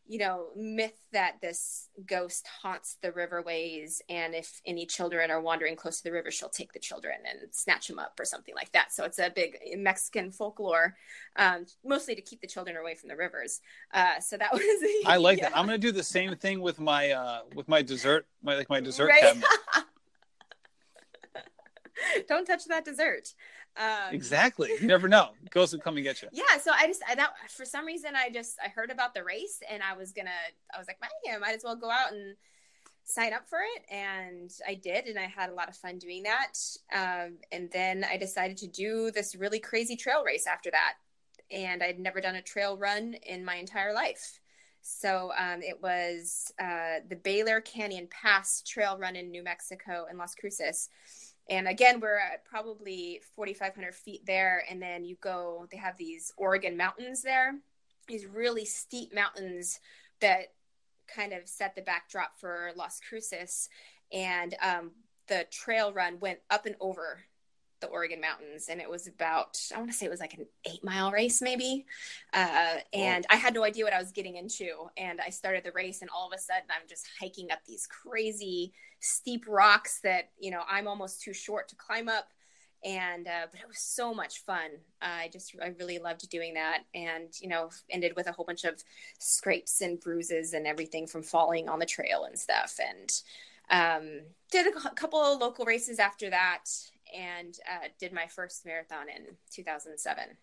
you 0.06 0.18
know, 0.18 0.48
myth 0.54 1.00
that 1.12 1.40
this 1.40 1.88
ghost 2.06 2.46
haunts 2.62 2.98
the 3.02 3.10
riverways, 3.10 4.00
and 4.08 4.34
if 4.34 4.60
any 4.66 4.84
children 4.84 5.30
are 5.30 5.40
wandering 5.40 5.76
close 5.76 5.98
to 5.98 6.04
the 6.04 6.12
river, 6.12 6.30
she'll 6.30 6.48
take 6.48 6.72
the 6.72 6.78
children 6.78 7.16
and 7.28 7.40
snatch 7.52 7.88
them 7.88 7.98
up 7.98 8.18
or 8.20 8.24
something 8.24 8.54
like 8.54 8.70
that. 8.72 8.92
So 8.92 9.04
it's 9.04 9.18
a 9.18 9.30
big 9.34 9.56
Mexican 9.76 10.30
folklore, 10.30 10.96
um, 11.36 11.66
mostly 11.84 12.14
to 12.14 12.22
keep 12.22 12.40
the 12.40 12.46
children 12.46 12.76
away 12.76 12.94
from 12.94 13.08
the 13.08 13.16
rivers. 13.16 13.60
Uh, 13.92 14.20
so 14.20 14.36
that 14.36 14.52
was. 14.52 14.62
I 15.06 15.16
like 15.16 15.38
yeah. 15.38 15.48
that. 15.48 15.56
I'm 15.56 15.66
going 15.66 15.80
to 15.80 15.86
do 15.86 15.92
the 15.92 16.02
same 16.02 16.36
thing 16.36 16.60
with 16.60 16.78
my 16.78 17.10
uh, 17.10 17.40
with 17.54 17.68
my 17.68 17.80
dessert, 17.80 18.26
my 18.42 18.56
like 18.56 18.68
my 18.68 18.80
dessert 18.80 19.08
right? 19.08 19.20
cabinet. 19.20 19.48
Don't 22.28 22.46
touch 22.46 22.64
that 22.66 22.84
dessert. 22.84 23.32
Um, 23.76 24.12
exactly. 24.12 24.70
You 24.80 24.86
never 24.86 25.08
know. 25.08 25.30
Ghosts 25.50 25.74
will 25.74 25.80
come 25.80 25.96
and 25.96 26.04
get 26.04 26.22
you. 26.22 26.28
Yeah. 26.32 26.58
So 26.62 26.70
I 26.72 26.86
just, 26.86 27.02
I, 27.08 27.14
that 27.14 27.32
for 27.50 27.64
some 27.64 27.86
reason, 27.86 28.10
I 28.14 28.30
just, 28.30 28.56
I 28.64 28.68
heard 28.68 28.90
about 28.90 29.14
the 29.14 29.24
race 29.24 29.60
and 29.68 29.82
I 29.82 29.96
was 29.96 30.12
gonna, 30.12 30.30
I 30.74 30.78
was 30.78 30.86
like, 30.86 30.98
man, 31.00 31.36
I 31.36 31.38
might 31.38 31.56
as 31.56 31.64
well 31.64 31.76
go 31.76 31.90
out 31.90 32.12
and 32.12 32.36
sign 33.04 33.32
up 33.32 33.48
for 33.48 33.58
it. 33.76 33.84
And 33.90 34.50
I 34.66 34.74
did. 34.74 35.06
And 35.06 35.18
I 35.18 35.26
had 35.26 35.50
a 35.50 35.54
lot 35.54 35.68
of 35.68 35.76
fun 35.76 35.98
doing 35.98 36.24
that. 36.24 36.52
Um, 36.94 37.38
and 37.52 37.70
then 37.72 38.04
I 38.08 38.16
decided 38.16 38.56
to 38.58 38.66
do 38.68 39.10
this 39.10 39.34
really 39.34 39.60
crazy 39.60 39.96
trail 39.96 40.24
race 40.24 40.46
after 40.46 40.70
that. 40.70 40.94
And 41.50 41.82
I'd 41.82 41.98
never 41.98 42.20
done 42.20 42.36
a 42.36 42.42
trail 42.42 42.76
run 42.76 43.14
in 43.26 43.44
my 43.44 43.56
entire 43.56 43.92
life. 43.92 44.40
So 44.86 45.32
um, 45.38 45.62
it 45.62 45.80
was 45.82 46.52
uh, 46.60 47.00
the 47.08 47.16
Baylor 47.16 47.62
Canyon 47.62 48.06
Pass 48.10 48.62
Trail 48.62 48.98
Run 48.98 49.16
in 49.16 49.30
New 49.30 49.42
Mexico 49.42 50.06
in 50.10 50.18
Las 50.18 50.34
Cruces 50.34 50.90
and 51.48 51.68
again 51.68 52.00
we're 52.00 52.18
at 52.18 52.44
probably 52.44 53.20
4500 53.36 53.94
feet 53.94 54.26
there. 54.26 54.64
And 54.70 54.80
then 54.80 55.04
you 55.04 55.16
go 55.20 55.66
they 55.70 55.76
have 55.76 55.96
these 55.96 56.32
organ 56.36 56.76
mountains 56.76 57.22
there 57.22 57.54
these 58.06 58.26
really 58.26 58.64
steep 58.64 59.14
mountains 59.14 59.80
that 60.20 60.52
kind 61.06 61.32
of 61.32 61.48
set 61.48 61.74
the 61.74 61.82
backdrop 61.82 62.38
for 62.38 62.70
las 62.76 63.00
cruces. 63.06 63.68
And 64.12 64.54
um, 64.62 64.92
the 65.28 65.46
trail 65.50 65.92
run 65.92 66.20
went 66.20 66.40
up 66.50 66.66
and 66.66 66.76
over 66.80 67.20
the 67.84 67.90
Organ 67.90 68.20
mountains, 68.20 68.68
and 68.68 68.80
it 68.80 68.88
was 68.88 69.06
about 69.06 69.60
I 69.74 69.78
want 69.78 69.90
to 69.90 69.96
say 69.96 70.06
it 70.06 70.10
was 70.10 70.20
like 70.20 70.34
an 70.34 70.46
eight 70.66 70.82
mile 70.82 71.10
race 71.10 71.42
maybe, 71.42 71.84
uh, 72.32 72.76
and 72.92 73.26
I 73.28 73.36
had 73.36 73.54
no 73.54 73.64
idea 73.64 73.84
what 73.84 73.92
I 73.92 73.98
was 73.98 74.12
getting 74.12 74.36
into. 74.36 74.70
And 74.96 75.20
I 75.20 75.30
started 75.30 75.64
the 75.64 75.72
race, 75.72 76.00
and 76.00 76.10
all 76.10 76.26
of 76.26 76.32
a 76.34 76.40
sudden 76.40 76.68
I'm 76.70 76.88
just 76.88 77.06
hiking 77.20 77.50
up 77.50 77.60
these 77.66 77.86
crazy 77.86 78.72
steep 79.00 79.44
rocks 79.46 80.00
that 80.02 80.30
you 80.38 80.50
know 80.50 80.62
I'm 80.68 80.88
almost 80.88 81.22
too 81.22 81.34
short 81.34 81.68
to 81.68 81.76
climb 81.76 82.08
up. 82.08 82.28
And 82.84 83.26
uh, 83.26 83.46
but 83.50 83.60
it 83.60 83.68
was 83.68 83.78
so 83.78 84.12
much 84.12 84.44
fun. 84.44 84.70
Uh, 85.00 85.24
I 85.24 85.30
just 85.32 85.54
I 85.62 85.68
really 85.78 85.98
loved 85.98 86.28
doing 86.30 86.54
that, 86.54 86.84
and 86.94 87.28
you 87.40 87.48
know 87.48 87.70
ended 87.90 88.12
with 88.16 88.28
a 88.28 88.32
whole 88.32 88.44
bunch 88.44 88.64
of 88.64 88.82
scrapes 89.18 89.80
and 89.80 90.00
bruises 90.00 90.54
and 90.54 90.66
everything 90.66 91.06
from 91.06 91.22
falling 91.22 91.68
on 91.68 91.78
the 91.78 91.86
trail 91.86 92.24
and 92.24 92.38
stuff. 92.38 92.78
And 92.80 93.10
um, 93.70 94.20
did 94.50 94.66
a 94.66 94.90
couple 94.94 95.18
of 95.18 95.40
local 95.40 95.64
races 95.64 95.98
after 95.98 96.30
that 96.30 96.64
and 97.14 97.58
uh, 97.70 97.88
did 97.98 98.12
my 98.12 98.26
first 98.26 98.64
marathon 98.64 99.08
in 99.08 99.36
2007. 99.52 100.36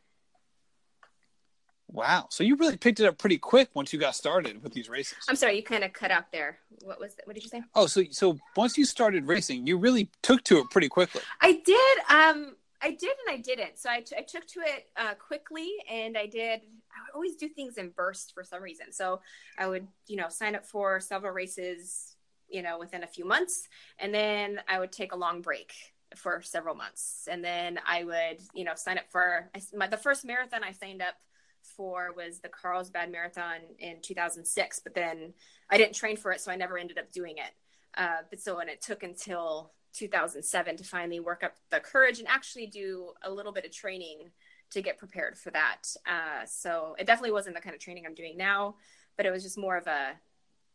Wow. 1.92 2.28
So 2.30 2.44
you 2.44 2.56
really 2.56 2.78
picked 2.78 3.02
it 3.02 3.06
up 3.06 3.18
pretty 3.18 3.38
quick 3.38 3.70
once 3.74 3.92
you 3.92 4.00
got 4.00 4.16
started 4.16 4.64
with 4.64 4.74
these 4.74 4.90
races. 4.90 5.18
I'm 5.28 5.36
sorry, 5.36 5.58
you 5.58 5.64
kind 5.64 5.84
of 5.84 5.92
cut 5.92 6.10
out 6.10 6.32
there. 6.32 6.60
What 6.84 7.00
was 7.00 7.16
that? 7.16 7.28
What 7.28 7.34
did 7.34 7.44
you 7.44 7.50
say? 7.50 7.64
Oh, 7.76 7.86
so 7.86 8.04
so 8.12 8.38
once 8.56 8.78
you 8.78 8.86
started 8.86 9.28
racing, 9.28 9.68
you 9.68 9.78
really 9.78 10.10
took 10.24 10.44
to 10.46 10.60
it 10.60 10.70
pretty 10.70 10.88
quickly. 10.88 11.22
I 11.42 11.62
did. 11.66 11.98
Um, 12.10 12.56
I 12.82 12.92
did 12.92 13.12
and 13.28 13.30
I 13.30 13.38
didn't. 13.38 13.78
So 13.78 13.90
I, 13.90 14.02
t- 14.02 14.16
I 14.18 14.22
took 14.22 14.48
to 14.48 14.62
it 14.62 14.88
uh, 14.98 15.14
quickly, 15.16 15.70
and 15.90 16.18
I 16.18 16.26
did. 16.26 16.62
I 16.62 17.02
would 17.04 17.14
always 17.14 17.36
do 17.36 17.48
things 17.48 17.78
in 17.78 17.90
bursts 17.90 18.32
for 18.32 18.44
some 18.44 18.64
reason. 18.64 18.92
So 18.92 19.22
I 19.58 19.68
would, 19.68 19.88
you 20.08 20.16
know, 20.16 20.30
sign 20.30 20.56
up 20.56 20.66
for 20.66 21.00
several 21.00 21.32
races, 21.32 22.16
you 22.50 22.62
know, 22.62 22.80
within 22.80 23.04
a 23.04 23.08
few 23.08 23.26
months, 23.26 23.68
and 24.00 24.14
then 24.14 24.62
I 24.68 24.80
would 24.80 24.92
take 24.92 25.14
a 25.14 25.18
long 25.18 25.42
break 25.42 25.74
for 26.16 26.42
several 26.42 26.76
months. 26.76 27.28
And 27.30 27.44
then 27.44 27.80
I 27.88 28.04
would, 28.04 28.42
you 28.54 28.64
know, 28.64 28.74
sign 28.76 28.98
up 28.98 29.06
for 29.10 29.50
my, 29.76 29.88
the 29.88 29.98
first 29.98 30.26
marathon 30.26 30.64
I 30.64 30.72
signed 30.72 31.02
up 31.02 31.16
for 31.62 32.12
was 32.16 32.40
the 32.40 32.50
Carlsbad 32.50 33.12
Marathon 33.12 33.60
in 33.80 34.02
2006, 34.02 34.80
but 34.80 34.94
then 34.94 35.34
I 35.70 35.78
didn't 35.78 35.96
train 35.96 36.18
for 36.18 36.32
it, 36.32 36.42
so 36.42 36.52
I 36.52 36.56
never 36.56 36.78
ended 36.78 36.98
up 36.98 37.12
doing 37.12 37.38
it. 37.38 37.52
Uh, 37.96 38.22
but 38.30 38.40
so, 38.40 38.60
and 38.60 38.70
it 38.70 38.82
took 38.82 39.04
until 39.04 39.72
2007 39.94 40.78
to 40.78 40.84
finally 40.84 41.20
work 41.20 41.44
up 41.44 41.56
the 41.70 41.80
courage 41.80 42.20
and 42.20 42.28
actually 42.28 42.68
do 42.68 43.12
a 43.24 43.32
little 43.32 43.52
bit 43.52 43.66
of 43.66 43.72
training 43.72 44.30
to 44.72 44.82
get 44.82 44.98
prepared 44.98 45.38
for 45.38 45.52
that. 45.52 45.84
Uh, 46.06 46.46
so 46.46 46.96
it 46.98 47.06
definitely 47.06 47.32
wasn't 47.32 47.56
the 47.56 47.62
kind 47.62 47.76
of 47.76 47.82
training 47.82 48.06
I'm 48.06 48.16
doing 48.16 48.38
now, 48.38 48.76
but 49.18 49.26
it 49.26 49.32
was 49.32 49.44
just 49.44 49.58
more 49.58 49.78
of 49.78 49.88
a 49.88 50.14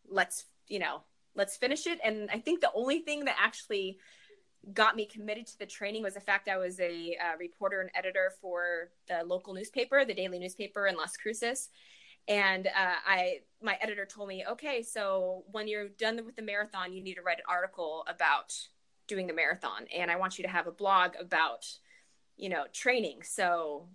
let's, 0.08 0.44
you 0.68 0.78
know, 0.78 1.00
let's 1.34 1.56
finish 1.56 1.86
it. 1.86 1.98
And 2.04 2.28
I 2.30 2.38
think 2.38 2.60
the 2.60 2.70
only 2.74 3.00
thing 3.00 3.24
that 3.24 3.36
actually 3.40 3.98
got 4.72 4.96
me 4.96 5.06
committed 5.06 5.46
to 5.46 5.58
the 5.58 5.66
training 5.66 6.02
was 6.02 6.14
the 6.14 6.20
fact 6.20 6.48
I 6.48 6.56
was 6.56 6.80
a 6.80 7.16
uh, 7.16 7.36
reporter 7.38 7.80
and 7.80 7.90
editor 7.94 8.32
for 8.40 8.90
the 9.08 9.22
local 9.24 9.54
newspaper, 9.54 10.04
the 10.04 10.14
daily 10.14 10.38
newspaper 10.38 10.86
in 10.86 10.96
Las 10.96 11.16
Cruces. 11.16 11.68
And 12.28 12.66
uh, 12.66 12.96
I, 13.06 13.40
my 13.62 13.78
editor 13.80 14.04
told 14.04 14.28
me, 14.28 14.44
okay, 14.50 14.82
so 14.82 15.44
when 15.52 15.68
you're 15.68 15.88
done 15.88 16.20
with 16.26 16.34
the 16.34 16.42
marathon, 16.42 16.92
you 16.92 17.02
need 17.02 17.14
to 17.14 17.22
write 17.22 17.38
an 17.38 17.44
article 17.48 18.04
about 18.08 18.52
doing 19.06 19.28
the 19.28 19.32
marathon, 19.32 19.86
and 19.94 20.10
I 20.10 20.16
want 20.16 20.36
you 20.36 20.42
to 20.42 20.50
have 20.50 20.66
a 20.66 20.72
blog 20.72 21.12
about, 21.20 21.64
you 22.36 22.48
know, 22.48 22.64
training. 22.72 23.22
So, 23.22 23.86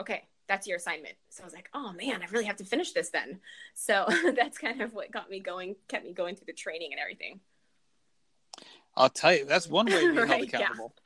okay, 0.00 0.24
that's 0.48 0.66
your 0.66 0.76
assignment. 0.76 1.14
So 1.30 1.42
I 1.42 1.46
was 1.46 1.54
like, 1.54 1.70
oh 1.72 1.92
man, 1.92 2.20
I 2.22 2.30
really 2.30 2.46
have 2.46 2.56
to 2.56 2.64
finish 2.64 2.92
this 2.92 3.10
then. 3.10 3.40
So 3.74 4.06
that's 4.36 4.58
kind 4.58 4.80
of 4.82 4.92
what 4.92 5.12
got 5.12 5.30
me 5.30 5.40
going, 5.40 5.76
kept 5.88 6.04
me 6.04 6.12
going 6.12 6.34
through 6.34 6.46
the 6.46 6.52
training 6.52 6.88
and 6.92 7.00
everything. 7.00 7.40
I'll 8.96 9.08
tell 9.08 9.34
you, 9.34 9.44
that's 9.44 9.68
one 9.68 9.86
way 9.86 9.92
to 10.06 10.12
be 10.12 10.18
right, 10.18 10.28
held 10.28 10.42
accountable. 10.42 10.94
Yeah. 10.96 11.02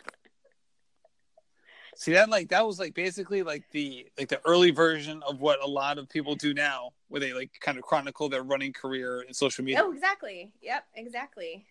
See 1.98 2.12
that 2.12 2.28
like 2.28 2.50
that 2.50 2.66
was 2.66 2.78
like 2.78 2.92
basically 2.92 3.42
like 3.42 3.64
the 3.70 4.06
like 4.18 4.28
the 4.28 4.40
early 4.44 4.70
version 4.70 5.22
of 5.26 5.40
what 5.40 5.62
a 5.62 5.66
lot 5.66 5.96
of 5.96 6.10
people 6.10 6.34
do 6.34 6.52
now, 6.52 6.90
where 7.08 7.20
they 7.20 7.32
like 7.32 7.58
kind 7.58 7.78
of 7.78 7.84
chronicle 7.84 8.28
their 8.28 8.42
running 8.42 8.74
career 8.74 9.22
in 9.22 9.32
social 9.32 9.64
media. 9.64 9.82
Oh, 9.82 9.92
exactly. 9.92 10.52
Yep, 10.60 10.84
exactly. 10.94 11.64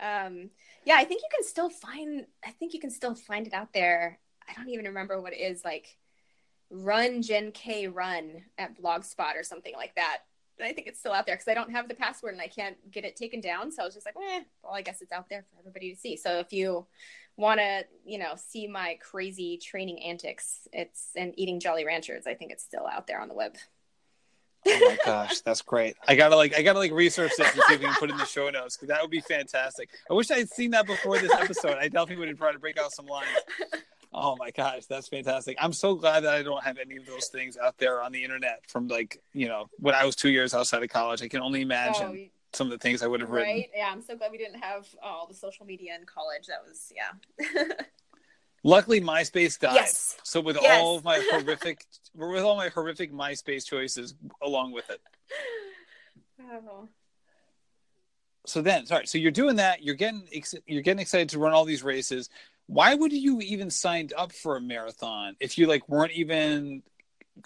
Um, 0.00 0.50
yeah, 0.84 0.96
I 0.96 1.04
think 1.04 1.22
you 1.22 1.28
can 1.32 1.44
still 1.46 1.70
find. 1.70 2.26
I 2.44 2.50
think 2.50 2.74
you 2.74 2.80
can 2.80 2.90
still 2.90 3.14
find 3.14 3.46
it 3.46 3.52
out 3.52 3.72
there. 3.72 4.18
I 4.48 4.52
don't 4.54 4.68
even 4.68 4.86
remember 4.86 5.20
what 5.20 5.32
it 5.32 5.40
is 5.40 5.64
like. 5.64 5.96
Run 6.70 7.22
Gen 7.22 7.52
K 7.52 7.86
Run 7.86 8.42
at 8.58 8.80
Blogspot 8.80 9.36
or 9.36 9.42
something 9.42 9.74
like 9.74 9.94
that. 9.94 10.18
I 10.62 10.72
think 10.72 10.86
it's 10.86 10.98
still 10.98 11.12
out 11.12 11.26
there 11.26 11.36
because 11.36 11.48
I 11.48 11.54
don't 11.54 11.70
have 11.70 11.88
the 11.88 11.94
password 11.94 12.32
and 12.32 12.42
I 12.42 12.48
can't 12.48 12.76
get 12.90 13.04
it 13.04 13.16
taken 13.16 13.40
down. 13.40 13.70
So 13.72 13.82
I 13.82 13.84
was 13.86 13.94
just 13.94 14.06
like, 14.06 14.16
eh, 14.16 14.42
well, 14.62 14.74
I 14.74 14.82
guess 14.82 15.00
it's 15.02 15.12
out 15.12 15.28
there 15.28 15.44
for 15.50 15.58
everybody 15.60 15.94
to 15.94 15.98
see. 15.98 16.16
So 16.16 16.38
if 16.38 16.52
you 16.52 16.86
want 17.36 17.60
to, 17.60 17.84
you 18.04 18.18
know, 18.18 18.32
see 18.36 18.66
my 18.66 18.98
crazy 19.00 19.58
training 19.58 20.02
antics, 20.02 20.68
it's 20.72 21.10
and 21.16 21.32
eating 21.36 21.60
Jolly 21.60 21.84
Ranchers, 21.84 22.26
I 22.26 22.34
think 22.34 22.52
it's 22.52 22.64
still 22.64 22.86
out 22.86 23.06
there 23.06 23.20
on 23.20 23.28
the 23.28 23.34
web. 23.34 23.56
oh 24.66 24.78
my 24.80 24.98
gosh, 25.04 25.40
that's 25.40 25.62
great! 25.62 25.94
I 26.08 26.16
gotta 26.16 26.34
like, 26.34 26.52
I 26.58 26.62
gotta 26.62 26.80
like 26.80 26.90
research 26.90 27.30
this 27.38 27.54
and 27.54 27.62
see 27.68 27.74
if 27.74 27.80
we 27.80 27.86
can 27.86 27.94
put 27.94 28.10
in 28.10 28.16
the 28.16 28.26
show 28.26 28.50
notes 28.50 28.76
because 28.76 28.88
that 28.88 29.00
would 29.00 29.10
be 29.10 29.20
fantastic. 29.20 29.88
I 30.10 30.14
wish 30.14 30.32
I 30.32 30.38
had 30.38 30.50
seen 30.50 30.72
that 30.72 30.84
before 30.84 31.16
this 31.18 31.30
episode. 31.30 31.78
I 31.78 31.88
definitely 31.88 32.16
would 32.16 32.28
have 32.28 32.38
tried 32.38 32.52
to 32.52 32.58
break 32.58 32.76
out 32.76 32.92
some 32.92 33.06
lines. 33.06 33.28
Oh 34.12 34.36
my 34.38 34.50
gosh, 34.50 34.86
that's 34.86 35.06
fantastic. 35.08 35.56
I'm 35.60 35.72
so 35.72 35.94
glad 35.94 36.20
that 36.24 36.34
I 36.34 36.42
don't 36.42 36.62
have 36.64 36.78
any 36.78 36.96
of 36.96 37.04
those 37.06 37.28
things 37.28 37.56
out 37.58 37.76
there 37.78 38.00
on 38.02 38.10
the 38.10 38.24
internet 38.24 38.62
from 38.68 38.88
like, 38.88 39.20
you 39.34 39.48
know, 39.48 39.68
when 39.78 39.94
I 39.94 40.04
was 40.06 40.16
two 40.16 40.30
years 40.30 40.54
outside 40.54 40.82
of 40.82 40.88
college. 40.88 41.20
I 41.22 41.28
can 41.28 41.42
only 41.42 41.60
imagine. 41.60 42.30
Oh, 42.32 42.34
some 42.54 42.68
of 42.68 42.70
the 42.70 42.78
things 42.78 43.02
I 43.02 43.06
would 43.06 43.20
have 43.20 43.28
written. 43.28 43.52
Right? 43.52 43.68
Yeah, 43.76 43.90
I'm 43.92 44.00
so 44.00 44.16
glad 44.16 44.30
we 44.32 44.38
didn't 44.38 44.60
have 44.62 44.86
uh, 45.02 45.06
all 45.06 45.26
the 45.26 45.34
social 45.34 45.66
media 45.66 45.94
in 45.94 46.06
college. 46.06 46.46
That 46.46 46.62
was 46.66 46.90
yeah. 46.96 47.64
Luckily, 48.64 49.00
MySpace 49.02 49.58
died. 49.60 49.74
Yes. 49.74 50.16
So 50.24 50.40
with 50.40 50.56
Yes. 50.60 50.80
all 50.82 50.96
of 50.96 51.04
my 51.04 51.22
horrific, 51.30 51.84
with 52.14 52.42
all 52.42 52.56
my 52.56 52.68
horrific 52.70 53.12
MySpace 53.12 53.66
choices 53.66 54.14
along 54.42 54.72
with 54.72 54.88
it. 54.88 55.00
oh. 56.42 56.88
So 58.46 58.62
then, 58.62 58.86
sorry. 58.86 59.06
So 59.06 59.18
you're 59.18 59.30
doing 59.30 59.56
that. 59.56 59.82
You're 59.82 59.94
getting 59.94 60.26
ex- 60.32 60.54
you're 60.66 60.82
getting 60.82 61.00
excited 61.00 61.28
to 61.30 61.38
run 61.38 61.52
all 61.52 61.66
these 61.66 61.82
races. 61.82 62.30
Why 62.68 62.94
would 62.94 63.12
you 63.12 63.40
even 63.40 63.70
signed 63.70 64.12
up 64.16 64.30
for 64.30 64.56
a 64.56 64.60
marathon 64.60 65.36
if 65.40 65.56
you 65.56 65.66
like 65.66 65.88
weren't 65.88 66.12
even 66.12 66.82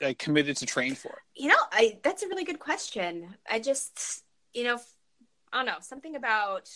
like 0.00 0.18
committed 0.18 0.56
to 0.58 0.66
train 0.66 0.96
for 0.96 1.12
it? 1.12 1.40
You 1.40 1.48
know, 1.48 1.56
I 1.70 1.98
that's 2.02 2.24
a 2.24 2.28
really 2.28 2.44
good 2.44 2.58
question. 2.58 3.34
I 3.48 3.60
just, 3.60 4.24
you 4.52 4.64
know, 4.64 4.80
I 5.52 5.58
don't 5.58 5.66
know, 5.66 5.80
something 5.80 6.16
about 6.16 6.68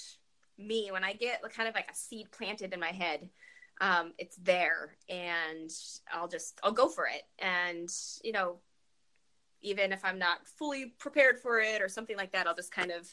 me 0.57 0.91
when 0.93 1.03
I 1.03 1.13
get 1.13 1.43
kind 1.53 1.69
of 1.69 1.75
like 1.75 1.91
a 1.91 1.95
seed 1.95 2.31
planted 2.31 2.73
in 2.73 2.79
my 2.79 2.93
head, 2.93 3.29
um, 3.81 4.13
it's 4.17 4.37
there 4.37 4.97
and 5.09 5.71
I'll 6.13 6.29
just 6.29 6.61
I'll 6.63 6.73
go 6.73 6.89
for 6.89 7.07
it. 7.07 7.23
And, 7.41 7.91
you 8.23 8.31
know, 8.31 8.61
even 9.61 9.93
if 9.93 10.05
I'm 10.05 10.21
not 10.21 10.47
fully 10.47 10.95
prepared 10.99 11.41
for 11.41 11.59
it 11.59 11.83
or 11.83 11.89
something 11.89 12.17
like 12.17 12.31
that, 12.31 12.47
I'll 12.47 12.55
just 12.55 12.71
kind 12.71 12.93
of 12.93 13.13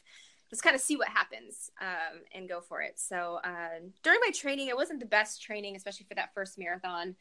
just 0.53 0.63
kind 0.63 0.75
of 0.75 0.81
see 0.81 0.95
what 0.95 1.07
happens 1.07 1.71
um, 1.81 2.21
and 2.33 2.47
go 2.47 2.61
for 2.61 2.81
it. 2.81 2.99
So 2.99 3.39
uh, 3.43 3.79
during 4.03 4.19
my 4.23 4.31
training, 4.31 4.67
it 4.67 4.75
wasn't 4.75 4.99
the 4.99 5.05
best 5.05 5.41
training, 5.41 5.75
especially 5.75 6.05
for 6.07 6.15
that 6.15 6.33
first 6.33 6.59
marathon. 6.59 7.15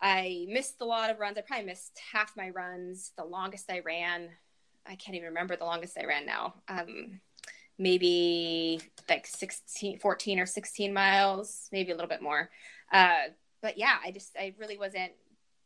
I 0.00 0.46
missed 0.48 0.76
a 0.80 0.84
lot 0.84 1.10
of 1.10 1.18
runs. 1.18 1.38
I 1.38 1.40
probably 1.40 1.66
missed 1.66 1.98
half 2.12 2.36
my 2.36 2.50
runs. 2.50 3.12
The 3.16 3.24
longest 3.24 3.70
I 3.70 3.80
ran, 3.80 4.28
I 4.86 4.96
can't 4.96 5.16
even 5.16 5.28
remember 5.28 5.56
the 5.56 5.64
longest 5.64 5.98
I 5.98 6.04
ran 6.04 6.26
now. 6.26 6.54
Um, 6.68 7.20
maybe 7.78 8.80
like 9.08 9.26
16, 9.26 9.98
14 9.98 10.38
or 10.38 10.46
16 10.46 10.92
miles, 10.92 11.68
maybe 11.72 11.90
a 11.90 11.94
little 11.94 12.08
bit 12.08 12.22
more. 12.22 12.50
Uh, 12.92 13.28
but 13.62 13.78
yeah, 13.78 13.96
I 14.04 14.10
just, 14.10 14.36
I 14.38 14.54
really 14.58 14.78
wasn't 14.78 15.12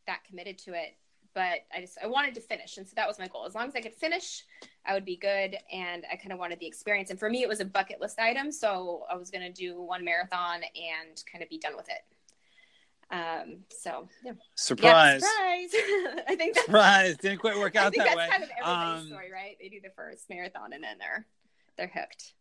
that 0.06 0.24
committed 0.28 0.58
to 0.58 0.74
it. 0.74 0.96
But 1.34 1.60
I 1.74 1.80
just, 1.80 1.96
I 2.02 2.06
wanted 2.06 2.34
to 2.34 2.40
finish. 2.40 2.76
And 2.76 2.86
so 2.86 2.92
that 2.96 3.08
was 3.08 3.18
my 3.18 3.26
goal. 3.28 3.46
As 3.46 3.54
long 3.54 3.66
as 3.68 3.74
I 3.74 3.80
could 3.80 3.94
finish, 3.94 4.44
I 4.84 4.92
would 4.94 5.04
be 5.04 5.16
good. 5.16 5.56
And 5.72 6.04
I 6.12 6.16
kind 6.16 6.32
of 6.32 6.38
wanted 6.38 6.58
the 6.60 6.66
experience. 6.66 7.10
And 7.10 7.18
for 7.18 7.30
me, 7.30 7.42
it 7.42 7.48
was 7.48 7.60
a 7.60 7.64
bucket 7.64 8.00
list 8.00 8.18
item. 8.18 8.52
So 8.52 9.04
I 9.10 9.16
was 9.16 9.30
going 9.30 9.42
to 9.42 9.52
do 9.52 9.80
one 9.80 10.04
marathon 10.04 10.56
and 10.62 11.22
kind 11.30 11.42
of 11.42 11.48
be 11.48 11.58
done 11.58 11.74
with 11.76 11.88
it. 11.88 12.04
Um, 13.14 13.58
so 13.68 14.08
yeah. 14.24 14.32
Surprise! 14.54 15.22
Yeah, 15.22 15.66
surprise! 15.68 16.24
I 16.28 16.34
think 16.34 16.54
that's, 16.54 16.66
Surprise! 16.66 17.16
Didn't 17.18 17.38
quite 17.40 17.58
work 17.58 17.76
I 17.76 17.80
out 17.84 17.92
think 17.92 18.04
that 18.04 18.16
that's 18.16 18.16
way. 18.16 18.28
kind 18.30 18.42
of 18.42 18.48
everybody's 18.58 19.02
Um, 19.02 19.06
story, 19.08 19.30
right? 19.32 19.56
They 19.60 19.68
do 19.68 19.80
the 19.82 19.90
first 19.94 20.30
marathon 20.30 20.72
and 20.72 20.82
then 20.82 20.96
they're 20.98 21.26
they're 21.76 21.92
hooked. 21.94 22.32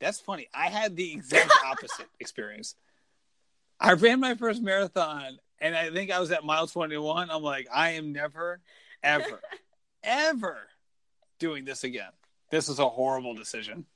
That's 0.00 0.20
funny. 0.20 0.48
I 0.54 0.68
had 0.68 0.94
the 0.94 1.12
exact 1.12 1.50
opposite 1.66 2.06
experience. 2.20 2.76
I 3.80 3.94
ran 3.94 4.20
my 4.20 4.34
first 4.34 4.62
marathon 4.62 5.38
and 5.64 5.74
I 5.74 5.90
think 5.90 6.10
I 6.10 6.20
was 6.20 6.30
at 6.30 6.44
mile 6.44 6.66
21. 6.66 7.30
I'm 7.30 7.42
like, 7.42 7.66
I 7.74 7.92
am 7.92 8.12
never, 8.12 8.60
ever, 9.02 9.40
ever 10.04 10.58
doing 11.38 11.64
this 11.64 11.84
again. 11.84 12.10
This 12.50 12.68
is 12.68 12.78
a 12.78 12.88
horrible 12.88 13.34
decision. 13.34 13.86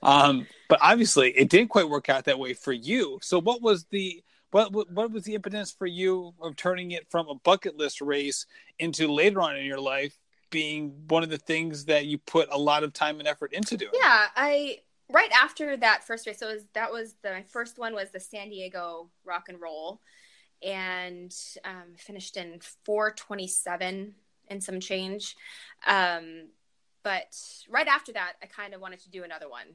Um, 0.00 0.46
but 0.68 0.78
obviously 0.80 1.30
it 1.30 1.50
didn't 1.50 1.70
quite 1.70 1.88
work 1.88 2.08
out 2.08 2.26
that 2.26 2.38
way 2.38 2.54
for 2.54 2.72
you. 2.72 3.18
So 3.20 3.40
what 3.40 3.62
was 3.62 3.84
the 3.86 4.22
what 4.52 4.72
what 4.72 5.10
was 5.10 5.24
the 5.24 5.34
impetus 5.34 5.72
for 5.72 5.86
you 5.86 6.32
of 6.40 6.54
turning 6.54 6.92
it 6.92 7.10
from 7.10 7.28
a 7.28 7.34
bucket 7.34 7.76
list 7.76 8.00
race 8.00 8.46
into 8.78 9.12
later 9.12 9.42
on 9.42 9.56
in 9.56 9.64
your 9.64 9.80
life 9.80 10.16
being 10.50 10.94
one 11.08 11.24
of 11.24 11.30
the 11.30 11.38
things 11.38 11.86
that 11.86 12.06
you 12.06 12.18
put 12.18 12.48
a 12.52 12.58
lot 12.58 12.84
of 12.84 12.92
time 12.92 13.18
and 13.18 13.26
effort 13.26 13.52
into 13.52 13.76
doing? 13.76 13.90
Yeah, 13.94 14.26
I 14.36 14.78
right 15.10 15.30
after 15.32 15.76
that 15.78 16.04
first 16.04 16.26
race. 16.26 16.38
So 16.38 16.52
was, 16.52 16.64
that 16.74 16.92
was 16.92 17.16
the 17.22 17.30
my 17.30 17.42
first 17.42 17.78
one 17.78 17.94
was 17.94 18.10
the 18.10 18.20
San 18.20 18.50
Diego 18.50 19.08
Rock 19.24 19.48
and 19.48 19.60
Roll, 19.60 20.00
and 20.64 21.34
um, 21.64 21.94
finished 21.96 22.36
in 22.36 22.60
four 22.84 23.12
twenty 23.12 23.46
seven 23.46 24.14
and 24.48 24.62
some 24.62 24.80
change. 24.80 25.36
Um, 25.86 26.48
but 27.02 27.36
right 27.68 27.86
after 27.86 28.12
that, 28.12 28.34
I 28.42 28.46
kind 28.46 28.74
of 28.74 28.80
wanted 28.80 29.00
to 29.00 29.10
do 29.10 29.24
another 29.24 29.48
one 29.48 29.66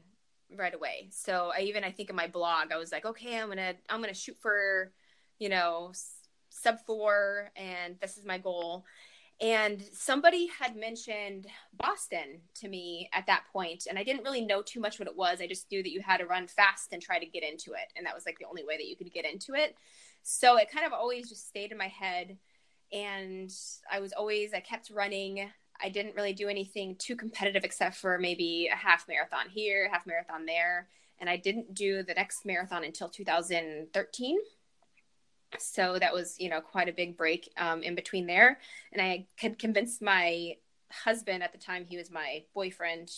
right 0.57 0.73
away. 0.73 1.09
So 1.11 1.51
I 1.55 1.61
even 1.61 1.83
I 1.83 1.91
think 1.91 2.09
in 2.09 2.15
my 2.15 2.27
blog 2.27 2.71
I 2.71 2.77
was 2.77 2.91
like, 2.91 3.05
okay, 3.05 3.39
I'm 3.39 3.49
gonna 3.49 3.75
I'm 3.87 4.01
gonna 4.01 4.13
shoot 4.13 4.37
for, 4.39 4.91
you 5.37 5.49
know, 5.49 5.91
sub 6.49 6.79
four, 6.87 7.51
and 7.55 7.95
this 8.01 8.17
is 8.17 8.25
my 8.25 8.39
goal. 8.39 8.85
And 9.41 9.81
somebody 9.93 10.47
had 10.47 10.75
mentioned 10.75 11.47
Boston 11.71 12.41
to 12.55 12.67
me 12.67 13.09
at 13.13 13.27
that 13.27 13.43
point, 13.53 13.87
and 13.87 13.97
I 13.97 14.03
didn't 14.03 14.23
really 14.23 14.45
know 14.45 14.61
too 14.61 14.81
much 14.81 14.99
what 14.99 15.07
it 15.07 15.15
was. 15.15 15.39
I 15.39 15.47
just 15.47 15.71
knew 15.71 15.81
that 15.81 15.91
you 15.91 16.01
had 16.01 16.17
to 16.17 16.25
run 16.25 16.47
fast 16.47 16.91
and 16.91 17.01
try 17.01 17.19
to 17.19 17.25
get 17.25 17.43
into 17.43 17.71
it, 17.71 17.93
and 17.95 18.05
that 18.05 18.15
was 18.15 18.25
like 18.25 18.37
the 18.37 18.47
only 18.47 18.65
way 18.65 18.75
that 18.75 18.87
you 18.87 18.97
could 18.97 19.13
get 19.13 19.25
into 19.25 19.53
it. 19.53 19.77
So 20.23 20.57
it 20.57 20.71
kind 20.71 20.85
of 20.85 20.93
always 20.93 21.29
just 21.29 21.47
stayed 21.47 21.71
in 21.71 21.77
my 21.77 21.87
head, 21.87 22.37
and 22.91 23.51
I 23.91 23.99
was 23.99 24.13
always 24.13 24.53
I 24.53 24.59
kept 24.59 24.89
running. 24.89 25.49
I 25.81 25.89
didn't 25.89 26.15
really 26.15 26.33
do 26.33 26.49
anything 26.49 26.95
too 26.97 27.15
competitive 27.15 27.63
except 27.63 27.95
for 27.95 28.17
maybe 28.17 28.69
a 28.71 28.75
half 28.75 29.07
marathon 29.07 29.49
here, 29.49 29.89
half 29.91 30.05
marathon 30.05 30.45
there, 30.45 30.87
and 31.19 31.29
I 31.29 31.37
didn't 31.37 31.73
do 31.73 32.03
the 32.03 32.13
next 32.13 32.45
marathon 32.45 32.83
until 32.83 33.09
2013 33.09 34.37
so 35.57 35.97
that 35.99 36.13
was 36.13 36.39
you 36.39 36.49
know 36.49 36.61
quite 36.61 36.89
a 36.89 36.93
big 36.93 37.17
break 37.17 37.51
um, 37.57 37.81
in 37.81 37.95
between 37.95 38.27
there. 38.27 38.59
And 38.91 39.01
i 39.01 39.27
had 39.37 39.57
convinced 39.57 40.01
my 40.01 40.55
husband 40.91 41.43
at 41.43 41.51
the 41.51 41.57
time 41.57 41.85
he 41.85 41.97
was 41.97 42.11
my 42.11 42.43
boyfriend. 42.53 43.09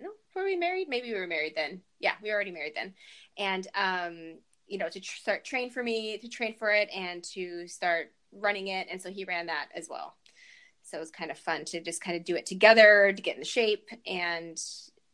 No 0.00 0.10
were 0.34 0.44
we 0.44 0.56
married? 0.56 0.88
Maybe 0.88 1.12
we 1.12 1.18
were 1.18 1.26
married 1.26 1.54
then. 1.56 1.80
Yeah 2.00 2.14
we 2.22 2.28
were 2.28 2.34
already 2.34 2.50
married 2.50 2.74
then. 2.74 2.94
And 3.38 3.66
um, 3.74 4.38
you 4.66 4.78
know 4.78 4.88
to 4.88 5.00
tr- 5.00 5.16
start 5.16 5.44
train 5.44 5.70
for 5.70 5.82
me 5.82 6.18
to 6.18 6.28
train 6.28 6.54
for 6.54 6.70
it 6.70 6.88
and 6.94 7.22
to 7.34 7.66
start 7.68 8.12
running 8.32 8.68
it. 8.68 8.88
And 8.90 9.00
so 9.00 9.10
he 9.10 9.24
ran 9.24 9.46
that 9.46 9.68
as 9.74 9.88
well. 9.88 10.16
So 10.82 10.96
it 10.98 11.00
was 11.00 11.10
kind 11.10 11.30
of 11.30 11.38
fun 11.38 11.64
to 11.66 11.80
just 11.80 12.02
kind 12.02 12.16
of 12.16 12.24
do 12.24 12.36
it 12.36 12.46
together 12.46 13.12
to 13.12 13.22
get 13.22 13.34
in 13.34 13.40
the 13.40 13.46
shape 13.46 13.88
and 14.06 14.60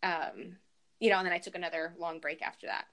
um, 0.03 0.57
you 0.99 1.11
know 1.11 1.19
and 1.19 1.27
then 1.27 1.33
i 1.33 1.39
took 1.39 1.55
another 1.55 1.95
long 1.99 2.19
break 2.19 2.43
after 2.43 2.67
that. 2.67 2.87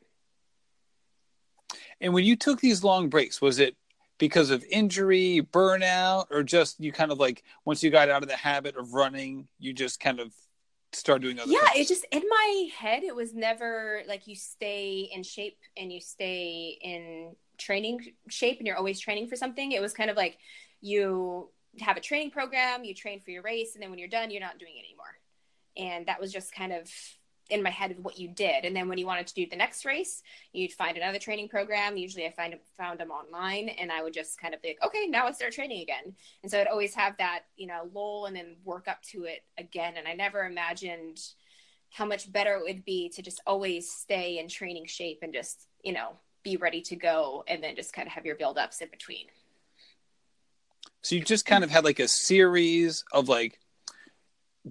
And 2.00 2.14
when 2.14 2.24
you 2.24 2.36
took 2.36 2.60
these 2.60 2.84
long 2.84 3.10
breaks, 3.10 3.42
was 3.42 3.60
it 3.60 3.76
because 4.20 4.50
of 4.50 4.64
injury, 4.70 5.46
burnout, 5.52 6.26
or 6.32 6.44
just 6.44 6.80
you 6.80 6.92
kind 6.92 7.12
of 7.12 7.20
like 7.20 7.44
once 7.66 7.84
you 7.84 7.90
got 7.90 8.10
out 8.10 8.24
of 8.24 8.30
the 8.30 8.36
habit 8.36 8.76
of 8.78 8.94
running, 8.94 9.48
you 9.60 9.74
just 9.74 10.00
kind 10.00 10.20
of 10.20 10.34
start 10.98 11.22
doing 11.22 11.40
other 11.40 11.52
yeah 11.52 11.60
things? 11.74 11.86
it 11.86 11.94
just 11.94 12.06
in 12.12 12.24
my 12.30 12.70
head 12.78 13.04
it 13.04 13.16
was 13.16 13.34
never 13.34 14.02
like 14.08 14.28
you 14.28 14.36
stay 14.36 15.10
in 15.14 15.24
shape 15.24 15.58
and 15.76 15.92
you 15.92 16.02
stay 16.02 16.78
in 16.82 17.36
training 17.58 18.00
shape 18.30 18.58
and 18.58 18.68
you're 18.68 18.78
always 18.78 19.00
training 19.00 19.28
for 19.28 19.36
something 19.36 19.72
it 19.72 19.82
was 19.82 19.94
kind 19.94 20.10
of 20.10 20.18
like 20.18 20.38
you 20.82 21.50
have 21.80 21.98
a 21.98 22.02
training 22.02 22.32
program 22.32 22.84
you 22.84 22.94
train 22.94 23.20
for 23.20 23.32
your 23.32 23.44
race 23.44 23.76
and 23.76 23.84
then 23.84 23.90
when 23.90 24.00
you're 24.00 24.08
done 24.08 24.32
you're 24.32 24.42
not 24.42 24.58
doing 24.60 24.74
it 24.76 24.86
anymore 24.86 25.06
and 25.78 26.08
that 26.08 26.20
was 26.20 26.32
just 26.32 26.54
kind 26.54 26.74
of 26.74 26.90
in 27.50 27.64
my 27.64 27.70
head 27.70 27.92
of 27.92 27.98
what 28.00 28.18
you 28.18 28.28
did. 28.28 28.66
And 28.66 28.76
then 28.76 28.90
when 28.90 28.98
you 28.98 29.06
wanted 29.06 29.28
to 29.28 29.34
do 29.34 29.48
the 29.50 29.56
next 29.56 29.86
race 29.86 30.22
you'd 30.54 30.74
find 30.74 30.98
another 30.98 31.20
training 31.20 31.50
program. 31.50 31.98
Usually 31.98 32.26
i 32.26 32.32
find 32.32 32.56
found 32.78 33.00
them 33.00 33.12
online 33.12 33.70
and 33.70 33.92
i 33.92 34.02
would 34.02 34.14
just 34.14 34.40
kind 34.40 34.54
of 34.54 34.62
think 34.62 34.78
okay 34.86 35.08
now 35.08 35.26
let's 35.26 35.38
start 35.38 35.54
training 35.54 35.82
again. 35.82 36.14
And 36.44 36.52
so 36.52 36.60
i'd 36.60 36.68
always 36.68 36.94
have 36.96 37.18
that 37.18 37.42
you 37.56 37.68
know 37.68 37.90
lull 37.94 38.26
and 38.26 38.36
then 38.36 38.56
work 38.64 38.88
up 38.88 39.02
to 39.12 39.24
it 39.24 39.44
again. 39.58 39.94
And 39.98 40.08
i 40.08 40.14
never 40.14 40.46
imagined 40.46 41.20
how 41.90 42.06
much 42.06 42.32
better 42.32 42.56
it 42.56 42.64
would 42.64 42.84
be 42.86 43.10
to 43.10 43.22
just 43.22 43.42
always 43.48 43.90
stay 43.90 44.40
in 44.40 44.48
training 44.48 44.86
shape 44.88 45.20
and 45.22 45.34
just 45.34 45.68
you 45.84 45.94
know 45.94 46.18
be 46.44 46.58
ready 46.58 46.82
to 46.82 46.96
go 46.96 47.44
and 47.48 47.64
then 47.64 47.76
just 47.76 47.94
kind 47.94 48.08
of 48.08 48.14
have 48.14 48.26
your 48.26 48.36
build 48.36 48.58
ups 48.58 48.82
in 48.82 48.90
between. 48.90 49.26
So 51.02 51.16
you 51.16 51.24
just 51.24 51.46
kind 51.46 51.64
of 51.64 51.70
had 51.70 51.84
like 51.84 52.00
a 52.00 52.08
series 52.08 53.04
of 53.12 53.30
like 53.30 53.60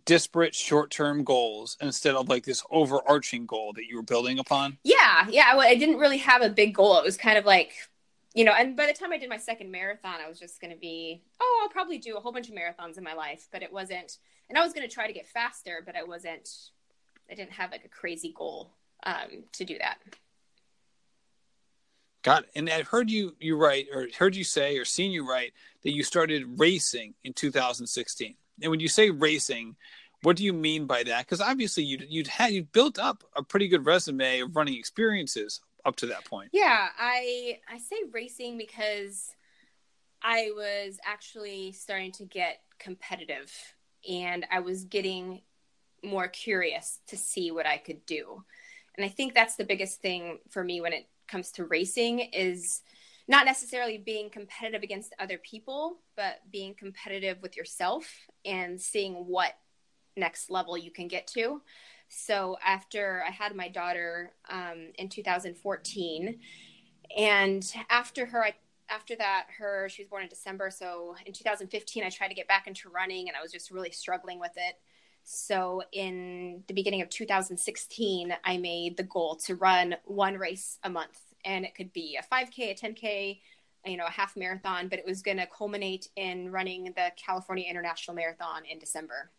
disparate 0.04 0.54
short-term 0.54 1.24
goals 1.24 1.76
instead 1.80 2.14
of 2.14 2.28
like 2.28 2.44
this 2.44 2.62
overarching 2.70 3.46
goal 3.46 3.72
that 3.74 3.86
you 3.86 3.96
were 3.96 4.02
building 4.02 4.38
upon. 4.38 4.78
yeah 4.84 5.26
yeah 5.30 5.52
I, 5.52 5.58
I 5.58 5.74
didn't 5.76 5.98
really 5.98 6.18
have 6.18 6.42
a 6.42 6.48
big 6.48 6.74
goal 6.74 6.98
it 6.98 7.04
was 7.04 7.16
kind 7.16 7.38
of 7.38 7.44
like 7.44 7.72
you 8.34 8.44
know 8.44 8.52
and 8.52 8.76
by 8.76 8.86
the 8.86 8.92
time 8.92 9.12
i 9.12 9.18
did 9.18 9.28
my 9.28 9.38
second 9.38 9.70
marathon 9.70 10.16
i 10.24 10.28
was 10.28 10.38
just 10.38 10.60
going 10.60 10.72
to 10.72 10.78
be 10.78 11.22
oh 11.40 11.60
i'll 11.62 11.70
probably 11.70 11.98
do 11.98 12.16
a 12.16 12.20
whole 12.20 12.32
bunch 12.32 12.48
of 12.48 12.54
marathons 12.54 12.98
in 12.98 13.04
my 13.04 13.14
life 13.14 13.48
but 13.52 13.62
it 13.62 13.72
wasn't 13.72 14.18
and 14.48 14.58
i 14.58 14.62
was 14.62 14.72
going 14.72 14.86
to 14.86 14.92
try 14.92 15.06
to 15.06 15.12
get 15.12 15.26
faster 15.26 15.82
but 15.84 15.96
i 15.96 16.02
wasn't 16.02 16.48
i 17.30 17.34
didn't 17.34 17.52
have 17.52 17.70
like 17.70 17.84
a 17.84 17.88
crazy 17.88 18.34
goal 18.36 18.72
um, 19.04 19.44
to 19.52 19.64
do 19.64 19.78
that 19.78 19.98
Got 22.26 22.42
it. 22.42 22.50
And 22.56 22.68
I've 22.68 22.88
heard 22.88 23.08
you 23.08 23.36
you 23.38 23.56
write 23.56 23.86
or 23.94 24.08
heard 24.18 24.34
you 24.34 24.42
say 24.42 24.78
or 24.78 24.84
seen 24.84 25.12
you 25.12 25.28
write 25.28 25.52
that 25.84 25.92
you 25.92 26.02
started 26.02 26.58
racing 26.58 27.14
in 27.22 27.32
2016. 27.32 28.34
And 28.62 28.70
when 28.70 28.80
you 28.80 28.88
say 28.88 29.10
racing, 29.10 29.76
what 30.22 30.36
do 30.36 30.44
you 30.44 30.52
mean 30.52 30.86
by 30.86 31.02
that? 31.04 31.26
Because 31.26 31.40
obviously 31.40 31.84
you'd 31.84 32.06
you'd 32.08 32.26
had 32.26 32.52
you 32.52 32.64
built 32.64 32.98
up 32.98 33.24
a 33.36 33.42
pretty 33.42 33.68
good 33.68 33.86
resume 33.86 34.40
of 34.40 34.56
running 34.56 34.74
experiences 34.74 35.60
up 35.84 35.96
to 35.96 36.06
that 36.06 36.24
point. 36.24 36.50
Yeah, 36.52 36.88
I 36.98 37.60
I 37.68 37.78
say 37.78 37.96
racing 38.12 38.58
because 38.58 39.30
I 40.22 40.50
was 40.54 40.98
actually 41.04 41.72
starting 41.72 42.12
to 42.12 42.24
get 42.24 42.60
competitive 42.78 43.52
and 44.08 44.46
I 44.50 44.60
was 44.60 44.84
getting 44.84 45.42
more 46.02 46.28
curious 46.28 47.00
to 47.08 47.16
see 47.16 47.50
what 47.50 47.66
I 47.66 47.78
could 47.78 48.04
do. 48.06 48.42
And 48.96 49.04
I 49.04 49.08
think 49.08 49.34
that's 49.34 49.56
the 49.56 49.64
biggest 49.64 50.00
thing 50.00 50.38
for 50.50 50.64
me 50.64 50.80
when 50.80 50.92
it 50.92 51.06
comes 51.28 51.52
to 51.52 51.64
racing 51.64 52.20
is 52.20 52.82
not 53.28 53.44
necessarily 53.44 53.98
being 53.98 54.30
competitive 54.30 54.82
against 54.82 55.14
other 55.18 55.38
people, 55.38 55.98
but 56.16 56.40
being 56.50 56.74
competitive 56.74 57.38
with 57.42 57.56
yourself 57.56 58.06
and 58.44 58.80
seeing 58.80 59.14
what 59.14 59.52
next 60.16 60.50
level 60.50 60.78
you 60.78 60.90
can 60.90 61.08
get 61.08 61.26
to. 61.26 61.60
So 62.08 62.56
after 62.64 63.24
I 63.26 63.30
had 63.30 63.56
my 63.56 63.68
daughter 63.68 64.32
um, 64.48 64.92
in 64.96 65.08
2014, 65.08 66.38
and 67.16 67.72
after 67.90 68.26
her, 68.26 68.44
I, 68.44 68.54
after 68.88 69.16
that, 69.16 69.46
her 69.58 69.88
she 69.88 70.02
was 70.02 70.08
born 70.08 70.22
in 70.22 70.28
December. 70.28 70.70
So 70.70 71.16
in 71.24 71.32
2015, 71.32 72.04
I 72.04 72.10
tried 72.10 72.28
to 72.28 72.34
get 72.34 72.48
back 72.48 72.66
into 72.66 72.88
running, 72.88 73.28
and 73.28 73.36
I 73.36 73.42
was 73.42 73.52
just 73.52 73.70
really 73.70 73.90
struggling 73.90 74.38
with 74.38 74.52
it. 74.56 74.76
So 75.24 75.82
in 75.92 76.62
the 76.68 76.74
beginning 76.74 77.02
of 77.02 77.08
2016, 77.08 78.32
I 78.44 78.56
made 78.58 78.96
the 78.96 79.02
goal 79.02 79.34
to 79.46 79.56
run 79.56 79.96
one 80.04 80.36
race 80.36 80.78
a 80.84 80.90
month, 80.90 81.18
and 81.46 81.64
it 81.64 81.74
could 81.74 81.92
be 81.92 82.18
a 82.20 82.34
5K, 82.34 82.72
a 82.72 82.74
10K, 82.74 83.40
you 83.86 83.96
know, 83.96 84.04
a 84.04 84.10
half 84.10 84.36
marathon, 84.36 84.88
but 84.88 84.98
it 84.98 85.06
was 85.06 85.22
going 85.22 85.36
to 85.38 85.46
culminate 85.46 86.08
in 86.16 86.50
running 86.50 86.92
the 86.96 87.12
California 87.16 87.64
International 87.70 88.14
Marathon 88.14 88.64
in 88.68 88.78
December. 88.78 89.30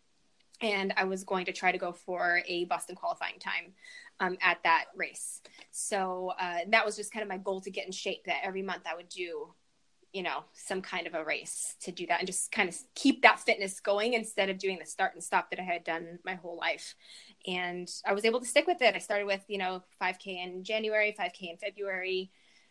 And 0.60 0.92
I 0.96 1.04
was 1.04 1.22
going 1.22 1.44
to 1.44 1.52
try 1.52 1.70
to 1.70 1.78
go 1.78 1.92
for 1.92 2.40
a 2.48 2.64
Boston 2.64 2.96
qualifying 2.96 3.38
time 3.38 3.74
um, 4.18 4.38
at 4.42 4.58
that 4.64 4.86
race. 4.96 5.42
So 5.70 6.32
uh, 6.40 6.60
that 6.70 6.84
was 6.84 6.96
just 6.96 7.12
kind 7.12 7.22
of 7.22 7.28
my 7.28 7.36
goal 7.36 7.60
to 7.60 7.70
get 7.70 7.86
in 7.86 7.92
shape. 7.92 8.24
That 8.24 8.38
every 8.42 8.62
month 8.62 8.82
I 8.90 8.96
would 8.96 9.08
do 9.08 9.54
you 10.12 10.22
know 10.22 10.44
some 10.54 10.80
kind 10.80 11.06
of 11.06 11.14
a 11.14 11.24
race 11.24 11.74
to 11.82 11.92
do 11.92 12.06
that 12.06 12.20
and 12.20 12.26
just 12.26 12.50
kind 12.50 12.68
of 12.68 12.76
keep 12.94 13.22
that 13.22 13.40
fitness 13.40 13.80
going 13.80 14.14
instead 14.14 14.48
of 14.48 14.58
doing 14.58 14.78
the 14.78 14.86
start 14.86 15.14
and 15.14 15.22
stop 15.22 15.50
that 15.50 15.60
i 15.60 15.62
had 15.62 15.84
done 15.84 16.18
my 16.24 16.34
whole 16.34 16.56
life. 16.56 16.94
And 17.46 17.88
i 18.06 18.12
was 18.12 18.24
able 18.24 18.40
to 18.40 18.46
stick 18.46 18.66
with 18.66 18.82
it. 18.82 18.94
I 18.94 18.98
started 18.98 19.26
with 19.26 19.44
you 19.48 19.58
know 19.58 19.82
5k 20.00 20.26
in 20.26 20.64
january 20.64 21.14
5k 21.18 21.50
in 21.50 21.56
february. 21.56 22.30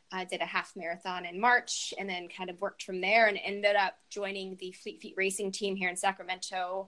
Uh, 0.09 0.23
did 0.23 0.39
a 0.39 0.45
half 0.45 0.71
marathon 0.77 1.25
in 1.25 1.37
march 1.37 1.93
and 1.99 2.09
then 2.09 2.29
kind 2.29 2.49
of 2.49 2.61
worked 2.61 2.81
from 2.81 3.01
there 3.01 3.27
and 3.27 3.37
ended 3.43 3.75
up 3.75 3.95
joining 4.09 4.55
the 4.55 4.71
fleet 4.71 5.01
feet 5.01 5.13
racing 5.17 5.51
team 5.51 5.75
here 5.75 5.89
in 5.89 5.97
sacramento 5.97 6.87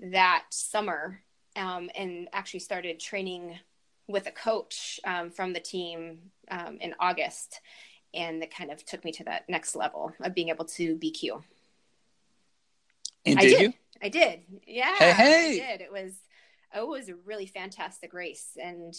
that 0.00 0.42
summer 0.50 1.20
um, 1.54 1.88
and 1.94 2.26
actually 2.32 2.58
started 2.58 2.98
training 2.98 3.56
with 4.08 4.26
a 4.26 4.32
coach 4.32 4.98
um, 5.04 5.30
from 5.30 5.52
the 5.52 5.60
team 5.60 6.18
um, 6.50 6.78
in 6.80 6.96
august 6.98 7.60
and 8.14 8.42
that 8.42 8.54
kind 8.54 8.70
of 8.70 8.84
took 8.84 9.04
me 9.04 9.12
to 9.12 9.24
that 9.24 9.48
next 9.48 9.76
level 9.76 10.12
of 10.20 10.34
being 10.34 10.48
able 10.48 10.64
to 10.64 10.96
BQ. 10.96 11.42
And 13.26 13.38
I 13.38 13.42
did, 13.42 13.60
you? 13.60 13.72
I 14.02 14.08
did. 14.08 14.40
Yeah. 14.66 14.94
Hey, 14.96 15.12
hey. 15.12 15.62
I 15.62 15.76
did. 15.76 15.80
It 15.82 15.92
was 15.92 16.12
oh, 16.74 16.94
it 16.94 16.98
was 16.98 17.08
a 17.08 17.14
really 17.14 17.46
fantastic 17.46 18.12
race 18.12 18.56
and 18.62 18.94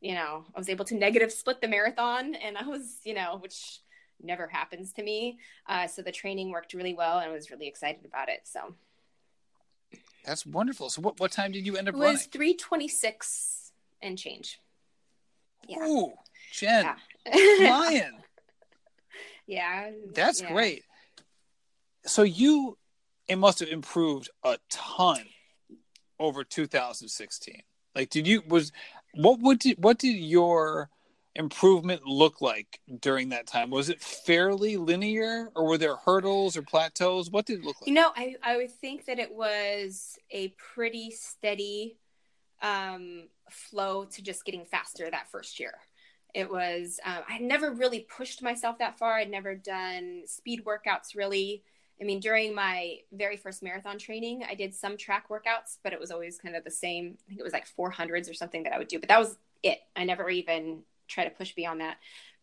you 0.00 0.14
know, 0.14 0.44
I 0.54 0.58
was 0.58 0.68
able 0.68 0.84
to 0.86 0.96
negative 0.96 1.30
split 1.30 1.60
the 1.60 1.68
marathon 1.68 2.34
and 2.34 2.58
I 2.58 2.66
was, 2.66 2.98
you 3.04 3.14
know, 3.14 3.38
which 3.40 3.78
never 4.20 4.48
happens 4.48 4.92
to 4.94 5.02
me. 5.02 5.38
Uh, 5.68 5.86
so 5.86 6.02
the 6.02 6.10
training 6.10 6.50
worked 6.50 6.74
really 6.74 6.92
well 6.92 7.20
and 7.20 7.30
I 7.30 7.32
was 7.32 7.50
really 7.50 7.68
excited 7.68 8.04
about 8.04 8.28
it. 8.28 8.40
So 8.42 8.74
that's 10.24 10.44
wonderful. 10.44 10.90
So 10.90 11.02
what, 11.02 11.20
what 11.20 11.30
time 11.30 11.52
did 11.52 11.64
you 11.64 11.76
end 11.76 11.88
up 11.88 11.94
it 11.94 11.98
running? 11.98 12.14
It 12.14 12.18
was 12.18 12.26
326 12.26 13.72
and 14.02 14.18
change. 14.18 14.58
Yeah. 15.68 15.86
Ooh, 15.86 16.12
Jenn. 16.52 16.96
Yeah. 17.24 18.10
Yeah. 19.52 19.90
That's 20.14 20.40
yeah. 20.40 20.52
great. 20.52 20.84
So 22.06 22.22
you 22.22 22.78
it 23.28 23.36
must 23.36 23.60
have 23.60 23.68
improved 23.68 24.30
a 24.42 24.58
ton 24.70 25.24
over 26.18 26.42
2016. 26.42 27.62
Like 27.94 28.08
did 28.08 28.26
you 28.26 28.42
was 28.48 28.72
what 29.14 29.40
what 29.40 29.60
did 29.60 29.76
what 29.82 29.98
did 29.98 30.16
your 30.16 30.88
improvement 31.34 32.06
look 32.06 32.40
like 32.40 32.80
during 33.00 33.28
that 33.30 33.46
time? 33.46 33.68
Was 33.68 33.90
it 33.90 34.00
fairly 34.00 34.78
linear 34.78 35.50
or 35.54 35.66
were 35.66 35.78
there 35.78 35.96
hurdles 35.96 36.56
or 36.56 36.62
plateaus? 36.62 37.30
What 37.30 37.44
did 37.44 37.60
it 37.60 37.64
look 37.64 37.80
like? 37.80 37.88
You 37.88 37.94
know, 37.94 38.10
I, 38.16 38.36
I 38.42 38.56
would 38.56 38.70
think 38.70 39.04
that 39.04 39.18
it 39.18 39.34
was 39.34 40.18
a 40.30 40.48
pretty 40.74 41.10
steady 41.10 41.98
um, 42.62 43.28
flow 43.50 44.04
to 44.04 44.22
just 44.22 44.44
getting 44.44 44.64
faster 44.64 45.10
that 45.10 45.30
first 45.30 45.60
year. 45.60 45.74
It 46.34 46.50
was, 46.50 46.98
um, 47.04 47.22
I 47.28 47.34
had 47.34 47.42
never 47.42 47.70
really 47.72 48.00
pushed 48.00 48.42
myself 48.42 48.78
that 48.78 48.98
far. 48.98 49.14
I'd 49.16 49.30
never 49.30 49.54
done 49.54 50.22
speed 50.26 50.64
workouts 50.64 51.14
really. 51.14 51.62
I 52.00 52.04
mean, 52.04 52.20
during 52.20 52.54
my 52.54 52.98
very 53.12 53.36
first 53.36 53.62
marathon 53.62 53.98
training, 53.98 54.42
I 54.48 54.54
did 54.54 54.74
some 54.74 54.96
track 54.96 55.28
workouts, 55.28 55.78
but 55.84 55.92
it 55.92 56.00
was 56.00 56.10
always 56.10 56.38
kind 56.38 56.56
of 56.56 56.64
the 56.64 56.70
same. 56.70 57.16
I 57.26 57.28
think 57.28 57.40
it 57.40 57.44
was 57.44 57.52
like 57.52 57.66
400s 57.66 58.28
or 58.28 58.34
something 58.34 58.64
that 58.64 58.72
I 58.72 58.78
would 58.78 58.88
do, 58.88 58.98
but 58.98 59.08
that 59.08 59.20
was 59.20 59.36
it. 59.62 59.78
I 59.94 60.04
never 60.04 60.28
even 60.30 60.82
tried 61.06 61.24
to 61.24 61.30
push 61.30 61.52
beyond 61.52 61.80
that. 61.80 61.98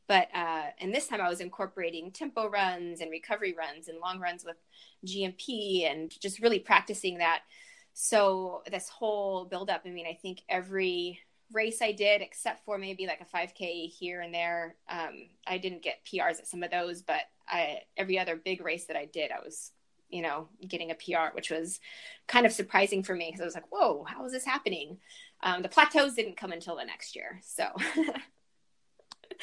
But, 0.07 0.29
uh, 0.33 0.67
and 0.79 0.93
this 0.93 1.07
time 1.07 1.21
I 1.21 1.29
was 1.29 1.41
incorporating 1.41 2.11
tempo 2.11 2.47
runs 2.47 3.01
and 3.01 3.11
recovery 3.11 3.53
runs 3.55 3.89
and 3.89 3.99
long 3.99 4.19
runs 4.19 4.45
with 4.45 4.55
GMP 5.05 5.89
and 5.89 6.11
just 6.19 6.39
really 6.39 6.59
practicing 6.59 7.17
that. 7.17 7.41
So, 7.93 8.63
this 8.71 8.87
whole 8.87 9.45
build 9.45 9.69
up, 9.69 9.81
I 9.85 9.89
mean, 9.89 10.07
I 10.07 10.17
think 10.19 10.41
every 10.47 11.19
race 11.51 11.81
I 11.81 11.91
did, 11.91 12.21
except 12.21 12.65
for 12.65 12.77
maybe 12.77 13.07
like 13.07 13.21
a 13.21 13.37
5K 13.37 13.89
here 13.89 14.21
and 14.21 14.33
there. 14.33 14.75
Um, 14.87 15.29
I 15.47 15.57
didn't 15.57 15.83
get 15.83 16.05
PRs 16.05 16.39
at 16.39 16.47
some 16.47 16.63
of 16.63 16.71
those, 16.71 17.01
but 17.01 17.21
I, 17.47 17.79
every 17.97 18.19
other 18.19 18.35
big 18.35 18.61
race 18.63 18.85
that 18.85 18.97
I 18.97 19.05
did, 19.05 19.31
I 19.31 19.39
was, 19.43 19.71
you 20.09 20.21
know, 20.21 20.47
getting 20.67 20.91
a 20.91 20.95
PR, 20.95 21.33
which 21.33 21.49
was 21.51 21.79
kind 22.27 22.45
of 22.45 22.51
surprising 22.51 23.03
for 23.03 23.15
me 23.15 23.27
because 23.27 23.41
I 23.41 23.45
was 23.45 23.55
like, 23.55 23.71
whoa, 23.71 24.05
how 24.07 24.25
is 24.25 24.31
this 24.31 24.45
happening? 24.45 24.97
Um, 25.41 25.61
the 25.61 25.69
plateaus 25.69 26.15
didn't 26.15 26.37
come 26.37 26.51
until 26.51 26.75
the 26.75 26.85
next 26.85 27.15
year. 27.15 27.39
So 27.43 27.69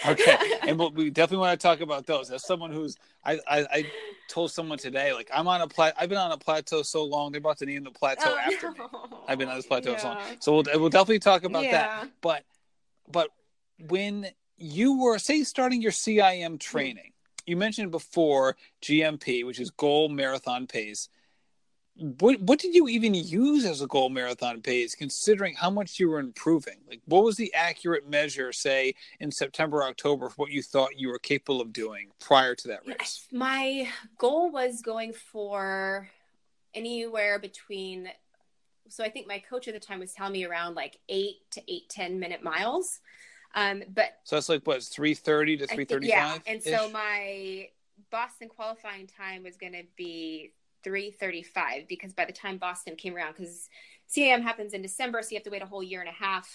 okay, 0.07 0.37
and 0.63 0.79
we'll, 0.79 0.91
we 0.91 1.11
definitely 1.11 1.47
want 1.47 1.59
to 1.59 1.67
talk 1.67 1.81
about 1.81 2.07
those. 2.07 2.31
As 2.31 2.45
someone 2.47 2.71
who's, 2.71 2.97
I, 3.25 3.39
I, 3.49 3.67
I 3.71 3.87
told 4.29 4.51
someone 4.51 4.79
today, 4.79 5.13
like 5.13 5.31
I'm 5.33 5.49
on 5.49 5.61
a 5.61 5.67
plat, 5.67 5.95
I've 5.99 6.09
been 6.09 6.19
on 6.19 6.33
a 6.33 6.39
plateau 6.39 6.83
so 6.83 7.05
long, 7.05 7.33
they're 7.33 7.39
about 7.39 7.59
to 7.59 7.67
name 7.67 7.85
the 7.85 7.91
plateau 7.91 8.35
oh, 8.35 8.39
after 8.39 8.73
no. 8.73 8.85
me. 8.85 9.17
I've 9.29 9.39
been 9.39 9.49
on 9.49 9.57
this 9.57 9.67
plateau 9.67 9.93
yeah. 9.93 9.99
so 9.99 10.09
long, 10.09 10.23
so 10.41 10.53
we'll, 10.53 10.81
we'll 10.81 10.91
definitely 10.91 11.19
talk 11.19 11.45
about 11.45 11.65
yeah. 11.65 11.73
that. 11.73 12.11
But, 12.21 12.45
but 13.11 13.31
when 13.89 14.27
you 14.57 15.01
were 15.01 15.19
say 15.19 15.43
starting 15.43 15.83
your 15.83 15.93
CIM 15.93 16.59
training, 16.59 17.13
you 17.47 17.57
mentioned 17.57 17.91
before 17.91 18.57
GMP, 18.83 19.47
which 19.47 19.61
is 19.61 19.71
goal 19.71 20.09
marathon 20.09 20.67
pace 20.67 21.09
what 21.99 22.41
what 22.43 22.59
did 22.59 22.75
you 22.75 22.89
even 22.89 23.15
use 23.15 23.65
as 23.65 23.81
a 23.81 23.87
goal 23.87 24.11
marathon 24.11 24.61
pace 24.61 24.95
considering 24.95 25.55
how 25.55 25.71
much 25.71 25.99
you 25.99 26.11
were 26.11 26.19
improving? 26.19 26.77
Like 26.89 27.01
what 27.07 27.25
was 27.25 27.37
the 27.37 27.53
accurate 27.55 28.09
measure 28.09 28.53
say 28.53 28.95
in 29.21 29.31
september 29.33 29.83
october 29.83 30.29
for 30.29 30.35
what 30.37 30.51
you 30.51 30.63
thought 30.63 30.99
you 30.99 31.09
were 31.09 31.19
capable 31.19 31.61
of 31.61 31.73
doing 31.73 32.11
prior 32.21 32.55
to 32.55 32.69
that 32.69 32.87
race? 32.87 33.27
My 33.33 33.89
goal 34.19 34.51
was 34.51 34.83
going 34.83 35.15
for 35.15 36.09
anywhere 36.75 37.39
between 37.39 38.11
so 38.89 39.03
i 39.03 39.09
think 39.09 39.27
my 39.27 39.39
coach 39.39 39.67
at 39.67 39.73
the 39.73 39.81
time 39.81 40.01
was 40.01 40.13
telling 40.13 40.33
me 40.33 40.45
around 40.45 40.75
like 40.75 40.99
eight 41.09 41.37
to 41.51 41.63
eight 41.69 41.89
ten 41.89 42.19
minute 42.21 42.43
miles. 42.43 43.01
Um 43.55 43.83
but 43.89 44.19
so 44.25 44.37
that's 44.37 44.51
like 44.51 44.67
what 44.67 44.83
330 44.83 45.59
to 45.59 45.67
335 45.67 46.09
yeah 46.09 46.39
and 46.47 46.63
so 46.63 46.91
my 46.91 47.69
boston 48.11 48.51
qualifying 48.51 49.07
time 49.07 49.43
was 49.43 49.57
going 49.57 49.73
to 49.73 49.85
be 49.97 50.53
335 50.87 51.89
because 51.89 52.13
by 52.13 52.25
the 52.25 52.33
time 52.33 52.59
Boston 52.59 52.95
came 52.95 53.17
around, 53.17 53.35
because 53.37 53.69
CIM 54.09 54.41
happens 54.41 54.73
in 54.73 54.83
December, 54.83 55.21
so 55.21 55.31
you 55.33 55.37
have 55.37 55.43
to 55.43 55.51
wait 55.51 55.63
a 55.63 55.67
whole 55.67 55.83
year 55.83 55.99
and 55.99 56.09
a 56.09 56.13
half. 56.13 56.49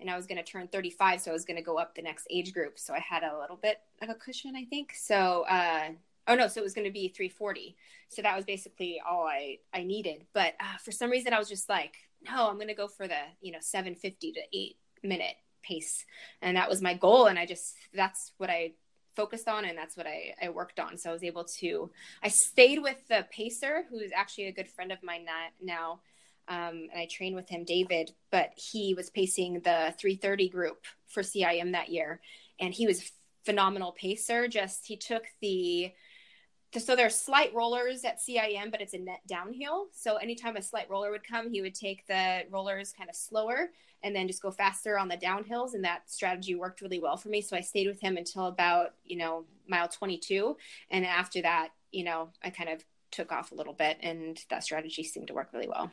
And 0.00 0.08
I 0.08 0.16
was 0.16 0.26
going 0.26 0.38
to 0.38 0.44
turn 0.44 0.68
35, 0.68 1.20
so 1.20 1.30
I 1.30 1.34
was 1.34 1.44
going 1.44 1.58
to 1.58 1.62
go 1.62 1.76
up 1.76 1.94
the 1.94 2.00
next 2.00 2.26
age 2.30 2.54
group. 2.54 2.78
So 2.78 2.94
I 2.94 3.00
had 3.00 3.24
a 3.24 3.38
little 3.38 3.56
bit 3.56 3.78
of 4.00 4.08
a 4.08 4.14
cushion, 4.14 4.56
I 4.56 4.64
think. 4.64 4.94
So, 4.94 5.44
uh, 5.50 5.88
oh 6.28 6.34
no, 6.34 6.48
so 6.48 6.60
it 6.60 6.64
was 6.64 6.72
going 6.72 6.86
to 6.86 6.92
be 6.92 7.08
340. 7.08 7.76
So 8.08 8.22
that 8.22 8.34
was 8.34 8.46
basically 8.46 9.02
all 9.06 9.26
I, 9.26 9.58
I 9.74 9.82
needed. 9.82 10.24
But 10.32 10.54
uh, 10.60 10.78
for 10.82 10.92
some 10.92 11.10
reason, 11.10 11.34
I 11.34 11.38
was 11.38 11.48
just 11.48 11.68
like, 11.68 11.96
no, 12.22 12.48
I'm 12.48 12.54
going 12.54 12.68
to 12.68 12.74
go 12.74 12.88
for 12.88 13.06
the, 13.06 13.20
you 13.42 13.52
know, 13.52 13.58
750 13.60 14.32
to 14.32 14.40
eight 14.54 14.76
minute 15.02 15.34
pace. 15.62 16.06
And 16.40 16.56
that 16.56 16.70
was 16.70 16.80
my 16.80 16.94
goal. 16.94 17.26
And 17.26 17.38
I 17.38 17.44
just, 17.44 17.74
that's 17.92 18.32
what 18.38 18.48
I 18.48 18.72
focused 19.18 19.48
on 19.48 19.64
and 19.64 19.76
that's 19.76 19.96
what 19.96 20.06
I, 20.06 20.32
I 20.40 20.48
worked 20.48 20.78
on. 20.78 20.96
So 20.96 21.10
I 21.10 21.12
was 21.12 21.24
able 21.24 21.42
to, 21.58 21.90
I 22.22 22.28
stayed 22.28 22.80
with 22.80 23.08
the 23.08 23.26
pacer 23.32 23.82
who's 23.90 24.12
actually 24.14 24.46
a 24.46 24.52
good 24.52 24.68
friend 24.68 24.92
of 24.92 25.02
mine 25.02 25.26
now. 25.60 25.98
Um, 26.46 26.88
and 26.92 27.00
I 27.00 27.08
trained 27.10 27.34
with 27.34 27.48
him, 27.48 27.64
David, 27.64 28.12
but 28.30 28.52
he 28.54 28.94
was 28.94 29.10
pacing 29.10 29.54
the 29.54 29.92
330 29.98 30.48
group 30.48 30.84
for 31.08 31.24
CIM 31.24 31.72
that 31.72 31.88
year. 31.88 32.20
And 32.60 32.72
he 32.72 32.86
was 32.86 33.10
phenomenal 33.44 33.90
pacer. 33.90 34.46
Just, 34.46 34.86
he 34.86 34.96
took 34.96 35.24
the, 35.40 35.92
so 36.76 36.94
there's 36.94 37.14
slight 37.14 37.54
rollers 37.54 38.04
at 38.04 38.20
CIM, 38.20 38.70
but 38.70 38.80
it's 38.80 38.94
a 38.94 38.98
net 38.98 39.20
downhill. 39.26 39.86
So 39.92 40.16
anytime 40.16 40.56
a 40.56 40.62
slight 40.62 40.90
roller 40.90 41.10
would 41.10 41.26
come, 41.26 41.50
he 41.50 41.62
would 41.62 41.74
take 41.74 42.06
the 42.06 42.42
rollers 42.50 42.92
kind 42.92 43.08
of 43.08 43.16
slower 43.16 43.70
and 44.02 44.14
then 44.14 44.28
just 44.28 44.42
go 44.42 44.50
faster 44.50 44.98
on 44.98 45.08
the 45.08 45.16
downhills. 45.16 45.74
And 45.74 45.84
that 45.84 46.10
strategy 46.10 46.54
worked 46.54 46.82
really 46.82 47.00
well 47.00 47.16
for 47.16 47.30
me. 47.30 47.40
So 47.40 47.56
I 47.56 47.60
stayed 47.60 47.86
with 47.86 48.00
him 48.00 48.16
until 48.16 48.46
about, 48.46 48.94
you 49.04 49.16
know, 49.16 49.44
mile 49.66 49.88
22. 49.88 50.56
And 50.90 51.06
after 51.06 51.40
that, 51.42 51.70
you 51.90 52.04
know, 52.04 52.30
I 52.42 52.50
kind 52.50 52.68
of 52.68 52.84
took 53.10 53.32
off 53.32 53.52
a 53.52 53.54
little 53.54 53.72
bit 53.72 53.96
and 54.02 54.38
that 54.50 54.62
strategy 54.62 55.02
seemed 55.02 55.28
to 55.28 55.34
work 55.34 55.48
really 55.54 55.68
well. 55.68 55.90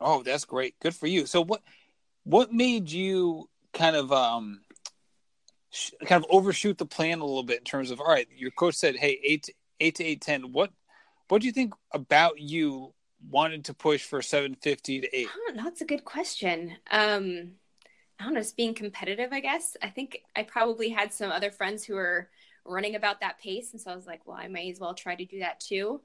Oh, 0.00 0.22
that's 0.22 0.44
great. 0.44 0.78
Good 0.80 0.94
for 0.94 1.06
you. 1.06 1.26
So 1.26 1.42
what 1.42 1.62
what 2.24 2.52
made 2.52 2.90
you 2.90 3.48
kind 3.72 3.96
of 3.96 4.12
um 4.12 4.60
kind 6.06 6.24
of 6.24 6.30
overshoot 6.30 6.78
the 6.78 6.86
plan 6.86 7.20
a 7.20 7.24
little 7.24 7.42
bit 7.42 7.58
in 7.58 7.64
terms 7.64 7.90
of 7.90 8.00
all 8.00 8.06
right, 8.06 8.28
your 8.34 8.50
coach 8.50 8.74
said, 8.74 8.96
"Hey, 8.96 9.20
8 9.22 9.42
to, 9.44 9.52
8 9.80 9.94
to 9.96 10.04
810." 10.04 10.52
What 10.52 10.72
what 11.28 11.40
do 11.40 11.46
you 11.46 11.52
think 11.52 11.74
about 11.92 12.40
you 12.40 12.92
wanted 13.28 13.64
to 13.64 13.74
push 13.74 14.04
for 14.04 14.22
750 14.22 15.00
to 15.00 15.16
8? 15.16 15.28
I 15.28 15.36
don't 15.46 15.56
know. 15.56 15.64
That's 15.64 15.80
a 15.80 15.86
good 15.86 16.04
question. 16.04 16.76
Um 16.90 17.52
I 18.18 18.24
don't 18.24 18.34
know, 18.34 18.40
just 18.40 18.56
being 18.56 18.74
competitive, 18.74 19.32
I 19.32 19.40
guess. 19.40 19.76
I 19.82 19.88
think 19.88 20.22
I 20.34 20.42
probably 20.42 20.88
had 20.88 21.12
some 21.12 21.30
other 21.30 21.50
friends 21.50 21.84
who 21.84 21.94
were 21.94 22.30
running 22.64 22.94
about 22.94 23.20
that 23.20 23.38
pace. 23.38 23.72
And 23.72 23.80
so 23.80 23.90
I 23.90 23.96
was 23.96 24.06
like, 24.06 24.26
well, 24.26 24.38
I 24.38 24.48
may 24.48 24.70
as 24.70 24.80
well 24.80 24.94
try 24.94 25.14
to 25.14 25.24
do 25.24 25.40
that 25.40 25.60
too. 25.60 26.00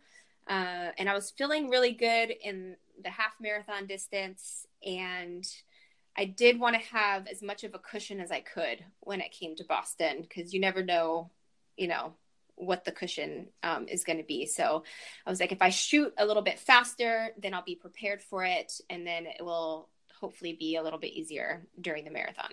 Uh, 0.47 0.89
and 0.97 1.09
I 1.09 1.13
was 1.13 1.31
feeling 1.31 1.69
really 1.69 1.93
good 1.93 2.33
in 2.43 2.75
the 3.01 3.09
half 3.09 3.35
marathon 3.39 3.87
distance. 3.87 4.67
And 4.85 5.45
I 6.17 6.25
did 6.25 6.59
want 6.59 6.75
to 6.75 6.87
have 6.89 7.27
as 7.27 7.41
much 7.41 7.63
of 7.63 7.73
a 7.73 7.79
cushion 7.79 8.19
as 8.19 8.31
I 8.31 8.41
could 8.41 8.83
when 8.99 9.21
it 9.21 9.31
came 9.31 9.55
to 9.55 9.63
Boston 9.63 10.21
because 10.21 10.53
you 10.53 10.59
never 10.59 10.83
know, 10.83 11.31
you 11.77 11.87
know, 11.87 12.13
what 12.55 12.85
the 12.85 12.91
cushion 12.91 13.47
um, 13.63 13.87
is 13.87 14.03
going 14.03 14.17
to 14.17 14.23
be. 14.23 14.45
So 14.45 14.83
I 15.25 15.29
was 15.29 15.39
like, 15.39 15.51
if 15.51 15.61
I 15.61 15.69
shoot 15.69 16.13
a 16.17 16.25
little 16.25 16.43
bit 16.43 16.59
faster, 16.59 17.29
then 17.41 17.53
I'll 17.53 17.63
be 17.63 17.75
prepared 17.75 18.21
for 18.21 18.43
it. 18.43 18.73
And 18.89 19.07
then 19.07 19.25
it 19.25 19.43
will 19.43 19.89
hopefully 20.19 20.53
be 20.53 20.75
a 20.75 20.83
little 20.83 20.99
bit 20.99 21.13
easier 21.13 21.63
during 21.79 22.05
the 22.05 22.11
marathon. 22.11 22.51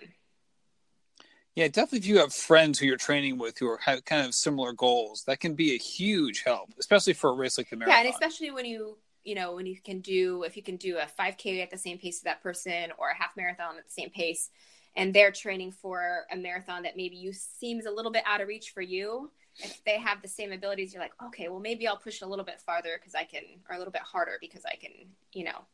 Yeah, 1.55 1.67
definitely. 1.67 1.99
If 1.99 2.07
you 2.07 2.19
have 2.19 2.33
friends 2.33 2.79
who 2.79 2.85
you're 2.85 2.97
training 2.97 3.37
with 3.37 3.59
who 3.59 3.69
are 3.69 3.77
have 3.79 4.05
kind 4.05 4.25
of 4.25 4.33
similar 4.33 4.71
goals, 4.71 5.23
that 5.25 5.39
can 5.39 5.55
be 5.55 5.75
a 5.75 5.77
huge 5.77 6.43
help, 6.45 6.73
especially 6.79 7.13
for 7.13 7.31
a 7.31 7.33
race 7.33 7.57
like 7.57 7.69
the 7.69 7.75
marathon. 7.75 7.97
Yeah, 7.97 8.05
and 8.05 8.13
especially 8.13 8.51
when 8.51 8.65
you 8.65 8.97
you 9.23 9.35
know 9.35 9.55
when 9.55 9.65
you 9.65 9.79
can 9.79 9.99
do 9.99 10.43
if 10.43 10.55
you 10.55 10.63
can 10.63 10.77
do 10.77 10.97
a 10.97 11.05
5K 11.21 11.61
at 11.61 11.71
the 11.71 11.77
same 11.77 11.97
pace 11.97 12.17
as 12.17 12.23
that 12.23 12.41
person 12.41 12.91
or 12.97 13.09
a 13.09 13.15
half 13.15 13.35
marathon 13.37 13.77
at 13.77 13.85
the 13.85 13.91
same 13.91 14.09
pace, 14.09 14.49
and 14.95 15.13
they're 15.13 15.31
training 15.31 15.71
for 15.71 16.25
a 16.31 16.37
marathon 16.37 16.83
that 16.83 16.97
maybe 16.97 17.15
you 17.15 17.33
seems 17.33 17.85
a 17.85 17.91
little 17.91 18.11
bit 18.11 18.23
out 18.25 18.41
of 18.41 18.47
reach 18.47 18.71
for 18.71 18.81
you. 18.81 19.31
If 19.57 19.83
they 19.85 19.97
have 19.97 20.21
the 20.21 20.27
same 20.27 20.53
abilities, 20.53 20.93
you're 20.93 21.03
like, 21.03 21.13
okay, 21.25 21.49
well 21.49 21.59
maybe 21.59 21.87
I'll 21.87 21.97
push 21.97 22.21
a 22.21 22.27
little 22.27 22.45
bit 22.45 22.61
farther 22.61 22.91
because 22.99 23.15
I 23.15 23.23
can, 23.23 23.41
or 23.69 23.75
a 23.75 23.77
little 23.77 23.91
bit 23.91 24.01
harder 24.01 24.37
because 24.39 24.63
I 24.65 24.75
can, 24.75 24.91
you 25.33 25.43
know, 25.43 25.65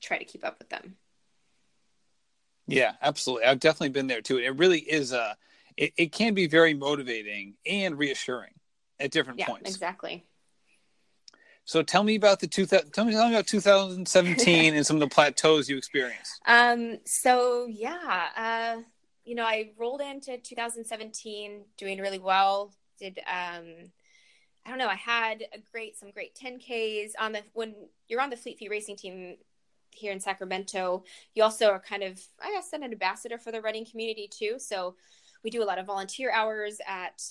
try 0.00 0.18
to 0.18 0.24
keep 0.24 0.44
up 0.44 0.58
with 0.58 0.68
them. 0.68 0.96
Yeah, 2.66 2.92
absolutely. 3.02 3.46
I've 3.46 3.60
definitely 3.60 3.90
been 3.90 4.06
there 4.06 4.22
too. 4.22 4.38
It 4.38 4.56
really 4.56 4.80
is 4.80 5.12
a. 5.12 5.36
It, 5.76 5.92
it 5.96 6.12
can 6.12 6.34
be 6.34 6.46
very 6.46 6.72
motivating 6.72 7.54
and 7.66 7.98
reassuring 7.98 8.52
at 9.00 9.10
different 9.10 9.40
yeah, 9.40 9.46
points. 9.46 9.70
Exactly. 9.70 10.24
So 11.64 11.82
tell 11.82 12.02
me 12.02 12.14
about 12.14 12.40
the 12.40 12.46
two. 12.46 12.66
Tell 12.66 12.82
me, 13.04 13.12
tell 13.12 13.28
me 13.28 13.34
about 13.34 13.46
2017 13.46 14.74
and 14.74 14.86
some 14.86 14.96
of 14.96 15.00
the 15.00 15.08
plateaus 15.08 15.68
you 15.68 15.76
experienced. 15.76 16.40
Um. 16.46 16.98
So 17.04 17.66
yeah. 17.66 18.28
Uh. 18.36 18.82
You 19.24 19.34
know, 19.34 19.44
I 19.44 19.70
rolled 19.78 20.02
into 20.02 20.36
2017 20.36 21.62
doing 21.78 21.98
really 21.98 22.18
well. 22.18 22.72
Did 22.98 23.18
um. 23.26 23.90
I 24.66 24.70
don't 24.70 24.78
know. 24.78 24.88
I 24.88 24.94
had 24.94 25.44
a 25.52 25.58
great 25.72 25.98
some 25.98 26.10
great 26.10 26.34
10ks 26.34 27.12
on 27.18 27.32
the 27.32 27.42
when 27.52 27.74
you're 28.08 28.20
on 28.20 28.30
the 28.30 28.36
Fleet 28.36 28.58
Feet 28.58 28.70
racing 28.70 28.96
team 28.96 29.36
here 29.94 30.12
in 30.12 30.20
Sacramento. 30.20 31.04
You 31.34 31.42
also 31.42 31.70
are 31.70 31.80
kind 31.80 32.02
of, 32.02 32.20
I 32.42 32.50
guess, 32.52 32.72
an 32.72 32.82
ambassador 32.82 33.38
for 33.38 33.52
the 33.52 33.60
running 33.60 33.86
community 33.86 34.28
too. 34.28 34.58
So 34.58 34.96
we 35.42 35.50
do 35.50 35.62
a 35.62 35.64
lot 35.64 35.78
of 35.78 35.86
volunteer 35.86 36.32
hours 36.32 36.80
at, 36.86 37.22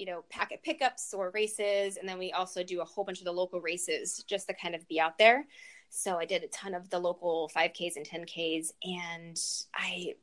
you 0.00 0.06
know, 0.06 0.24
packet 0.30 0.62
pickups 0.62 1.12
or 1.12 1.30
races. 1.30 1.98
And 1.98 2.08
then 2.08 2.18
we 2.18 2.32
also 2.32 2.64
do 2.64 2.80
a 2.80 2.84
whole 2.84 3.04
bunch 3.04 3.18
of 3.18 3.26
the 3.26 3.32
local 3.32 3.60
races 3.60 4.24
just 4.26 4.48
to 4.48 4.54
kind 4.54 4.74
of 4.74 4.88
be 4.88 4.98
out 4.98 5.18
there. 5.18 5.46
So 5.90 6.18
I 6.18 6.24
did 6.24 6.42
a 6.42 6.48
ton 6.48 6.74
of 6.74 6.88
the 6.88 6.98
local 6.98 7.50
5Ks 7.54 7.96
and 7.96 8.06
10Ks. 8.08 8.72
And 8.82 9.38
I, 9.74 10.14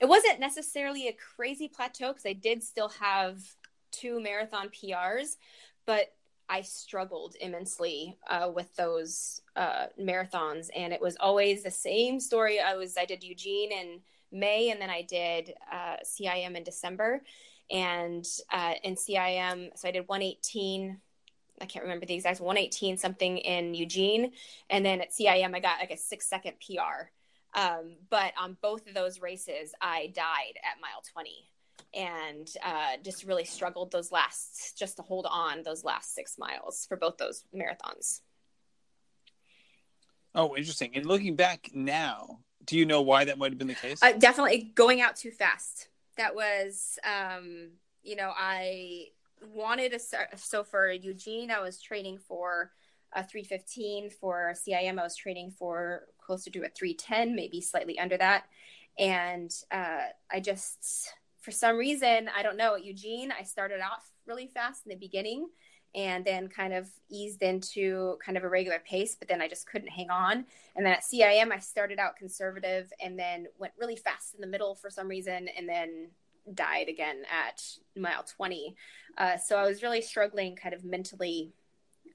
it 0.00 0.06
wasn't 0.06 0.38
necessarily 0.38 1.08
a 1.08 1.16
crazy 1.34 1.66
plateau 1.66 2.12
because 2.12 2.26
I 2.26 2.34
did 2.34 2.62
still 2.62 2.90
have 3.00 3.42
two 3.90 4.20
marathon 4.20 4.68
PRs, 4.68 5.36
but 5.84 6.12
I 6.48 6.62
struggled 6.62 7.36
immensely 7.40 8.16
uh, 8.28 8.50
with 8.54 8.74
those 8.76 9.40
uh, 9.56 9.86
marathons, 10.00 10.68
and 10.76 10.92
it 10.92 11.00
was 11.00 11.16
always 11.18 11.62
the 11.62 11.70
same 11.70 12.20
story. 12.20 12.60
I 12.60 12.76
was 12.76 12.96
I 12.98 13.06
did 13.06 13.24
Eugene 13.24 13.72
in 13.72 14.00
May, 14.30 14.70
and 14.70 14.80
then 14.80 14.90
I 14.90 15.02
did 15.02 15.54
uh, 15.72 15.96
CIM 16.04 16.54
in 16.54 16.62
December, 16.62 17.22
and 17.70 18.26
uh, 18.52 18.74
in 18.82 18.94
CIM, 18.94 19.70
so 19.76 19.88
I 19.88 19.90
did 19.90 20.08
118. 20.08 21.00
I 21.60 21.66
can't 21.66 21.84
remember 21.84 22.04
the 22.04 22.14
exact 22.14 22.40
118 22.40 22.96
something 22.96 23.38
in 23.38 23.74
Eugene, 23.74 24.32
and 24.70 24.84
then 24.84 25.00
at 25.00 25.12
CIM 25.12 25.54
I 25.54 25.60
got 25.60 25.80
like 25.80 25.90
a 25.90 25.96
six 25.96 26.26
second 26.26 26.54
PR. 26.64 27.10
Um, 27.58 27.96
but 28.10 28.32
on 28.36 28.56
both 28.60 28.88
of 28.88 28.94
those 28.94 29.20
races, 29.20 29.74
I 29.80 30.12
died 30.14 30.58
at 30.64 30.80
mile 30.80 31.02
20 31.12 31.30
and 31.94 32.50
uh, 32.64 32.96
just 33.02 33.24
really 33.24 33.44
struggled 33.44 33.92
those 33.92 34.10
last 34.10 34.76
just 34.76 34.96
to 34.96 35.02
hold 35.02 35.26
on 35.30 35.62
those 35.62 35.84
last 35.84 36.14
six 36.14 36.36
miles 36.38 36.86
for 36.86 36.96
both 36.96 37.16
those 37.16 37.44
marathons. 37.54 38.20
Oh, 40.34 40.56
interesting. 40.56 40.90
And 40.94 41.06
looking 41.06 41.36
back 41.36 41.70
now, 41.72 42.40
do 42.64 42.76
you 42.76 42.86
know 42.86 43.02
why 43.02 43.24
that 43.24 43.38
might 43.38 43.52
have 43.52 43.58
been 43.58 43.68
the 43.68 43.74
case? 43.74 44.02
Uh, 44.02 44.12
definitely 44.12 44.72
going 44.74 45.00
out 45.00 45.14
too 45.14 45.30
fast. 45.30 45.88
That 46.16 46.34
was, 46.34 46.98
um, 47.04 47.72
you 48.02 48.16
know, 48.16 48.32
I 48.36 49.06
wanted 49.52 49.98
start. 50.00 50.38
So 50.38 50.64
for 50.64 50.90
Eugene, 50.90 51.50
I 51.50 51.60
was 51.60 51.80
training 51.80 52.18
for 52.18 52.70
a 53.12 53.22
315. 53.24 54.10
For 54.10 54.54
CIM, 54.54 54.98
I 54.98 55.02
was 55.02 55.16
training 55.16 55.52
for 55.58 56.04
closer 56.18 56.50
to 56.50 56.60
a 56.60 56.68
310, 56.68 57.34
maybe 57.34 57.60
slightly 57.60 57.98
under 57.98 58.16
that. 58.16 58.44
And 58.98 59.52
uh, 59.70 60.06
I 60.30 60.40
just 60.40 61.12
for 61.40 61.50
some 61.50 61.76
reason, 61.76 62.30
I 62.34 62.42
don't 62.42 62.56
know, 62.56 62.74
at 62.74 62.84
Eugene, 62.84 63.30
I 63.30 63.42
started 63.42 63.80
off 63.80 64.10
really 64.26 64.46
fast 64.46 64.86
in 64.86 64.90
the 64.90 64.96
beginning 64.96 65.48
and 65.94 66.24
then 66.24 66.48
kind 66.48 66.72
of 66.72 66.88
eased 67.08 67.42
into 67.42 68.18
kind 68.24 68.36
of 68.36 68.44
a 68.44 68.48
regular 68.48 68.80
pace, 68.80 69.14
but 69.14 69.28
then 69.28 69.40
I 69.40 69.48
just 69.48 69.66
couldn't 69.66 69.88
hang 69.88 70.10
on. 70.10 70.44
And 70.74 70.84
then 70.84 70.92
at 70.92 71.02
CIM, 71.02 71.52
I 71.52 71.58
started 71.60 71.98
out 71.98 72.16
conservative 72.16 72.92
and 73.00 73.18
then 73.18 73.46
went 73.58 73.74
really 73.78 73.96
fast 73.96 74.34
in 74.34 74.40
the 74.40 74.46
middle 74.46 74.74
for 74.74 74.90
some 74.90 75.06
reason 75.06 75.48
and 75.56 75.68
then 75.68 76.08
died 76.52 76.88
again 76.88 77.22
at 77.30 77.62
mile 77.96 78.24
20. 78.24 78.74
Uh, 79.16 79.36
so 79.36 79.56
I 79.56 79.66
was 79.66 79.82
really 79.82 80.02
struggling 80.02 80.56
kind 80.56 80.74
of 80.74 80.84
mentally 80.84 81.52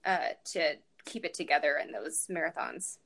uh, 0.06 0.30
to 0.46 0.76
keep 1.06 1.26
it 1.26 1.34
together 1.34 1.80
in 1.82 1.92
those 1.92 2.28
marathons. 2.30 2.98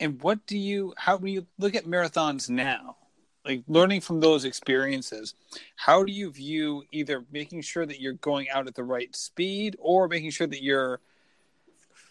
And 0.00 0.22
what 0.22 0.46
do 0.46 0.56
you, 0.56 0.94
how, 0.96 1.16
when 1.16 1.32
you 1.32 1.46
look 1.58 1.74
at 1.74 1.84
marathons 1.84 2.48
now, 2.48 2.96
like 3.48 3.62
learning 3.66 4.00
from 4.00 4.20
those 4.20 4.44
experiences 4.44 5.34
how 5.76 6.04
do 6.04 6.12
you 6.12 6.30
view 6.30 6.84
either 6.92 7.24
making 7.32 7.62
sure 7.62 7.86
that 7.86 8.00
you're 8.00 8.12
going 8.14 8.48
out 8.50 8.66
at 8.66 8.74
the 8.74 8.84
right 8.84 9.16
speed 9.16 9.76
or 9.80 10.06
making 10.06 10.30
sure 10.30 10.46
that 10.46 10.62
you're 10.62 11.00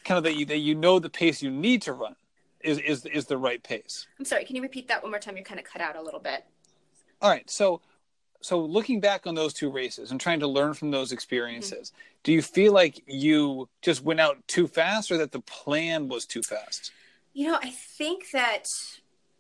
kind 0.04 0.18
of 0.18 0.24
that 0.24 0.36
you, 0.36 0.46
that 0.46 0.58
you 0.58 0.74
know 0.76 1.00
the 1.00 1.10
pace 1.10 1.42
you 1.42 1.52
need 1.52 1.82
to 1.82 1.94
run 1.94 2.16
is, 2.62 2.80
is 2.80 3.06
is 3.06 3.26
the 3.28 3.38
right 3.38 3.62
pace? 3.62 4.08
I'm 4.18 4.26
sorry 4.26 4.44
can 4.44 4.56
you 4.56 4.62
repeat 4.62 4.88
that 4.88 5.02
one 5.04 5.12
more 5.12 5.20
time? 5.20 5.38
You're 5.38 5.46
kind 5.46 5.60
of 5.60 5.66
cut 5.66 5.82
out 5.82 5.96
a 5.96 6.02
little 6.02 6.20
bit. 6.20 6.44
All 7.22 7.30
right 7.30 7.50
so 7.50 7.82
so 8.42 8.60
looking 8.60 9.00
back 9.00 9.28
on 9.28 9.36
those 9.36 9.54
two 9.54 9.70
races 9.70 10.12
and 10.12 10.20
trying 10.20 10.40
to 10.40 10.48
learn 10.48 10.74
from 10.74 10.92
those 10.92 11.12
experiences 11.12 11.90
mm-hmm. 11.90 12.20
do 12.24 12.34
you 12.34 12.42
feel 12.42 12.74
like 12.74 13.04
you 13.08 13.70
just 13.82 14.04
went 14.04 14.20
out 14.20 14.38
too 14.48 14.68
fast 14.68 15.12
or 15.12 15.18
that 15.18 15.32
the 15.32 15.42
plan 15.42 16.08
was 16.08 16.26
too 16.26 16.42
fast? 16.42 16.92
You 17.34 17.52
know 17.52 17.60
i 17.62 17.70
think 17.70 18.32
that 18.32 18.72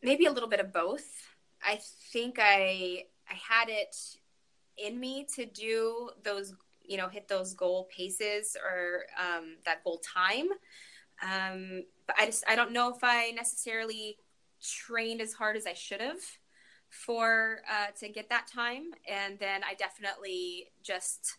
maybe 0.03 0.25
a 0.25 0.31
little 0.31 0.49
bit 0.49 0.59
of 0.59 0.71
both 0.71 1.26
I 1.67 1.79
think 2.13 2.37
I 2.39 3.03
I 3.29 3.33
had 3.33 3.67
it 3.67 3.95
in 4.77 4.99
me 4.99 5.27
to 5.35 5.45
do 5.45 6.09
those, 6.23 6.53
you 6.81 6.97
know, 6.97 7.09
hit 7.09 7.27
those 7.27 7.53
goal 7.53 7.89
paces 7.95 8.55
or 8.55 9.01
um, 9.19 9.57
that 9.65 9.83
goal 9.83 9.99
time. 9.99 10.47
Um, 11.21 11.83
but 12.05 12.15
I 12.17 12.27
just 12.27 12.45
I 12.47 12.55
don't 12.55 12.71
know 12.71 12.89
if 12.93 13.03
I 13.03 13.31
necessarily 13.31 14.17
trained 14.63 15.21
as 15.21 15.33
hard 15.33 15.57
as 15.57 15.67
I 15.67 15.73
should 15.73 16.01
have 16.01 16.21
for 16.89 17.59
uh, 17.69 17.87
to 17.99 18.07
get 18.09 18.29
that 18.29 18.47
time, 18.47 18.91
and 19.07 19.37
then 19.39 19.61
I 19.63 19.73
definitely 19.73 20.71
just 20.81 21.37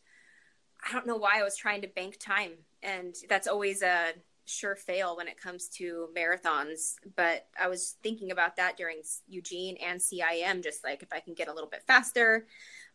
I 0.87 0.93
don't 0.93 1.07
know 1.07 1.16
why 1.16 1.41
I 1.41 1.43
was 1.43 1.57
trying 1.57 1.81
to 1.83 1.89
bank 1.89 2.18
time, 2.20 2.53
and 2.83 3.14
that's 3.31 3.49
always 3.49 3.83
a 3.83 4.12
sure 4.49 4.76
fail 4.76 5.16
when 5.16 5.28
it 5.28 5.40
comes 5.40 5.68
to 5.68 6.09
marathons. 6.16 6.96
But 7.16 7.46
I 7.61 7.68
was 7.68 7.96
thinking 8.03 8.30
about 8.30 8.57
that 8.57 8.76
during 8.76 9.03
Eugene 9.28 9.76
and 9.76 10.01
CIM, 10.01 10.62
just 10.62 10.84
like 10.84 11.03
if 11.03 11.12
I 11.12 11.20
can 11.20 11.34
get 11.34 11.49
a 11.49 11.53
little 11.53 11.68
bit 11.68 11.82
faster. 11.86 12.46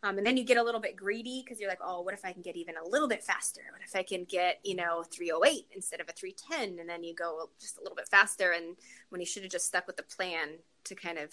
Um, 0.02 0.18
and 0.18 0.26
then 0.26 0.36
you 0.36 0.44
get 0.44 0.58
a 0.58 0.62
little 0.62 0.80
bit 0.80 0.96
greedy 0.96 1.42
because 1.44 1.60
you're 1.60 1.68
like, 1.68 1.80
oh, 1.82 2.02
what 2.02 2.14
if 2.14 2.24
I 2.24 2.32
can 2.32 2.42
get 2.42 2.56
even 2.56 2.74
a 2.76 2.86
little 2.86 3.08
bit 3.08 3.22
faster? 3.22 3.62
What 3.72 3.82
if 3.82 3.96
I 3.96 4.02
can 4.02 4.24
get, 4.24 4.60
you 4.62 4.76
know, 4.76 5.02
308 5.10 5.66
instead 5.74 6.00
of 6.00 6.08
a 6.08 6.12
310? 6.12 6.78
And 6.78 6.88
then 6.88 7.02
you 7.02 7.14
go 7.14 7.48
just 7.60 7.78
a 7.78 7.82
little 7.82 7.96
bit 7.96 8.08
faster. 8.08 8.52
And 8.52 8.76
when 9.08 9.20
you 9.20 9.26
should 9.26 9.44
have 9.44 9.52
just 9.52 9.66
stuck 9.66 9.86
with 9.86 9.96
the 9.96 10.02
plan 10.02 10.58
to 10.84 10.94
kind 10.94 11.18
of 11.18 11.32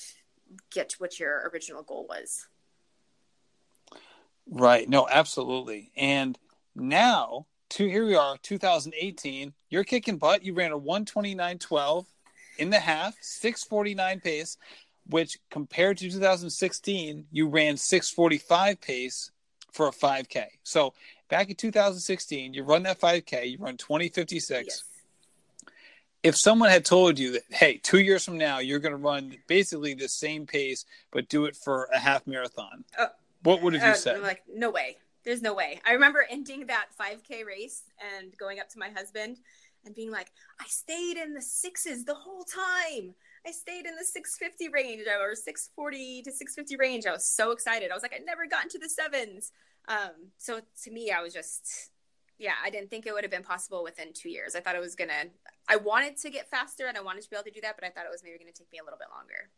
get 0.70 0.94
what 1.00 1.20
your 1.20 1.50
original 1.54 1.84
goal 1.84 2.06
was. 2.08 2.48
Right. 4.50 4.88
No, 4.88 5.08
absolutely. 5.10 5.92
And 5.96 6.38
now 6.76 7.48
two 7.72 7.88
here 7.88 8.06
we 8.06 8.16
are, 8.16 8.38
2018. 8.44 9.54
You're 9.70 9.84
kicking 9.84 10.18
butt. 10.18 10.44
You 10.44 10.54
ran 10.54 10.72
a 10.72 10.78
129.12 10.80 12.06
in 12.58 12.70
the 12.70 12.80
half, 12.80 13.16
649 13.22 14.20
pace, 14.20 14.58
which 15.10 15.40
compared 15.50 15.98
to 16.00 16.10
2016, 16.12 17.26
you 17.32 17.48
ran 17.48 17.78
645 17.78 18.80
pace 18.82 19.32
for 19.72 19.88
a 19.88 19.92
5K. 19.92 20.46
So 20.64 20.94
back 21.30 21.50
in 21.50 21.56
2016, 21.56 22.54
you 22.54 22.64
run 22.64 22.84
that 22.84 23.00
5K, 23.00 23.52
you 23.52 23.58
run 23.58 23.78
2056. 23.78 24.66
Yes. 24.68 24.84
If 26.24 26.38
someone 26.38 26.70
had 26.70 26.86
told 26.86 27.18
you 27.18 27.32
that, 27.32 27.44
hey, 27.50 27.78
two 27.82 28.00
years 28.00 28.24
from 28.24 28.38
now, 28.38 28.60
you're 28.60 28.80
going 28.80 28.92
to 28.92 28.98
run 28.98 29.38
basically 29.48 29.96
the 29.96 30.08
same 30.10 30.46
pace, 30.46 30.86
but 31.10 31.30
do 31.30 31.46
it 31.46 31.56
for 31.56 31.86
a 31.92 31.98
half 31.98 32.28
marathon, 32.28 32.84
Uh, 33.00 33.08
what 33.44 33.62
would 33.64 33.74
have 33.74 33.84
you 33.84 33.90
Uh, 33.94 33.96
said? 33.96 34.16
I'm 34.18 34.22
like, 34.22 34.44
no 34.54 34.70
way. 34.70 34.98
There's 35.24 35.42
no 35.42 35.54
way. 35.54 35.80
I 35.86 35.94
remember 35.94 36.26
ending 36.30 36.68
that 36.68 36.88
5K 37.00 37.46
race 37.46 37.84
and 38.18 38.36
going 38.38 38.60
up 38.60 38.70
to 38.70 38.80
my 38.80 38.90
husband 38.90 39.38
and 39.86 39.96
being 39.96 40.12
like, 40.12 40.32
I 40.60 40.66
stayed 40.68 41.18
in 41.18 41.34
the 41.34 41.42
sixes 41.42 42.06
the 42.06 42.16
whole 42.16 42.44
time. 42.44 43.14
I 43.46 43.52
stayed 43.52 43.86
in 43.86 43.96
the 43.96 44.06
650 44.06 44.70
range 44.70 45.02
or 45.08 45.36
640 45.36 46.22
to 46.24 46.32
650 46.32 46.78
range. 46.78 47.06
I 47.06 47.12
was 47.12 47.26
so 47.26 47.52
excited. 47.52 47.92
I 47.92 47.94
was 47.94 48.04
like, 48.04 48.14
I 48.14 48.24
never 48.24 48.48
got 48.48 48.64
into 48.64 48.80
the 48.80 48.90
sevens. 48.90 49.52
Um, 49.88 50.32
so 50.38 50.62
to 50.84 50.92
me, 50.92 51.12
I 51.12 51.22
was 51.22 51.34
just, 51.34 51.92
yeah, 52.38 52.54
I 52.64 52.70
didn't 52.70 52.90
think 52.90 53.06
it 53.06 53.14
would 53.14 53.24
have 53.24 53.32
been 53.32 53.44
possible 53.44 53.84
within 53.84 54.14
two 54.14 54.30
years. 54.30 54.56
I 54.56 54.60
thought 54.60 54.76
it 54.76 54.82
was 54.82 54.96
going 54.96 55.10
to, 55.10 55.30
I 55.68 55.78
wanted 55.78 56.18
to 56.18 56.30
get 56.30 56.50
faster 56.50 56.88
and 56.88 56.98
I 56.98 57.02
wanted 57.02 57.24
to 57.24 57.30
be 57.30 57.36
able 57.36 57.46
to 57.46 57.52
do 57.52 57.62
that, 57.62 57.76
but 57.76 57.86
I 57.86 57.90
thought 57.90 58.06
it 58.06 58.12
was 58.12 58.24
maybe 58.24 58.38
going 58.38 58.52
to 58.52 58.58
take 58.58 58.72
me 58.72 58.80
a 58.80 58.84
little 58.84 59.00
bit 59.00 59.08
longer. 59.16 59.50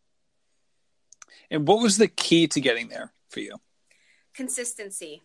and 1.51 1.67
what 1.67 1.81
was 1.81 1.97
the 1.97 2.07
key 2.07 2.47
to 2.47 2.61
getting 2.61 2.87
there 2.87 3.11
for 3.29 3.39
you? 3.39 3.59
consistency 4.33 5.21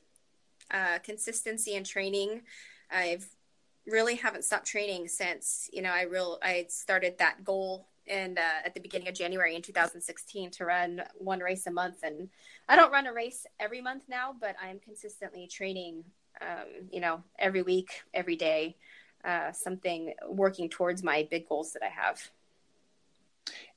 uh, 0.70 0.98
consistency 1.00 1.76
and 1.76 1.86
training. 1.86 2.42
I've 2.90 3.28
really 3.88 4.16
haven't 4.16 4.44
stopped 4.44 4.66
training 4.66 5.08
since 5.08 5.68
you 5.72 5.82
know 5.82 5.90
i 5.90 6.02
real 6.02 6.38
i 6.42 6.66
started 6.68 7.16
that 7.18 7.42
goal 7.44 7.86
and 8.06 8.38
uh, 8.38 8.60
at 8.64 8.74
the 8.74 8.80
beginning 8.80 9.08
of 9.08 9.14
january 9.14 9.54
in 9.54 9.62
2016 9.62 10.50
to 10.50 10.64
run 10.64 11.02
one 11.18 11.40
race 11.40 11.66
a 11.66 11.70
month. 11.70 12.02
And 12.02 12.28
i 12.68 12.76
don't 12.76 12.92
run 12.92 13.06
a 13.06 13.12
race 13.12 13.46
every 13.58 13.80
month 13.80 14.04
now 14.08 14.34
but 14.38 14.56
i'm 14.62 14.78
consistently 14.78 15.46
training 15.46 16.04
um, 16.40 16.88
you 16.90 17.00
know 17.00 17.22
every 17.38 17.62
week 17.62 18.02
every 18.14 18.36
day 18.36 18.76
uh, 19.24 19.52
something 19.52 20.14
working 20.28 20.68
towards 20.68 21.02
my 21.02 21.26
big 21.30 21.48
goals 21.48 21.72
that 21.72 21.82
i 21.82 21.88
have 21.88 22.30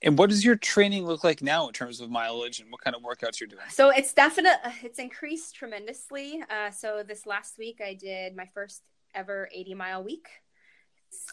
And 0.01 0.17
what 0.17 0.29
does 0.29 0.43
your 0.43 0.55
training 0.55 1.05
look 1.05 1.23
like 1.23 1.41
now 1.41 1.67
in 1.67 1.73
terms 1.73 2.01
of 2.01 2.09
mileage 2.09 2.59
and 2.59 2.71
what 2.71 2.81
kind 2.81 2.95
of 2.95 3.01
workouts 3.01 3.39
you're 3.39 3.47
doing? 3.47 3.61
So 3.69 3.89
it's 3.89 4.13
definite. 4.13 4.57
It's 4.83 4.99
increased 4.99 5.55
tremendously. 5.55 6.43
Uh, 6.49 6.71
so 6.71 7.03
this 7.07 7.25
last 7.25 7.57
week 7.57 7.81
I 7.85 7.93
did 7.93 8.35
my 8.35 8.45
first 8.53 8.81
ever 9.13 9.49
80 9.53 9.73
mile 9.75 10.03
week. 10.03 10.27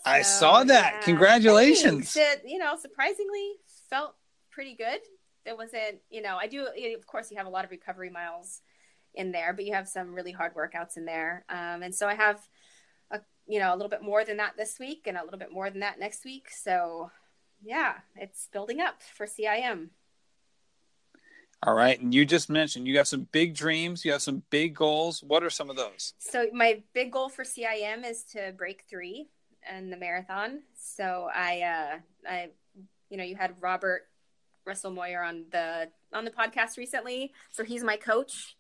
I 0.05 0.23
saw 0.23 0.65
that. 0.65 0.95
yeah, 0.95 1.01
Congratulations. 1.03 2.17
It, 2.17 2.43
you 2.45 2.59
know, 2.59 2.77
surprisingly 2.77 3.53
felt 3.89 4.15
pretty 4.51 4.75
good. 4.75 5.01
It 5.45 5.57
wasn't, 5.57 6.01
you 6.11 6.21
know, 6.21 6.37
I 6.37 6.47
do. 6.47 6.67
Of 6.97 7.07
course, 7.07 7.31
you 7.31 7.37
have 7.37 7.47
a 7.47 7.51
lot 7.51 7.65
of 7.65 7.71
recovery 7.71 8.11
miles 8.11 8.61
in 9.15 9.33
there, 9.33 9.53
but 9.53 9.65
you 9.65 9.75
have 9.75 9.89
some 9.89 10.15
really 10.15 10.33
hard 10.33 10.55
workouts 10.55 10.97
in 10.97 11.05
there. 11.05 11.45
Um, 11.49 11.83
and 11.83 11.95
so 11.95 12.07
I 12.07 12.15
have, 12.15 12.41
a, 13.11 13.21
you 13.47 13.59
know, 13.59 13.73
a 13.73 13.77
little 13.77 13.89
bit 13.89 14.03
more 14.03 14.25
than 14.25 14.37
that 14.39 14.57
this 14.57 14.79
week, 14.79 15.07
and 15.07 15.17
a 15.17 15.25
little 15.25 15.39
bit 15.39 15.53
more 15.53 15.71
than 15.71 15.81
that 15.81 15.99
next 15.99 16.25
week. 16.25 16.49
So, 16.51 17.11
yeah, 17.63 17.95
it's 18.17 18.49
building 18.53 18.81
up 18.81 19.03
for 19.03 19.27
CIM. 19.27 19.89
All 21.63 21.75
right. 21.75 22.01
And 22.01 22.15
you 22.15 22.25
just 22.25 22.49
mentioned 22.49 22.87
you 22.87 22.99
have 22.99 23.09
some 23.09 23.27
big 23.33 23.55
dreams, 23.55 24.05
you 24.05 24.13
have 24.13 24.23
some 24.23 24.43
big 24.51 24.75
goals. 24.75 25.23
What 25.23 25.43
are 25.43 25.51
some 25.51 25.71
of 25.71 25.77
those? 25.77 26.15
So 26.19 26.47
my 26.53 26.83
big 26.95 27.11
goal 27.11 27.29
for 27.29 27.43
CIM 27.43 28.09
is 28.09 28.23
to 28.33 28.53
break 28.57 28.85
three 28.89 29.29
in 29.69 29.91
the 29.91 29.97
marathon. 29.97 30.63
So 30.79 31.29
I, 31.35 31.63
uh, 31.63 31.99
I, 32.29 32.51
you 33.11 33.17
know, 33.17 33.25
you 33.25 33.35
had 33.35 33.55
Robert 33.61 34.07
Russell 34.69 34.93
Moyer 34.93 35.23
on 35.23 35.47
the 35.51 35.89
on 36.13 36.25
the 36.25 36.31
podcast 36.31 36.77
recently. 36.77 37.33
So 37.51 37.65
he's 37.65 37.83
my 37.83 37.97
coach, 37.97 38.57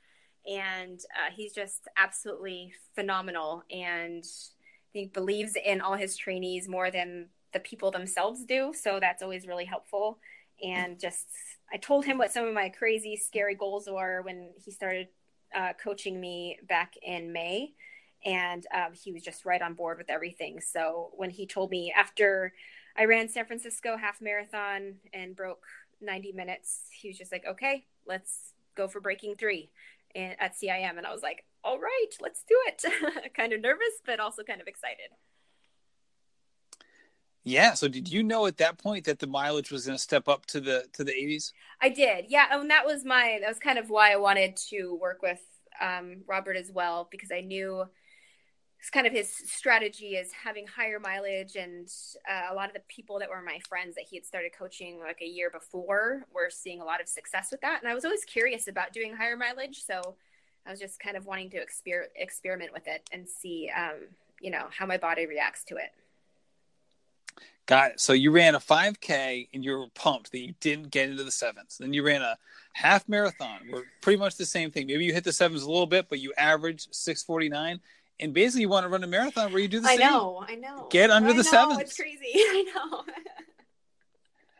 and 0.50 0.98
uh, 0.98 1.30
he's 1.32 1.52
just 1.52 1.86
absolutely 1.96 2.72
phenomenal, 2.94 3.62
and 3.70 4.24
I 4.24 4.88
think 4.92 5.12
believes 5.12 5.52
in 5.62 5.80
all 5.80 5.94
his 5.94 6.16
trainees 6.16 6.68
more 6.68 6.90
than 6.90 7.28
the 7.52 7.60
people 7.60 7.90
themselves 7.90 8.44
do. 8.44 8.72
So 8.74 8.98
that's 9.00 9.22
always 9.22 9.46
really 9.46 9.64
helpful. 9.64 10.18
And 10.62 10.98
just, 10.98 11.26
I 11.72 11.76
told 11.76 12.04
him 12.04 12.18
what 12.18 12.32
some 12.32 12.46
of 12.46 12.54
my 12.54 12.68
crazy, 12.68 13.16
scary 13.16 13.54
goals 13.54 13.88
were 13.90 14.22
when 14.22 14.50
he 14.62 14.70
started 14.70 15.08
uh, 15.54 15.72
coaching 15.82 16.20
me 16.20 16.58
back 16.68 16.94
in 17.02 17.32
May, 17.32 17.72
and 18.24 18.66
um, 18.74 18.92
he 18.92 19.12
was 19.12 19.22
just 19.22 19.44
right 19.44 19.62
on 19.62 19.74
board 19.74 19.98
with 19.98 20.10
everything. 20.10 20.60
So 20.60 21.10
when 21.14 21.30
he 21.30 21.46
told 21.46 21.70
me 21.70 21.92
after 21.96 22.52
I 22.96 23.04
ran 23.04 23.28
San 23.28 23.46
Francisco 23.46 23.96
half 23.96 24.20
marathon 24.20 24.96
and 25.12 25.36
broke 25.36 25.64
90 26.00 26.32
minutes, 26.32 26.82
he 26.92 27.08
was 27.08 27.16
just 27.16 27.32
like, 27.32 27.44
"Okay, 27.46 27.86
let's 28.06 28.54
go 28.74 28.88
for 28.88 29.00
breaking 29.00 29.36
three 29.36 29.70
at 30.14 30.56
CIM," 30.56 30.98
and 30.98 31.06
I 31.06 31.12
was 31.12 31.22
like, 31.22 31.44
"All 31.64 31.78
right, 31.78 32.10
let's 32.20 32.42
do 32.42 32.56
it." 32.66 33.34
kind 33.34 33.52
of 33.52 33.60
nervous, 33.60 34.02
but 34.04 34.20
also 34.20 34.42
kind 34.42 34.60
of 34.60 34.66
excited. 34.66 35.10
Yeah. 37.48 37.72
So 37.72 37.88
did 37.88 38.12
you 38.12 38.22
know 38.22 38.46
at 38.46 38.58
that 38.58 38.76
point 38.76 39.04
that 39.06 39.18
the 39.18 39.26
mileage 39.26 39.70
was 39.70 39.86
going 39.86 39.96
to 39.96 40.02
step 40.02 40.28
up 40.28 40.44
to 40.46 40.60
the 40.60 40.84
to 40.92 41.02
the 41.02 41.12
80s? 41.12 41.52
I 41.80 41.88
did, 41.88 42.26
yeah, 42.28 42.46
and 42.50 42.70
that 42.70 42.84
was 42.84 43.04
my 43.04 43.38
that 43.40 43.48
was 43.48 43.58
kind 43.58 43.78
of 43.78 43.88
why 43.88 44.12
I 44.12 44.16
wanted 44.16 44.56
to 44.68 44.94
work 45.00 45.22
with 45.22 45.40
um, 45.80 46.18
Robert 46.26 46.56
as 46.56 46.70
well 46.70 47.08
because 47.10 47.30
I 47.32 47.40
knew 47.40 47.84
it's 48.78 48.90
kind 48.90 49.06
of 49.06 49.12
his 49.12 49.32
strategy 49.46 50.16
is 50.16 50.30
having 50.32 50.66
higher 50.66 51.00
mileage, 51.00 51.56
and 51.56 51.88
uh, 52.30 52.52
a 52.52 52.54
lot 52.54 52.68
of 52.68 52.74
the 52.74 52.82
people 52.86 53.18
that 53.18 53.30
were 53.30 53.40
my 53.40 53.58
friends 53.66 53.94
that 53.94 54.04
he 54.08 54.16
had 54.16 54.26
started 54.26 54.52
coaching 54.56 55.00
like 55.00 55.20
a 55.22 55.26
year 55.26 55.50
before 55.50 56.26
were 56.32 56.50
seeing 56.50 56.80
a 56.82 56.84
lot 56.84 57.00
of 57.00 57.08
success 57.08 57.48
with 57.50 57.62
that, 57.62 57.80
and 57.80 57.90
I 57.90 57.94
was 57.94 58.04
always 58.04 58.24
curious 58.24 58.68
about 58.68 58.92
doing 58.92 59.16
higher 59.16 59.36
mileage, 59.38 59.82
so 59.84 60.16
I 60.66 60.70
was 60.70 60.78
just 60.78 61.00
kind 61.00 61.16
of 61.16 61.24
wanting 61.24 61.48
to 61.50 61.64
exper- 61.64 62.08
experiment 62.14 62.74
with 62.74 62.86
it 62.86 63.08
and 63.10 63.26
see, 63.26 63.70
um, 63.74 64.08
you 64.38 64.50
know, 64.50 64.66
how 64.70 64.84
my 64.84 64.98
body 64.98 65.26
reacts 65.26 65.64
to 65.64 65.76
it. 65.76 65.90
Got 67.66 67.92
it. 67.92 68.00
So 68.00 68.14
you 68.14 68.30
ran 68.30 68.54
a 68.54 68.60
5K 68.60 69.48
and 69.52 69.62
you 69.62 69.72
were 69.72 69.86
pumped 69.94 70.32
that 70.32 70.38
you 70.38 70.54
didn't 70.60 70.90
get 70.90 71.10
into 71.10 71.22
the 71.22 71.30
sevens. 71.30 71.76
Then 71.78 71.92
you 71.92 72.02
ran 72.02 72.22
a 72.22 72.38
half 72.72 73.06
marathon, 73.08 73.60
where 73.68 73.82
pretty 74.00 74.18
much 74.18 74.36
the 74.36 74.46
same 74.46 74.70
thing. 74.70 74.86
Maybe 74.86 75.04
you 75.04 75.12
hit 75.12 75.24
the 75.24 75.32
sevens 75.32 75.62
a 75.62 75.70
little 75.70 75.86
bit, 75.86 76.06
but 76.08 76.18
you 76.18 76.32
averaged 76.38 76.94
649. 76.94 77.80
And 78.20 78.32
basically, 78.32 78.62
you 78.62 78.68
want 78.68 78.84
to 78.84 78.88
run 78.88 79.04
a 79.04 79.06
marathon 79.06 79.52
where 79.52 79.60
you 79.60 79.68
do 79.68 79.80
the 79.80 79.88
I 79.88 79.96
same. 79.96 80.06
I 80.06 80.10
know, 80.10 80.44
I 80.48 80.54
know. 80.54 80.88
Get 80.90 81.10
under 81.10 81.30
I 81.30 81.32
the 81.32 81.42
know, 81.42 81.42
sevens. 81.42 81.80
It's 81.80 81.96
crazy. 81.96 82.18
I 82.34 82.72
know. 82.74 83.04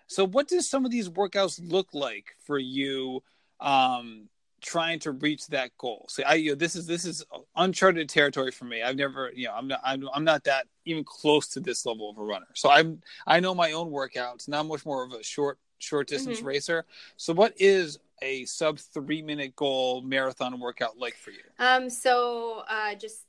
So, 0.06 0.26
what 0.26 0.48
does 0.48 0.68
some 0.68 0.84
of 0.84 0.90
these 0.90 1.08
workouts 1.08 1.60
look 1.70 1.88
like 1.92 2.36
for 2.44 2.58
you? 2.58 3.22
Um, 3.60 4.28
trying 4.61 4.98
to 5.00 5.12
reach 5.12 5.46
that 5.48 5.76
goal. 5.78 6.06
So, 6.09 6.22
I 6.26 6.34
you 6.34 6.50
know, 6.50 6.54
this 6.56 6.76
is 6.76 6.86
this 6.86 7.04
is 7.04 7.24
uncharted 7.56 8.09
territory 8.09 8.50
for 8.50 8.64
me. 8.64 8.82
I've 8.82 8.96
never, 8.96 9.30
you 9.34 9.46
know, 9.46 9.54
I'm 9.54 9.68
not 9.68 9.80
I'm, 9.84 10.09
I'm 10.14 10.24
not 10.24 10.44
that 10.44 10.66
even 10.84 11.04
close 11.04 11.48
to 11.48 11.61
this 11.61 11.86
level 11.86 12.11
of 12.11 12.18
a 12.18 12.22
runner. 12.22 12.48
So, 12.54 12.70
I'm 12.70 13.00
I 13.26 13.40
know 13.40 13.54
my 13.54 13.72
own 13.72 13.90
workouts. 13.90 14.48
Not 14.48 14.66
much 14.66 14.84
more 14.84 15.04
of 15.04 15.12
a 15.12 15.22
short 15.22 15.59
short 15.78 16.09
distance 16.09 16.40
Mhm. 16.40 16.44
racer. 16.44 16.84
So, 17.16 17.32
what 17.32 17.54
is 17.56 17.98
a 18.20 18.44
sub 18.46 18.78
three 18.78 19.22
minute 19.22 19.54
goal 19.54 20.02
marathon 20.02 20.59
workout 20.59 20.98
like 20.98 21.14
for 21.14 21.30
you? 21.30 21.44
Um, 21.59 21.88
so 21.88 22.64
uh, 22.68 22.94
just 22.94 23.22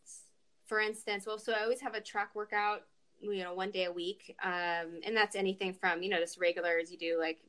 for 0.66 0.80
instance, 0.80 1.26
well, 1.26 1.38
so 1.40 1.54
I 1.54 1.64
always 1.64 1.82
have 1.82 1.96
a 1.96 2.02
track 2.02 2.36
workout, 2.36 2.84
you 3.22 3.44
know, 3.44 3.54
one 3.54 3.72
day 3.72 3.86
a 3.86 3.92
week, 3.92 4.36
um, 4.44 5.00
and 5.04 5.16
that's 5.16 5.36
anything 5.36 5.74
from 5.74 6.02
you 6.02 6.10
know 6.10 6.20
just 6.20 6.40
regulars. 6.40 6.92
You 6.92 6.98
do 6.98 7.20
like 7.20 7.40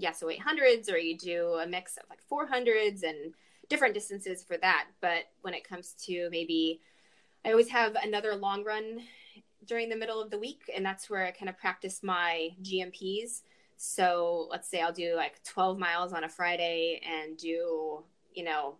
Yasso 0.00 0.24
800s, 0.24 0.92
or 0.92 0.98
you 0.98 1.16
do 1.16 1.54
a 1.62 1.66
mix 1.66 1.96
of 1.96 2.04
like 2.10 2.20
400s 2.30 3.02
and 3.02 3.34
different 3.68 3.94
distances 3.94 4.42
for 4.42 4.56
that. 4.58 4.86
But 5.00 5.24
when 5.42 5.54
it 5.54 5.68
comes 5.68 5.94
to 6.06 6.28
maybe, 6.30 6.80
I 7.44 7.50
always 7.50 7.68
have 7.68 7.96
another 7.96 8.34
long 8.34 8.64
run 8.64 9.00
during 9.66 9.88
the 9.88 9.96
middle 9.96 10.20
of 10.20 10.30
the 10.30 10.38
week, 10.38 10.70
and 10.74 10.84
that's 10.84 11.10
where 11.10 11.26
I 11.26 11.30
kind 11.30 11.48
of 11.48 11.58
practice 11.58 12.02
my 12.02 12.50
GMPs. 12.62 13.42
So 13.76 14.48
let's 14.50 14.68
say 14.68 14.80
I'll 14.80 14.92
do 14.92 15.16
like 15.16 15.42
12 15.44 15.78
miles 15.78 16.12
on 16.12 16.24
a 16.24 16.28
Friday 16.28 17.00
and 17.04 17.36
do, 17.36 18.02
you 18.34 18.44
know, 18.44 18.76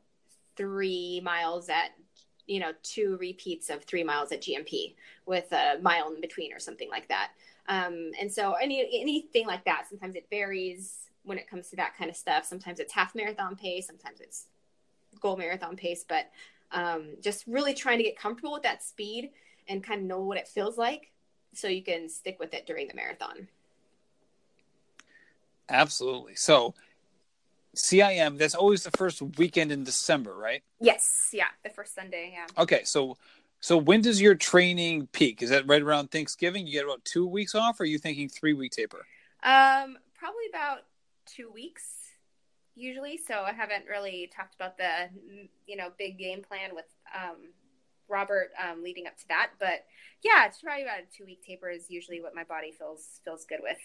three 0.56 1.20
miles 1.22 1.68
at 1.68 1.90
you 2.46 2.60
know 2.60 2.72
two 2.82 3.16
repeats 3.20 3.70
of 3.70 3.84
three 3.84 4.04
miles 4.04 4.32
at 4.32 4.40
gmp 4.40 4.94
with 5.26 5.50
a 5.52 5.78
mile 5.82 6.12
in 6.12 6.20
between 6.20 6.52
or 6.52 6.58
something 6.58 6.88
like 6.88 7.08
that 7.08 7.30
um, 7.68 8.12
and 8.20 8.32
so 8.32 8.52
any 8.52 9.00
anything 9.00 9.46
like 9.46 9.64
that 9.64 9.86
sometimes 9.88 10.14
it 10.14 10.26
varies 10.30 11.05
when 11.26 11.38
it 11.38 11.48
comes 11.50 11.68
to 11.68 11.76
that 11.76 11.96
kind 11.96 12.08
of 12.08 12.16
stuff 12.16 12.44
sometimes 12.44 12.80
it's 12.80 12.94
half 12.94 13.14
marathon 13.14 13.54
pace 13.56 13.86
sometimes 13.86 14.20
it's 14.20 14.46
goal 15.20 15.36
marathon 15.36 15.76
pace 15.76 16.04
but 16.08 16.30
um, 16.72 17.10
just 17.22 17.46
really 17.46 17.74
trying 17.74 17.98
to 17.98 18.04
get 18.04 18.18
comfortable 18.18 18.52
with 18.52 18.62
that 18.62 18.82
speed 18.82 19.30
and 19.68 19.84
kind 19.84 20.00
of 20.00 20.06
know 20.06 20.20
what 20.20 20.38
it 20.38 20.48
feels 20.48 20.76
like 20.78 21.12
so 21.52 21.68
you 21.68 21.82
can 21.82 22.08
stick 22.08 22.38
with 22.40 22.54
it 22.54 22.66
during 22.66 22.88
the 22.88 22.94
marathon 22.94 23.48
Absolutely. 25.68 26.36
So, 26.36 26.74
CIM. 27.74 28.38
That's 28.38 28.54
always 28.54 28.84
the 28.84 28.90
first 28.92 29.20
weekend 29.20 29.72
in 29.72 29.84
December, 29.84 30.34
right? 30.34 30.62
yes 30.80 31.30
yeah 31.32 31.46
the 31.64 31.70
first 31.70 31.94
sunday 31.94 32.30
yeah 32.34 32.46
Okay, 32.58 32.82
so 32.84 33.16
So 33.60 33.76
when 33.78 34.00
does 34.02 34.20
your 34.20 34.34
training 34.34 35.08
peak? 35.12 35.42
Is 35.42 35.50
that 35.50 35.66
right 35.66 35.82
around 35.82 36.10
Thanksgiving? 36.10 36.66
You 36.66 36.72
get 36.74 36.84
about 36.84 37.04
two 37.04 37.26
weeks 37.26 37.54
off, 37.54 37.80
or 37.80 37.82
are 37.84 37.86
you 37.86 37.98
thinking 37.98 38.28
three 38.28 38.52
week 38.52 38.72
taper? 38.72 39.06
Um, 39.42 39.98
probably 40.14 40.46
about 40.50 40.82
two 41.26 41.50
weeks 41.52 41.82
usually. 42.74 43.18
So 43.18 43.42
I 43.42 43.52
haven't 43.52 43.84
really 43.88 44.30
talked 44.34 44.54
about 44.54 44.76
the 44.78 45.08
you 45.66 45.76
know 45.76 45.88
big 45.98 46.18
game 46.18 46.42
plan 46.42 46.74
with 46.74 46.86
um, 47.14 47.36
Robert 48.08 48.50
um, 48.62 48.82
leading 48.82 49.06
up 49.06 49.16
to 49.18 49.28
that, 49.28 49.50
but 49.58 49.84
yeah, 50.22 50.46
it's 50.46 50.60
probably 50.60 50.82
about 50.82 50.98
a 51.00 51.16
two 51.16 51.24
week 51.24 51.44
taper 51.44 51.70
is 51.70 51.90
usually 51.90 52.20
what 52.20 52.34
my 52.34 52.44
body 52.44 52.72
feels 52.78 53.20
feels 53.24 53.44
good 53.44 53.60
with. 53.62 53.78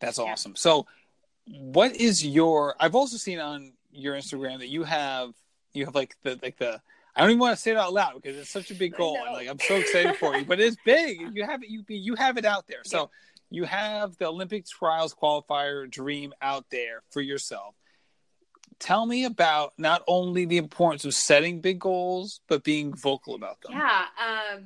That's 0.00 0.18
awesome. 0.18 0.56
So, 0.56 0.86
what 1.46 1.94
is 1.94 2.24
your? 2.24 2.74
I've 2.80 2.94
also 2.94 3.16
seen 3.16 3.38
on 3.38 3.72
your 3.92 4.14
Instagram 4.14 4.58
that 4.58 4.68
you 4.68 4.84
have 4.84 5.32
you 5.72 5.84
have 5.84 5.94
like 5.94 6.16
the 6.22 6.38
like 6.42 6.58
the 6.58 6.80
I 7.14 7.20
don't 7.20 7.30
even 7.30 7.40
want 7.40 7.56
to 7.56 7.60
say 7.60 7.72
it 7.72 7.76
out 7.76 7.92
loud 7.92 8.14
because 8.14 8.36
it's 8.36 8.50
such 8.50 8.70
a 8.70 8.74
big 8.74 8.96
goal. 8.96 9.18
And 9.24 9.34
like 9.34 9.48
I'm 9.48 9.58
so 9.58 9.76
excited 9.76 10.16
for 10.16 10.36
you, 10.36 10.44
but 10.44 10.60
it's 10.60 10.76
big. 10.84 11.20
You 11.34 11.44
have 11.44 11.62
it. 11.62 11.68
You 11.68 11.82
be 11.82 11.96
you 11.96 12.14
have 12.14 12.36
it 12.38 12.44
out 12.44 12.66
there. 12.66 12.80
So 12.84 13.10
you 13.52 13.64
have 13.64 14.16
the 14.18 14.26
Olympic 14.26 14.66
trials 14.66 15.14
qualifier 15.14 15.88
dream 15.88 16.32
out 16.40 16.64
there 16.70 17.02
for 17.10 17.20
yourself. 17.20 17.74
Tell 18.78 19.06
me 19.06 19.24
about 19.24 19.74
not 19.78 20.02
only 20.08 20.44
the 20.44 20.56
importance 20.56 21.04
of 21.04 21.14
setting 21.14 21.60
big 21.60 21.78
goals, 21.78 22.40
but 22.48 22.64
being 22.64 22.94
vocal 22.94 23.34
about 23.34 23.60
them. 23.60 23.72
Yeah, 23.72 24.04
um, 24.18 24.64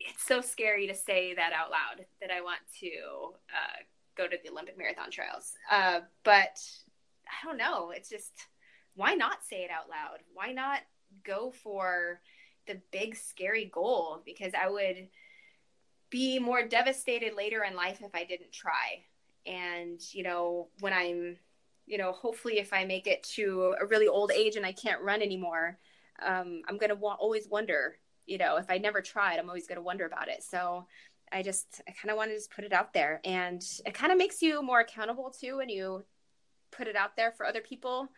it's 0.00 0.24
so 0.24 0.40
scary 0.40 0.86
to 0.86 0.94
say 0.94 1.34
that 1.34 1.52
out 1.52 1.70
loud 1.70 2.06
that 2.20 2.30
I 2.30 2.40
want 2.40 2.60
to 2.80 2.88
uh, 2.88 3.82
go 4.16 4.26
to 4.26 4.36
the 4.42 4.50
Olympic 4.50 4.78
marathon 4.78 5.10
trials. 5.10 5.52
Uh, 5.70 6.00
but 6.24 6.58
I 7.26 7.46
don't 7.46 7.58
know. 7.58 7.90
It's 7.90 8.08
just 8.08 8.32
why 8.94 9.14
not 9.14 9.44
say 9.44 9.64
it 9.64 9.70
out 9.70 9.88
loud? 9.88 10.18
Why 10.32 10.52
not 10.52 10.80
go 11.24 11.52
for 11.52 12.20
the 12.66 12.80
big 12.90 13.16
scary 13.16 13.70
goal? 13.72 14.22
Because 14.24 14.52
I 14.60 14.68
would 14.68 15.08
be 16.10 16.38
more 16.38 16.62
devastated 16.62 17.34
later 17.34 17.64
in 17.64 17.76
life 17.76 18.00
if 18.02 18.14
I 18.14 18.24
didn't 18.24 18.52
try. 18.52 19.04
And, 19.46 20.00
you 20.12 20.22
know, 20.22 20.68
when 20.80 20.92
I'm, 20.92 21.36
you 21.86 21.98
know, 21.98 22.12
hopefully 22.12 22.58
if 22.58 22.72
I 22.72 22.84
make 22.84 23.06
it 23.06 23.22
to 23.34 23.74
a 23.80 23.86
really 23.86 24.08
old 24.08 24.30
age 24.30 24.56
and 24.56 24.66
I 24.66 24.72
can't 24.72 25.02
run 25.02 25.22
anymore, 25.22 25.78
um, 26.24 26.62
I'm 26.68 26.78
going 26.78 26.90
to 26.90 26.96
wa- 26.96 27.16
always 27.18 27.48
wonder, 27.48 27.96
you 28.26 28.38
know, 28.38 28.56
if 28.56 28.66
I 28.68 28.78
never 28.78 29.00
tried, 29.00 29.38
I'm 29.38 29.48
always 29.48 29.66
going 29.66 29.76
to 29.76 29.82
wonder 29.82 30.06
about 30.06 30.28
it. 30.28 30.42
So 30.42 30.86
I 31.32 31.42
just, 31.42 31.82
I 31.88 31.92
kind 31.92 32.10
of 32.10 32.16
want 32.16 32.30
to 32.30 32.36
just 32.36 32.50
put 32.50 32.64
it 32.64 32.72
out 32.72 32.92
there. 32.92 33.20
And 33.24 33.62
it 33.86 33.94
kind 33.94 34.12
of 34.12 34.18
makes 34.18 34.42
you 34.42 34.62
more 34.62 34.80
accountable 34.80 35.30
too 35.30 35.58
when 35.58 35.68
you 35.68 36.04
put 36.70 36.88
it 36.88 36.96
out 36.96 37.16
there 37.16 37.32
for 37.32 37.46
other 37.46 37.60
people. 37.60 38.08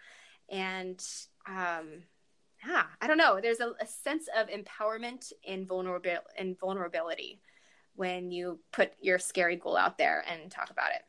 And, 0.48 1.00
um, 1.46 2.02
yeah, 2.66 2.84
I 3.00 3.06
don't 3.06 3.16
know. 3.16 3.40
There's 3.40 3.60
a, 3.60 3.72
a 3.80 3.86
sense 3.86 4.28
of 4.36 4.48
empowerment 4.48 5.32
and 5.46 5.70
and 6.38 6.58
vulnerability 6.58 7.40
when 8.00 8.30
you 8.30 8.58
put 8.72 8.92
your 9.02 9.18
scary 9.18 9.56
goal 9.56 9.76
out 9.76 9.98
there 9.98 10.24
and 10.26 10.50
talk 10.50 10.70
about 10.70 10.92
it. 10.92 11.02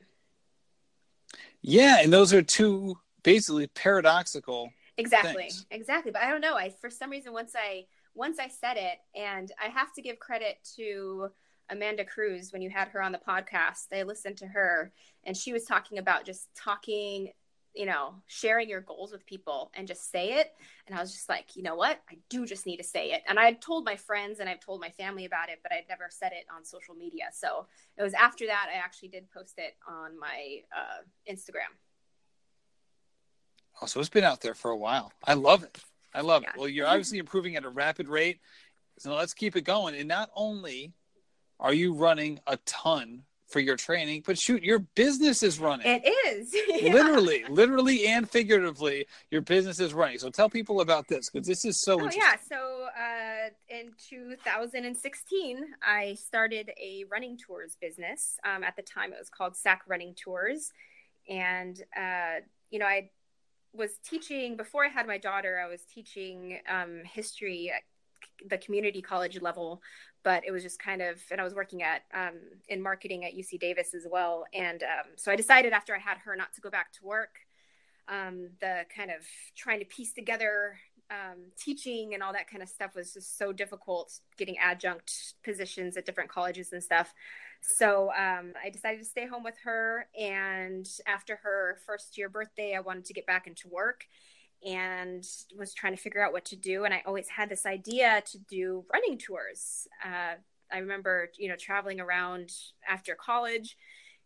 Yeah, 1.62 2.02
and 2.02 2.12
those 2.12 2.34
are 2.34 2.42
two 2.42 2.98
basically 3.24 3.68
paradoxical. 3.68 4.70
Exactly. 4.98 5.44
Things. 5.44 5.66
Exactly. 5.72 6.12
But 6.12 6.22
I 6.22 6.30
don't 6.30 6.42
know. 6.42 6.58
I 6.58 6.70
for 6.82 6.90
some 6.90 7.10
reason 7.10 7.32
once 7.32 7.54
I 7.56 7.86
once 8.14 8.40
I 8.40 8.50
said 8.50 8.76
it 8.76 8.98
and 9.16 9.54
I 9.58 9.70
have 9.70 9.94
to 9.94 10.02
give 10.02 10.20
credit 10.20 10.58
to 10.76 11.30
Amanda 11.70 12.04
Cruz 12.04 12.52
when 12.52 12.62
you 12.62 12.70
had 12.70 12.90
her 12.90 13.02
on 13.02 13.14
the 13.14 13.22
podcast. 13.26 13.86
I 13.94 14.04
listened 14.04 14.36
to 14.40 14.48
her 14.48 14.92
and 15.24 15.38
she 15.38 15.54
was 15.54 15.64
talking 15.64 15.98
about 15.98 16.26
just 16.26 16.50
talking 16.56 17.32
you 17.74 17.86
know, 17.86 18.16
sharing 18.28 18.70
your 18.70 18.82
goals 18.82 19.12
with 19.12 19.26
people 19.26 19.72
and 19.74 19.88
just 19.88 20.12
say 20.12 20.40
it. 20.40 20.52
And 20.88 20.98
I 20.98 21.02
was 21.02 21.12
just 21.12 21.30
like, 21.30 21.56
you 21.56 21.64
know 21.64 21.76
what? 21.76 22.02
I 22.10 22.18
do 22.30 22.46
just 22.46 22.66
need 22.66 22.78
to 22.78 22.84
say 22.84 23.12
it. 23.12 23.22
And 23.28 23.40
I 23.40 23.46
had 23.46 23.62
told 23.62 23.86
my 23.86 23.96
friends 23.96 24.40
and 24.40 24.50
I've 24.50 24.60
told 24.60 24.82
my 24.82 24.90
family 24.90 25.26
about 25.26 25.50
it, 25.50 25.60
but 25.64 25.72
I'd 25.72 25.86
never 25.88 26.08
said 26.10 26.34
it 26.34 26.46
on 26.56 26.66
social 26.66 26.96
media. 26.96 27.26
So 27.34 27.68
it 27.98 28.04
was 28.04 28.14
after 28.14 28.46
that 28.48 28.68
I 28.74 28.78
actually 28.78 29.10
did 29.10 29.32
post 29.32 29.56
it 29.58 29.76
on 29.88 30.20
my 30.20 30.62
uh, 30.76 31.32
Instagram. 31.32 31.72
Oh, 33.82 33.86
so 33.86 34.00
it's 34.00 34.10
been 34.10 34.24
out 34.24 34.42
there 34.42 34.54
for 34.54 34.72
a 34.72 34.78
while. 34.78 35.14
I 35.24 35.34
love 35.34 35.64
it. 35.64 35.80
I 36.14 36.22
love 36.22 36.44
yeah. 36.44 36.50
it. 36.50 36.60
Well, 36.60 36.68
you're 36.68 36.88
obviously 36.88 37.20
improving 37.20 37.56
at 37.56 37.64
a 37.64 37.70
rapid 37.70 38.10
rate. 38.10 38.40
So 39.00 39.16
let's 39.16 39.34
keep 39.34 39.56
it 39.56 39.62
going. 39.62 39.96
And 39.96 40.08
not 40.08 40.30
only 40.36 40.94
are 41.60 41.74
you 41.74 41.94
running 41.94 42.40
a 42.48 42.58
ton 42.66 43.24
for 43.52 43.60
your 43.60 43.76
training, 43.76 44.24
but 44.26 44.38
shoot, 44.38 44.64
your 44.64 44.80
business 44.80 45.44
is 45.44 45.60
running. 45.60 45.86
It 45.86 46.08
is. 46.28 46.56
yeah. 46.82 46.94
Literally, 46.94 47.44
literally 47.50 48.08
and 48.08 48.30
figuratively, 48.30 49.06
your 49.30 49.42
business 49.42 49.80
is 49.80 49.94
running. 49.94 50.18
So 50.20 50.30
tell 50.30 50.50
people 50.50 50.82
about 50.82 51.08
this 51.08 51.30
because 51.30 51.48
this 51.48 51.66
is 51.66 51.78
so 51.78 52.02
oh, 52.02 52.10
Yeah. 52.12 52.36
So 52.50 52.88
uh, 52.98 53.50
in 53.70 53.92
2016, 54.10 55.66
I 55.86 56.16
started 56.16 56.72
a 56.82 57.06
running 57.12 57.38
tours 57.38 57.78
business. 57.80 58.38
Um, 58.46 58.64
at 58.64 58.76
the 58.76 58.84
time, 58.84 59.14
it 59.14 59.20
was 59.20 59.30
called 59.30 59.56
SAC 59.56 59.84
Running 59.88 60.16
Tours. 60.16 60.72
And, 61.30 61.82
uh, 61.96 62.42
you 62.70 62.80
know, 62.80 62.86
I 62.86 63.10
was 63.74 63.92
teaching 64.04 64.58
before 64.58 64.86
I 64.86 64.90
had 64.90 65.08
my 65.08 65.18
daughter, 65.18 65.62
I 65.64 65.68
was 65.70 65.82
teaching 65.84 66.60
um, 66.70 67.02
history 67.06 67.72
at 67.74 67.84
the 68.50 68.58
community 68.58 69.02
college 69.02 69.42
level 69.42 69.82
but 70.24 70.44
it 70.46 70.52
was 70.52 70.64
just 70.64 70.80
kind 70.80 71.02
of 71.02 71.22
and 71.32 71.42
i 71.42 71.44
was 71.44 71.54
working 71.54 71.84
at 71.84 72.04
um, 72.14 72.36
in 72.70 72.82
marketing 72.82 73.26
at 73.26 73.34
uc 73.34 73.60
davis 73.60 73.94
as 73.94 74.06
well. 74.10 74.46
And 74.54 74.84
um, 74.84 75.12
so 75.16 75.32
i 75.32 75.36
decided 75.36 75.74
after 75.74 75.96
i 75.96 76.00
had 76.00 76.18
her 76.20 76.36
not 76.36 76.54
to 76.54 76.62
go 76.62 76.70
back 76.70 76.92
to 76.94 77.06
work 77.06 77.40
um, 78.08 78.50
the 78.60 78.86
kind 78.94 79.12
of 79.12 79.26
trying 79.56 79.80
to 79.80 79.86
piece 79.86 80.14
together 80.14 80.78
um, 81.10 81.38
teaching 81.58 82.14
and 82.14 82.24
all 82.24 82.34
that 82.34 82.50
kind 82.50 82.64
of 82.64 82.70
stuff 82.70 82.96
was 82.96 83.14
just 83.14 83.38
so 83.38 83.52
difficult 83.52 84.20
getting 84.38 84.58
adjunct 84.58 85.34
positions 85.44 85.98
at 85.98 86.06
different 86.06 86.30
colleges 86.30 86.72
and 86.72 86.82
stuff. 86.82 87.14
So 87.62 88.12
um, 88.18 88.54
i 88.64 88.70
decided 88.70 89.00
to 89.00 89.06
stay 89.06 89.28
home 89.28 89.44
with 89.44 89.58
her. 89.64 90.08
And 90.20 90.88
after 91.06 91.38
her 91.44 91.78
first 91.86 92.18
year 92.18 92.30
birthday 92.30 92.76
i 92.76 92.80
wanted 92.80 93.06
to 93.06 93.14
get 93.14 93.26
back 93.26 93.48
into 93.48 93.68
work 93.68 94.06
and 94.66 95.26
was 95.58 95.74
trying 95.74 95.96
to 95.96 96.02
figure 96.02 96.24
out 96.24 96.34
what 96.34 96.46
to 96.46 96.56
do. 96.56 96.86
And 96.86 96.94
I 96.94 97.02
always 97.06 97.28
had 97.30 97.50
this 97.50 97.66
idea 97.66 98.22
to 98.26 98.38
do 98.38 98.86
running 98.94 99.18
tours. 99.18 99.88
Uh, 100.06 100.36
I 100.72 100.78
remember, 100.78 101.30
you 101.38 101.50
know, 101.50 101.56
traveling 101.56 102.00
around 102.00 102.52
after 102.88 103.16
college 103.16 103.78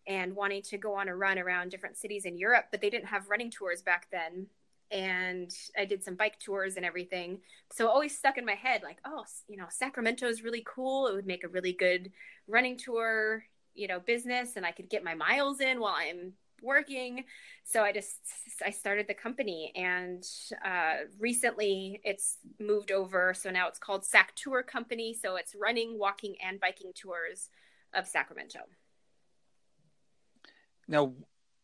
and 0.07 0.35
wanting 0.35 0.61
to 0.61 0.77
go 0.77 0.93
on 0.93 1.07
a 1.07 1.15
run 1.15 1.39
around 1.39 1.69
different 1.71 1.97
cities 1.97 2.25
in 2.25 2.37
Europe, 2.37 2.65
but 2.71 2.81
they 2.81 2.89
didn't 2.89 3.07
have 3.07 3.29
running 3.29 3.49
tours 3.49 3.81
back 3.81 4.07
then. 4.11 4.47
And 4.91 5.51
I 5.77 5.85
did 5.85 6.03
some 6.03 6.15
bike 6.15 6.37
tours 6.39 6.75
and 6.75 6.85
everything. 6.85 7.39
So 7.71 7.87
always 7.87 8.15
stuck 8.15 8.37
in 8.37 8.45
my 8.45 8.53
head, 8.53 8.83
like, 8.83 8.99
oh, 9.03 9.23
you 9.47 9.57
know, 9.57 9.65
Sacramento 9.69 10.27
is 10.27 10.43
really 10.43 10.63
cool. 10.67 11.07
It 11.07 11.15
would 11.15 11.25
make 11.25 11.43
a 11.43 11.49
really 11.49 11.73
good 11.73 12.11
running 12.47 12.77
tour, 12.77 13.43
you 13.73 13.87
know, 13.87 13.99
business, 13.99 14.57
and 14.57 14.65
I 14.65 14.71
could 14.71 14.89
get 14.89 15.03
my 15.03 15.15
miles 15.15 15.59
in 15.59 15.79
while 15.79 15.95
I'm 15.97 16.33
working. 16.65 17.23
So 17.63 17.83
i 17.83 17.91
just 17.91 18.17
i 18.65 18.71
started 18.71 19.07
the 19.07 19.13
company 19.13 19.71
and 19.75 20.23
uh, 20.63 21.05
recently 21.19 22.01
it's 22.03 22.37
moved 22.59 22.91
over. 22.91 23.33
So 23.33 23.51
now 23.51 23.67
it's 23.67 23.79
called 23.79 24.03
sac 24.03 24.35
tour 24.35 24.63
company. 24.63 25.13
So 25.13 25.35
it's 25.35 25.55
running 25.55 25.97
walking 25.97 26.35
and 26.45 26.59
biking 26.59 26.91
tours 26.93 27.49
of 27.93 28.07
sacramento. 28.07 28.59
Now 30.87 31.13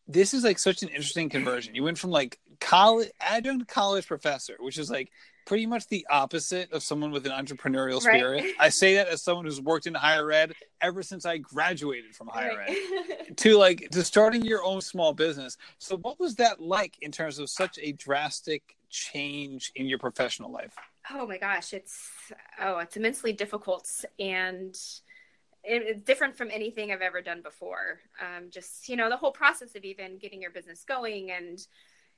this 0.08 0.34
is 0.34 0.44
like 0.44 0.60
such 0.60 0.84
an 0.84 0.90
interesting 0.90 1.30
conversion. 1.30 1.76
You 1.76 1.84
went 1.84 1.98
from 1.98 2.12
like 2.12 2.40
college 2.60 3.10
adjunct 3.20 3.68
college 3.68 4.08
professor 4.08 4.56
which 4.60 4.78
is 4.78 4.90
like 4.90 5.12
pretty 5.46 5.66
much 5.66 5.88
the 5.88 6.06
opposite 6.10 6.72
of 6.72 6.84
someone 6.84 7.12
with 7.12 7.26
an 7.26 7.32
entrepreneurial 7.32 8.02
spirit. 8.02 8.44
Right. 8.44 8.54
I 8.60 8.70
say 8.70 8.96
that 8.96 9.08
as 9.08 9.22
someone 9.22 9.46
who's 9.46 9.62
worked 9.62 9.88
in 9.88 9.94
higher 9.94 10.32
ed 10.32 10.54
ever 10.82 11.04
since 11.04 11.26
I 11.26 11.38
graduated 11.38 12.16
from 12.16 12.28
higher 12.28 12.58
right. 12.58 12.78
ed 13.30 13.38
to 13.38 13.58
like 13.58 13.90
to 13.92 14.04
starting 14.04 14.44
your 14.44 14.64
own 14.64 14.82
small 14.82 15.14
business. 15.14 15.58
So 15.78 15.98
what 15.98 16.20
was 16.20 16.36
that 16.36 16.62
like 16.62 16.98
in 17.02 17.12
terms 17.12 17.40
of 17.40 17.50
such 17.50 17.80
a 17.82 17.92
drastic 17.94 18.76
change 18.90 19.72
in 19.76 19.86
your 19.88 20.00
professional 20.00 20.52
life? 20.52 20.76
Oh 21.10 21.26
my 21.26 21.38
gosh, 21.38 21.74
it's 21.74 22.10
oh, 22.60 22.78
it's 22.78 22.98
immensely 22.98 23.34
difficult 23.34 24.06
and 24.20 24.78
it's 25.64 26.02
different 26.02 26.36
from 26.36 26.50
anything 26.52 26.92
I've 26.92 27.02
ever 27.02 27.22
done 27.22 27.42
before. 27.42 28.00
Um, 28.20 28.50
just 28.50 28.90
you 28.90 28.96
know, 28.96 29.10
the 29.10 29.18
whole 29.18 29.32
process 29.32 29.76
of 29.76 29.84
even 29.84 30.18
getting 30.18 30.42
your 30.42 30.52
business 30.52 30.84
going 30.84 31.32
and 31.32 31.60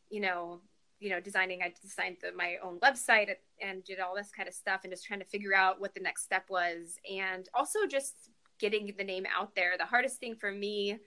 you 0.09 0.21
know 0.21 0.61
you 0.99 1.09
know 1.09 1.19
designing 1.19 1.61
i 1.61 1.73
designed 1.81 2.17
the, 2.21 2.31
my 2.31 2.55
own 2.63 2.79
website 2.79 3.29
and 3.63 3.83
did 3.83 3.99
all 3.99 4.15
this 4.15 4.29
kind 4.31 4.47
of 4.47 4.53
stuff 4.53 4.81
and 4.83 4.91
just 4.91 5.05
trying 5.05 5.19
to 5.19 5.25
figure 5.25 5.55
out 5.55 5.79
what 5.79 5.93
the 5.93 6.01
next 6.01 6.23
step 6.23 6.45
was. 6.49 6.97
And 7.09 7.47
also 7.53 7.85
just 7.87 8.29
getting 8.59 8.93
the 8.97 9.03
name 9.03 9.25
out 9.35 9.55
there. 9.55 9.73
The 9.77 9.85
hardest 9.85 10.19
thing 10.19 10.35
for 10.35 10.51
me 10.51 10.99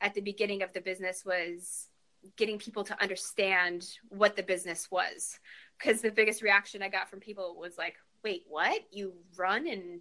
at 0.00 0.14
the 0.14 0.20
beginning 0.20 0.62
of 0.62 0.72
the 0.72 0.80
business 0.80 1.24
was 1.24 1.88
getting 2.36 2.58
people 2.58 2.84
to 2.84 3.02
understand 3.02 3.86
what 4.08 4.36
the 4.36 4.42
business 4.42 4.90
was. 4.90 5.38
Because 5.78 6.00
the 6.00 6.10
biggest 6.10 6.40
reaction 6.40 6.82
i 6.82 6.88
got 6.88 7.10
from 7.10 7.20
people 7.20 7.56
was 7.58 7.76
like 7.76 7.96
wait 8.22 8.44
what? 8.48 8.80
You 8.90 9.12
run 9.36 9.68
and 9.68 10.00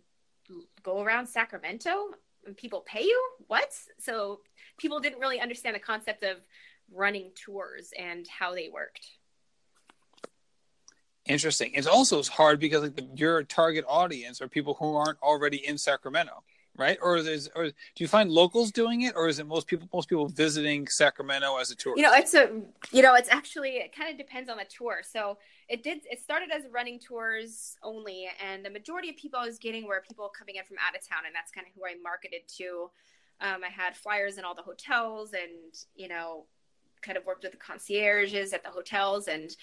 go 0.81 1.01
around 1.01 1.27
sacramento? 1.27 2.11
And 2.45 2.55
people 2.55 2.81
pay 2.85 3.03
you? 3.03 3.21
What? 3.47 3.73
So 3.99 4.39
people 4.77 5.01
didn't 5.01 5.19
really 5.19 5.41
understand 5.41 5.75
the 5.75 5.79
concept 5.79 6.23
of 6.23 6.37
running 6.93 7.31
tours 7.35 7.91
and 7.99 8.25
how 8.27 8.53
they 8.53 8.69
worked 8.71 9.05
Interesting. 11.25 11.71
It's 11.73 11.87
also 11.87 12.21
hard 12.23 12.59
because 12.59 12.83
like 12.83 12.99
your 13.15 13.43
target 13.43 13.85
audience 13.87 14.41
are 14.41 14.47
people 14.47 14.73
who 14.73 14.95
aren't 14.95 15.21
already 15.21 15.65
in 15.65 15.77
Sacramento, 15.77 16.43
right? 16.75 16.97
Or 17.01 17.15
is 17.15 17.49
or 17.55 17.67
do 17.67 17.73
you 17.95 18.09
find 18.09 18.29
locals 18.29 18.71
doing 18.71 19.03
it, 19.03 19.15
or 19.15 19.29
is 19.29 19.39
it 19.39 19.47
most 19.47 19.67
people 19.67 19.87
most 19.93 20.09
people 20.09 20.27
visiting 20.27 20.85
Sacramento 20.85 21.55
as 21.55 21.71
a 21.71 21.75
tourist? 21.75 21.97
You 21.97 22.03
know, 22.03 22.13
it's 22.13 22.33
a 22.33 22.49
you 22.91 23.01
know, 23.01 23.15
it's 23.15 23.29
actually 23.31 23.77
it 23.77 23.95
kind 23.95 24.11
of 24.11 24.17
depends 24.17 24.49
on 24.49 24.57
the 24.57 24.65
tour. 24.65 24.99
So 25.01 25.37
it 25.69 25.81
did 25.81 25.99
it 26.11 26.21
started 26.21 26.49
as 26.51 26.63
running 26.69 26.99
tours 26.99 27.77
only, 27.83 28.27
and 28.45 28.65
the 28.65 28.69
majority 28.69 29.09
of 29.09 29.15
people 29.15 29.39
I 29.39 29.45
was 29.45 29.57
getting 29.57 29.87
were 29.87 30.03
people 30.05 30.29
coming 30.37 30.55
in 30.55 30.65
from 30.65 30.75
out 30.85 30.93
of 30.93 31.07
town, 31.07 31.25
and 31.25 31.33
that's 31.33 31.51
kind 31.51 31.65
of 31.65 31.73
who 31.73 31.85
I 31.85 31.95
marketed 32.03 32.41
to. 32.57 32.91
Um, 33.39 33.63
I 33.63 33.69
had 33.69 33.95
flyers 33.95 34.37
in 34.37 34.43
all 34.43 34.55
the 34.55 34.61
hotels, 34.61 35.31
and 35.31 35.73
you 35.95 36.09
know, 36.09 36.47
kind 37.01 37.17
of 37.17 37.25
worked 37.25 37.43
with 37.43 37.53
the 37.53 37.57
concierges 37.57 38.51
at 38.51 38.61
the 38.61 38.69
hotels, 38.69 39.29
and 39.29 39.55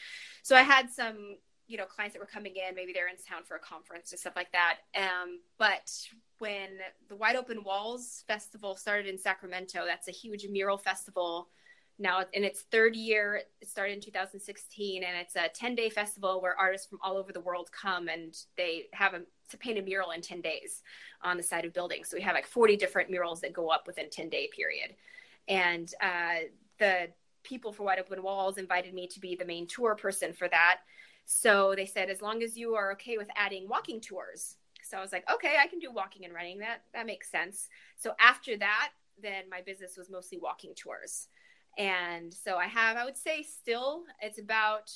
so 0.43 0.57
I 0.57 0.63
had 0.63 0.89
some 0.91 1.37
you 1.71 1.77
know 1.77 1.85
clients 1.85 2.15
that 2.15 2.21
were 2.21 2.27
coming 2.27 2.55
in 2.57 2.75
maybe 2.75 2.93
they're 2.93 3.09
in 3.09 3.15
town 3.17 3.43
for 3.45 3.57
a 3.57 3.61
conference 3.61 4.11
and 4.11 4.21
stuff 4.21 4.35
like 4.35 4.51
that. 4.53 4.79
Um, 4.97 5.41
but 5.57 5.91
when 6.39 6.71
the 7.09 7.17
wide 7.17 7.37
open 7.37 7.63
walls 7.63 8.25
festival 8.27 8.75
started 8.75 9.07
in 9.07 9.17
sacramento 9.17 9.85
that's 9.87 10.09
a 10.09 10.13
huge 10.13 10.47
mural 10.49 10.77
festival. 10.77 11.49
Now 11.99 12.25
in 12.33 12.43
its 12.43 12.63
third 12.63 12.97
year 12.97 13.43
it 13.61 13.69
started 13.69 13.95
in 13.95 14.01
2016 14.01 15.05
and 15.05 15.17
it's 15.17 15.37
a 15.37 15.49
10 15.49 15.77
day 15.77 15.91
festival 15.91 16.43
where 16.43 16.59
artists 16.59 16.89
from 16.89 16.99
all 17.03 17.17
over 17.17 17.33
the 17.33 17.41
world 17.41 17.71
come 17.71 18.09
and 18.09 18.37
they 18.57 18.87
have 18.93 19.15
a, 19.15 19.21
to 19.51 19.57
paint 19.57 19.79
a 19.79 19.83
mural 19.83 20.11
in 20.11 20.23
10 20.23 20.41
days 20.41 20.83
on 21.23 21.37
the 21.37 21.43
side 21.43 21.65
of 21.65 21.73
buildings. 21.73 22.09
So 22.09 22.17
we 22.17 22.23
have 22.23 22.35
like 22.35 22.47
40 22.47 22.77
different 22.77 23.11
murals 23.11 23.41
that 23.43 23.53
go 23.53 23.69
up 23.69 23.87
within 23.87 24.11
10 24.11 24.29
day 24.29 24.49
period. 24.55 24.97
And 25.47 25.93
uh, 26.03 26.47
the 26.79 27.09
people 27.43 27.73
for 27.73 27.85
wide 27.85 27.99
open 27.99 28.23
walls 28.23 28.59
invited 28.59 28.93
me 28.93 29.07
to 29.09 29.21
be 29.21 29.37
the 29.37 29.45
main 29.45 29.67
tour 29.67 29.95
person 29.95 30.33
for 30.33 30.49
that 30.49 30.81
so 31.33 31.75
they 31.77 31.87
said, 31.87 32.11
as 32.11 32.21
long 32.21 32.43
as 32.43 32.59
you 32.59 32.75
are 32.75 32.91
okay 32.91 33.17
with 33.17 33.29
adding 33.37 33.69
walking 33.69 34.01
tours. 34.01 34.57
So 34.83 34.99
I 34.99 35.01
was 35.01 35.13
like, 35.13 35.31
okay, 35.33 35.59
I 35.63 35.69
can 35.69 35.79
do 35.79 35.93
walking 35.93 36.25
and 36.25 36.35
running. 36.35 36.59
That 36.59 36.83
that 36.93 37.07
makes 37.07 37.31
sense. 37.31 37.69
So 37.97 38.15
after 38.19 38.57
that, 38.57 38.91
then 39.23 39.45
my 39.49 39.61
business 39.63 39.97
was 39.97 40.11
mostly 40.11 40.39
walking 40.43 40.75
tours. 40.75 41.29
And 41.79 42.35
so 42.35 42.57
I 42.57 42.67
have, 42.67 42.97
I 42.97 43.05
would 43.05 43.17
say 43.17 43.45
still 43.45 44.03
it's 44.21 44.41
about 44.41 44.91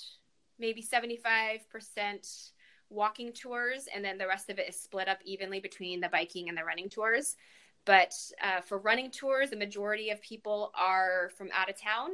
maybe 0.58 0.82
75% 0.82 2.50
walking 2.90 3.32
tours. 3.32 3.86
And 3.94 4.04
then 4.04 4.18
the 4.18 4.26
rest 4.26 4.50
of 4.50 4.58
it 4.58 4.68
is 4.68 4.74
split 4.74 5.06
up 5.06 5.20
evenly 5.24 5.60
between 5.60 6.00
the 6.00 6.08
biking 6.08 6.48
and 6.48 6.58
the 6.58 6.64
running 6.64 6.88
tours. 6.88 7.36
But 7.84 8.12
uh, 8.42 8.60
for 8.60 8.78
running 8.78 9.12
tours, 9.12 9.50
the 9.50 9.56
majority 9.56 10.10
of 10.10 10.20
people 10.20 10.72
are 10.76 11.30
from 11.38 11.50
out 11.54 11.70
of 11.70 11.80
town. 11.80 12.10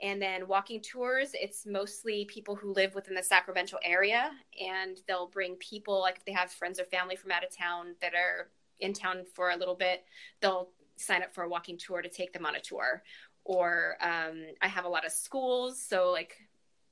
And 0.00 0.22
then 0.22 0.46
walking 0.46 0.80
tours, 0.80 1.30
it's 1.34 1.66
mostly 1.66 2.24
people 2.26 2.54
who 2.54 2.72
live 2.72 2.94
within 2.94 3.14
the 3.14 3.22
Sacramento 3.22 3.78
area, 3.82 4.30
and 4.60 4.98
they'll 5.08 5.26
bring 5.26 5.56
people, 5.56 6.00
like 6.00 6.18
if 6.18 6.24
they 6.24 6.32
have 6.32 6.52
friends 6.52 6.78
or 6.78 6.84
family 6.84 7.16
from 7.16 7.32
out 7.32 7.42
of 7.42 7.56
town 7.56 7.96
that 8.00 8.14
are 8.14 8.48
in 8.78 8.92
town 8.92 9.24
for 9.34 9.50
a 9.50 9.56
little 9.56 9.74
bit, 9.74 10.04
they'll 10.40 10.68
sign 10.96 11.22
up 11.22 11.34
for 11.34 11.44
a 11.44 11.48
walking 11.48 11.76
tour 11.76 12.00
to 12.00 12.08
take 12.08 12.32
them 12.32 12.46
on 12.46 12.54
a 12.54 12.60
tour. 12.60 13.02
Or 13.44 13.96
um, 14.00 14.44
I 14.62 14.68
have 14.68 14.84
a 14.84 14.88
lot 14.88 15.04
of 15.04 15.10
schools, 15.10 15.80
so 15.80 16.10
like 16.12 16.36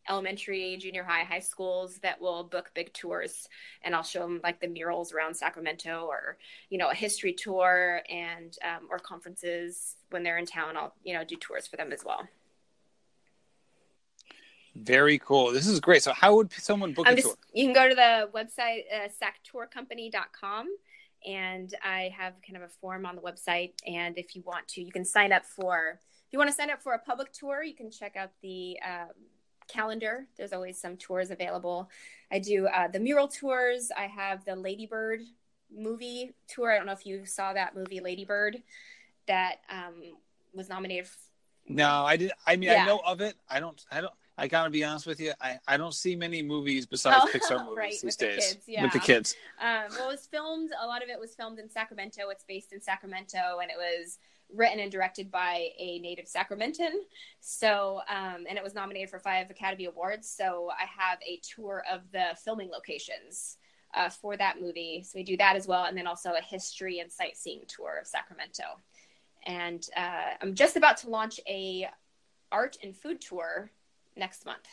elementary, 0.08 0.76
junior 0.76 1.04
high, 1.04 1.24
high 1.24 1.40
schools 1.40 1.98
that 1.98 2.20
will 2.20 2.44
book 2.44 2.70
big 2.74 2.92
tours, 2.92 3.48
and 3.82 3.94
I'll 3.94 4.02
show 4.02 4.20
them 4.20 4.40
like 4.42 4.60
the 4.60 4.68
murals 4.68 5.12
around 5.12 5.34
Sacramento, 5.34 6.06
or 6.08 6.38
you 6.70 6.78
know 6.78 6.90
a 6.90 6.94
history 6.94 7.32
tour, 7.32 8.02
and 8.10 8.56
um, 8.64 8.88
or 8.90 8.98
conferences 8.98 9.96
when 10.10 10.22
they're 10.22 10.38
in 10.38 10.46
town. 10.46 10.76
I'll 10.76 10.94
you 11.04 11.14
know 11.14 11.24
do 11.24 11.36
tours 11.36 11.66
for 11.66 11.76
them 11.76 11.92
as 11.92 12.04
well. 12.04 12.26
Very 14.82 15.18
cool. 15.18 15.52
This 15.52 15.66
is 15.66 15.80
great. 15.80 16.02
So, 16.02 16.12
how 16.12 16.36
would 16.36 16.52
someone 16.52 16.92
book 16.92 17.06
I'm 17.06 17.14
a 17.14 17.16
just, 17.16 17.28
tour? 17.28 17.36
You 17.52 17.64
can 17.64 17.74
go 17.74 17.88
to 17.88 17.94
the 17.94 18.28
website, 18.34 18.82
uh, 18.92 19.08
sactourcompany.com, 19.08 20.66
and 21.26 21.74
I 21.82 22.12
have 22.16 22.34
kind 22.46 22.56
of 22.56 22.62
a 22.62 22.68
form 22.68 23.06
on 23.06 23.16
the 23.16 23.22
website. 23.22 23.72
And 23.86 24.18
if 24.18 24.36
you 24.36 24.42
want 24.44 24.68
to, 24.68 24.82
you 24.82 24.92
can 24.92 25.04
sign 25.04 25.32
up 25.32 25.44
for, 25.46 25.98
if 26.26 26.32
you 26.32 26.38
want 26.38 26.50
to 26.50 26.56
sign 26.56 26.70
up 26.70 26.82
for 26.82 26.92
a 26.92 26.98
public 26.98 27.32
tour, 27.32 27.62
you 27.62 27.74
can 27.74 27.90
check 27.90 28.16
out 28.16 28.30
the 28.42 28.78
um, 28.86 29.08
calendar. 29.66 30.26
There's 30.36 30.52
always 30.52 30.78
some 30.78 30.96
tours 30.96 31.30
available. 31.30 31.88
I 32.30 32.38
do 32.38 32.66
uh, 32.66 32.88
the 32.88 33.00
mural 33.00 33.28
tours, 33.28 33.90
I 33.96 34.06
have 34.06 34.44
the 34.44 34.56
Ladybird 34.56 35.20
movie 35.74 36.34
tour. 36.48 36.72
I 36.72 36.76
don't 36.76 36.86
know 36.86 36.92
if 36.92 37.06
you 37.06 37.24
saw 37.24 37.52
that 37.52 37.74
movie, 37.74 38.00
Ladybird, 38.00 38.62
that 39.26 39.56
um, 39.70 40.02
was 40.52 40.68
nominated. 40.68 41.08
no, 41.66 42.04
I 42.04 42.16
did. 42.16 42.32
I 42.46 42.56
mean, 42.56 42.70
yeah. 42.70 42.82
I 42.82 42.86
know 42.86 43.00
of 43.04 43.20
it. 43.20 43.36
I 43.48 43.60
don't. 43.60 43.82
I 43.90 44.00
don't. 44.00 44.12
I 44.38 44.48
gotta 44.48 44.70
be 44.70 44.84
honest 44.84 45.06
with 45.06 45.18
you, 45.18 45.32
I, 45.40 45.58
I 45.66 45.76
don't 45.76 45.94
see 45.94 46.14
many 46.14 46.42
movies 46.42 46.84
besides 46.86 47.24
oh, 47.26 47.30
Pixar 47.32 47.64
movies 47.64 47.76
right, 47.76 48.00
these 48.02 48.16
days. 48.16 48.50
The 48.50 48.54
kids, 48.54 48.64
yeah. 48.66 48.82
With 48.82 48.92
the 48.92 48.98
kids. 48.98 49.36
Um, 49.60 49.84
well, 49.90 50.08
it 50.08 50.12
was 50.12 50.26
filmed. 50.26 50.70
A 50.80 50.86
lot 50.86 51.02
of 51.02 51.08
it 51.08 51.18
was 51.18 51.34
filmed 51.34 51.58
in 51.58 51.70
Sacramento. 51.70 52.28
It's 52.30 52.44
based 52.44 52.72
in 52.72 52.80
Sacramento, 52.80 53.58
and 53.62 53.70
it 53.70 53.76
was 53.76 54.18
written 54.54 54.78
and 54.78 54.92
directed 54.92 55.30
by 55.30 55.68
a 55.78 55.98
native 56.00 56.26
Sacramentan. 56.26 56.92
So, 57.40 58.00
um, 58.08 58.44
and 58.48 58.58
it 58.58 58.62
was 58.62 58.74
nominated 58.74 59.10
for 59.10 59.18
five 59.18 59.50
Academy 59.50 59.86
Awards. 59.86 60.28
So, 60.28 60.70
I 60.70 60.84
have 60.84 61.18
a 61.26 61.40
tour 61.42 61.82
of 61.90 62.02
the 62.12 62.36
filming 62.44 62.70
locations 62.70 63.56
uh, 63.94 64.10
for 64.10 64.36
that 64.36 64.60
movie. 64.60 65.02
So 65.02 65.12
we 65.16 65.22
do 65.22 65.36
that 65.38 65.56
as 65.56 65.66
well, 65.66 65.84
and 65.84 65.96
then 65.96 66.06
also 66.06 66.34
a 66.34 66.42
history 66.42 67.00
and 67.00 67.10
sightseeing 67.10 67.62
tour 67.66 67.98
of 68.00 68.06
Sacramento. 68.06 68.64
And 69.44 69.88
uh, 69.96 70.34
I'm 70.42 70.54
just 70.54 70.76
about 70.76 70.98
to 70.98 71.10
launch 71.10 71.40
a 71.48 71.88
art 72.52 72.76
and 72.82 72.94
food 72.94 73.20
tour 73.20 73.70
next 74.16 74.44
month. 74.44 74.66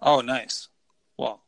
Oh, 0.00 0.20
nice. 0.20 0.68
Well, 1.16 1.42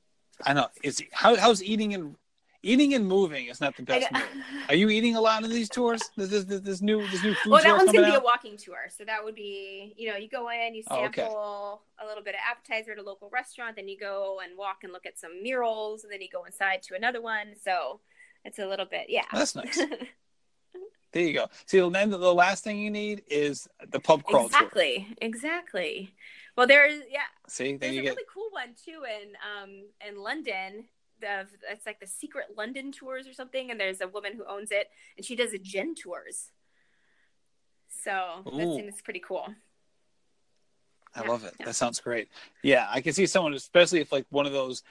I 0.44 0.52
know. 0.52 0.68
Is 0.82 1.02
how, 1.12 1.36
how's 1.36 1.62
eating 1.62 1.94
and 1.94 2.16
eating 2.62 2.94
and 2.94 3.06
moving 3.06 3.46
is 3.46 3.60
not 3.60 3.76
the 3.76 3.82
best. 3.82 4.08
Are 4.68 4.74
you 4.74 4.90
eating 4.90 5.16
a 5.16 5.20
lot 5.20 5.44
of 5.44 5.50
these 5.50 5.68
tours? 5.68 6.02
This, 6.16 6.30
this, 6.30 6.44
this, 6.44 6.60
this 6.60 6.82
new 6.82 7.06
this 7.08 7.22
new 7.22 7.34
food. 7.34 7.52
Well, 7.52 7.62
that 7.62 7.76
one's 7.76 7.92
gonna 7.92 8.10
be 8.10 8.14
a 8.14 8.20
walking 8.20 8.56
tour, 8.56 8.88
so 8.88 9.04
that 9.04 9.24
would 9.24 9.34
be 9.34 9.94
you 9.96 10.10
know 10.10 10.16
you 10.16 10.28
go 10.28 10.50
in, 10.50 10.74
you 10.74 10.82
sample 10.82 11.24
oh, 11.24 11.80
okay. 11.82 12.04
a 12.04 12.06
little 12.06 12.22
bit 12.22 12.34
of 12.34 12.40
appetizer 12.48 12.92
at 12.92 12.98
a 12.98 13.02
local 13.02 13.30
restaurant, 13.32 13.76
then 13.76 13.88
you 13.88 13.98
go 13.98 14.40
and 14.44 14.56
walk 14.58 14.78
and 14.82 14.92
look 14.92 15.06
at 15.06 15.18
some 15.18 15.42
murals, 15.42 16.04
and 16.04 16.12
then 16.12 16.20
you 16.20 16.28
go 16.30 16.44
inside 16.44 16.82
to 16.84 16.94
another 16.94 17.22
one. 17.22 17.54
So 17.62 18.00
it's 18.44 18.58
a 18.58 18.66
little 18.66 18.86
bit 18.86 19.06
yeah. 19.08 19.24
That's 19.32 19.54
nice. 19.54 19.80
There 21.12 21.22
you 21.22 21.32
go. 21.32 21.46
See, 21.66 21.80
then 21.80 22.11
the 22.11 22.34
last 22.34 22.62
thing 22.62 22.78
you 22.78 22.90
need 22.90 23.22
is 23.28 23.68
the 23.90 24.00
pub 24.00 24.24
crawl 24.24 24.46
exactly, 24.46 25.06
tour. 25.08 25.16
Exactly. 25.20 26.14
Well, 26.56 26.66
there's 26.66 27.02
yeah. 27.11 27.20
See, 27.48 27.76
there's 27.76 27.96
a 27.96 28.02
get... 28.02 28.11
really 28.11 28.22
cool 28.32 28.48
one 28.50 28.74
too 28.84 29.02
in 29.04 29.32
um 29.44 29.84
in 30.06 30.22
London. 30.22 30.84
The 31.20 31.46
it's 31.70 31.84
like 31.84 32.00
the 32.00 32.06
Secret 32.06 32.46
London 32.56 32.92
tours 32.92 33.26
or 33.26 33.32
something, 33.32 33.70
and 33.70 33.80
there's 33.80 34.00
a 34.00 34.08
woman 34.08 34.34
who 34.36 34.44
owns 34.48 34.70
it, 34.70 34.88
and 35.16 35.26
she 35.26 35.36
does 35.36 35.52
a 35.52 35.58
gin 35.58 35.94
tours. 35.94 36.50
So 37.88 38.42
that 38.44 38.52
seems 38.52 39.02
pretty 39.02 39.20
cool. 39.20 39.46
I 41.14 41.22
yeah, 41.22 41.28
love 41.28 41.44
it. 41.44 41.54
Yeah. 41.58 41.66
That 41.66 41.74
sounds 41.74 42.00
great. 42.00 42.28
Yeah, 42.62 42.86
I 42.88 43.00
can 43.00 43.12
see 43.12 43.26
someone, 43.26 43.52
especially 43.54 44.00
if 44.00 44.12
like 44.12 44.26
one 44.30 44.46
of 44.46 44.52
those 44.52 44.82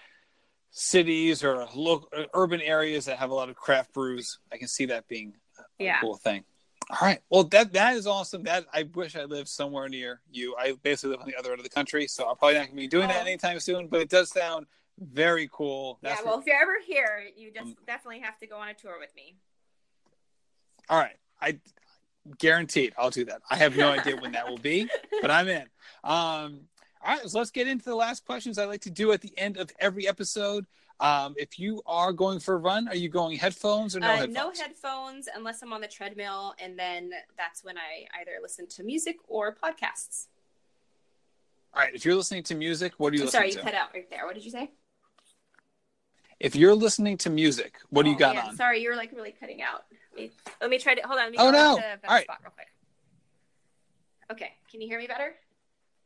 cities 0.71 1.43
or 1.43 1.65
local 1.73 2.09
urban 2.33 2.61
areas 2.61 3.05
that 3.05 3.17
have 3.17 3.31
a 3.31 3.33
lot 3.33 3.49
of 3.49 3.55
craft 3.55 3.93
brews. 3.93 4.39
I 4.51 4.57
can 4.57 4.67
see 4.67 4.85
that 4.87 5.07
being 5.07 5.33
yeah. 5.79 5.99
cool 6.01 6.17
thing. 6.17 6.43
All 6.89 6.97
right. 7.01 7.19
Well, 7.29 7.43
that 7.45 7.73
that 7.73 7.95
is 7.95 8.07
awesome. 8.07 8.43
That 8.43 8.65
I 8.73 8.83
wish 8.95 9.15
I 9.15 9.25
lived 9.25 9.47
somewhere 9.47 9.87
near 9.89 10.21
you. 10.31 10.55
I 10.57 10.73
basically 10.81 11.11
live 11.11 11.21
on 11.21 11.27
the 11.27 11.35
other 11.37 11.51
end 11.51 11.59
of 11.59 11.63
the 11.63 11.69
country, 11.69 12.07
so 12.07 12.27
I'm 12.27 12.35
probably 12.35 12.55
not 12.55 12.65
going 12.65 12.71
to 12.71 12.75
be 12.75 12.87
doing 12.87 13.05
oh. 13.05 13.13
that 13.13 13.27
anytime 13.27 13.59
soon. 13.59 13.87
But 13.87 14.01
it 14.01 14.09
does 14.09 14.29
sound 14.29 14.65
very 14.99 15.47
cool. 15.51 15.99
That's 16.01 16.21
yeah. 16.21 16.29
Well, 16.29 16.39
if 16.39 16.45
you're 16.47 16.59
ever 16.59 16.77
here, 16.85 17.23
you 17.37 17.51
just 17.51 17.67
um, 17.67 17.75
definitely 17.85 18.21
have 18.21 18.37
to 18.39 18.47
go 18.47 18.57
on 18.57 18.69
a 18.69 18.73
tour 18.73 18.95
with 18.99 19.15
me. 19.15 19.35
All 20.89 20.97
right. 20.97 21.15
I 21.39 21.59
guaranteed 22.37 22.93
I'll 22.97 23.11
do 23.11 23.25
that. 23.25 23.41
I 23.49 23.55
have 23.57 23.77
no 23.77 23.89
idea 23.89 24.17
when 24.17 24.33
that 24.33 24.47
will 24.47 24.57
be, 24.57 24.89
but 25.21 25.31
I'm 25.31 25.47
in. 25.47 25.63
Um, 26.03 26.61
all 27.01 27.15
right. 27.15 27.29
So 27.29 27.37
let's 27.37 27.51
get 27.51 27.67
into 27.67 27.85
the 27.85 27.95
last 27.95 28.25
questions 28.25 28.57
I 28.57 28.65
like 28.65 28.81
to 28.81 28.89
do 28.89 29.11
at 29.11 29.21
the 29.21 29.31
end 29.37 29.57
of 29.57 29.71
every 29.79 30.07
episode. 30.07 30.65
Um, 31.01 31.33
if 31.37 31.57
you 31.57 31.81
are 31.85 32.11
going 32.11 32.39
for 32.39 32.55
a 32.55 32.57
run, 32.57 32.87
are 32.89 32.95
you 32.95 33.07
going 33.07 33.37
headphones 33.37 33.95
or 33.95 34.01
no 34.01 34.07
uh, 34.07 34.17
headphones? 34.17 34.35
No 34.35 34.51
headphones 34.51 35.29
unless 35.33 35.61
I'm 35.61 35.71
on 35.71 35.81
the 35.81 35.87
treadmill, 35.87 36.55
and 36.59 36.77
then 36.77 37.11
that's 37.37 37.63
when 37.63 37.77
I 37.77 38.05
either 38.19 38.31
listen 38.41 38.67
to 38.67 38.83
music 38.83 39.17
or 39.27 39.55
podcasts. 39.55 40.27
All 41.73 41.83
right. 41.83 41.93
If 41.93 42.03
you're 42.03 42.15
listening 42.15 42.43
to 42.43 42.55
music, 42.55 42.93
what 42.97 43.13
are 43.13 43.15
you 43.15 43.21
I'm 43.21 43.25
listening 43.27 43.41
sorry, 43.41 43.51
to? 43.51 43.53
Sorry, 43.53 43.65
you 43.65 43.71
cut 43.71 43.81
out 43.81 43.93
right 43.93 44.09
there. 44.09 44.25
What 44.25 44.35
did 44.35 44.43
you 44.43 44.51
say? 44.51 44.71
If 46.39 46.55
you're 46.55 46.75
listening 46.75 47.17
to 47.17 47.29
music, 47.29 47.75
what 47.89 48.01
oh, 48.01 48.03
do 48.03 48.09
you 48.09 48.15
oh, 48.15 48.19
got 48.19 48.35
yeah. 48.35 48.47
on? 48.47 48.55
Sorry, 48.55 48.81
you're 48.81 48.95
like 48.95 49.11
really 49.13 49.33
cutting 49.37 49.61
out. 49.61 49.83
Let 50.15 50.21
me, 50.21 50.31
let 50.61 50.69
me 50.69 50.79
try 50.79 50.95
to 50.95 51.01
hold 51.01 51.19
on. 51.19 51.33
oh 51.37 51.51
no! 51.51 51.71
All 51.71 51.77
right. 52.07 52.25
real 52.41 52.51
quick. 52.51 52.67
Okay, 54.31 54.51
can 54.71 54.81
you 54.81 54.87
hear 54.87 54.99
me 54.99 55.07
better? 55.07 55.35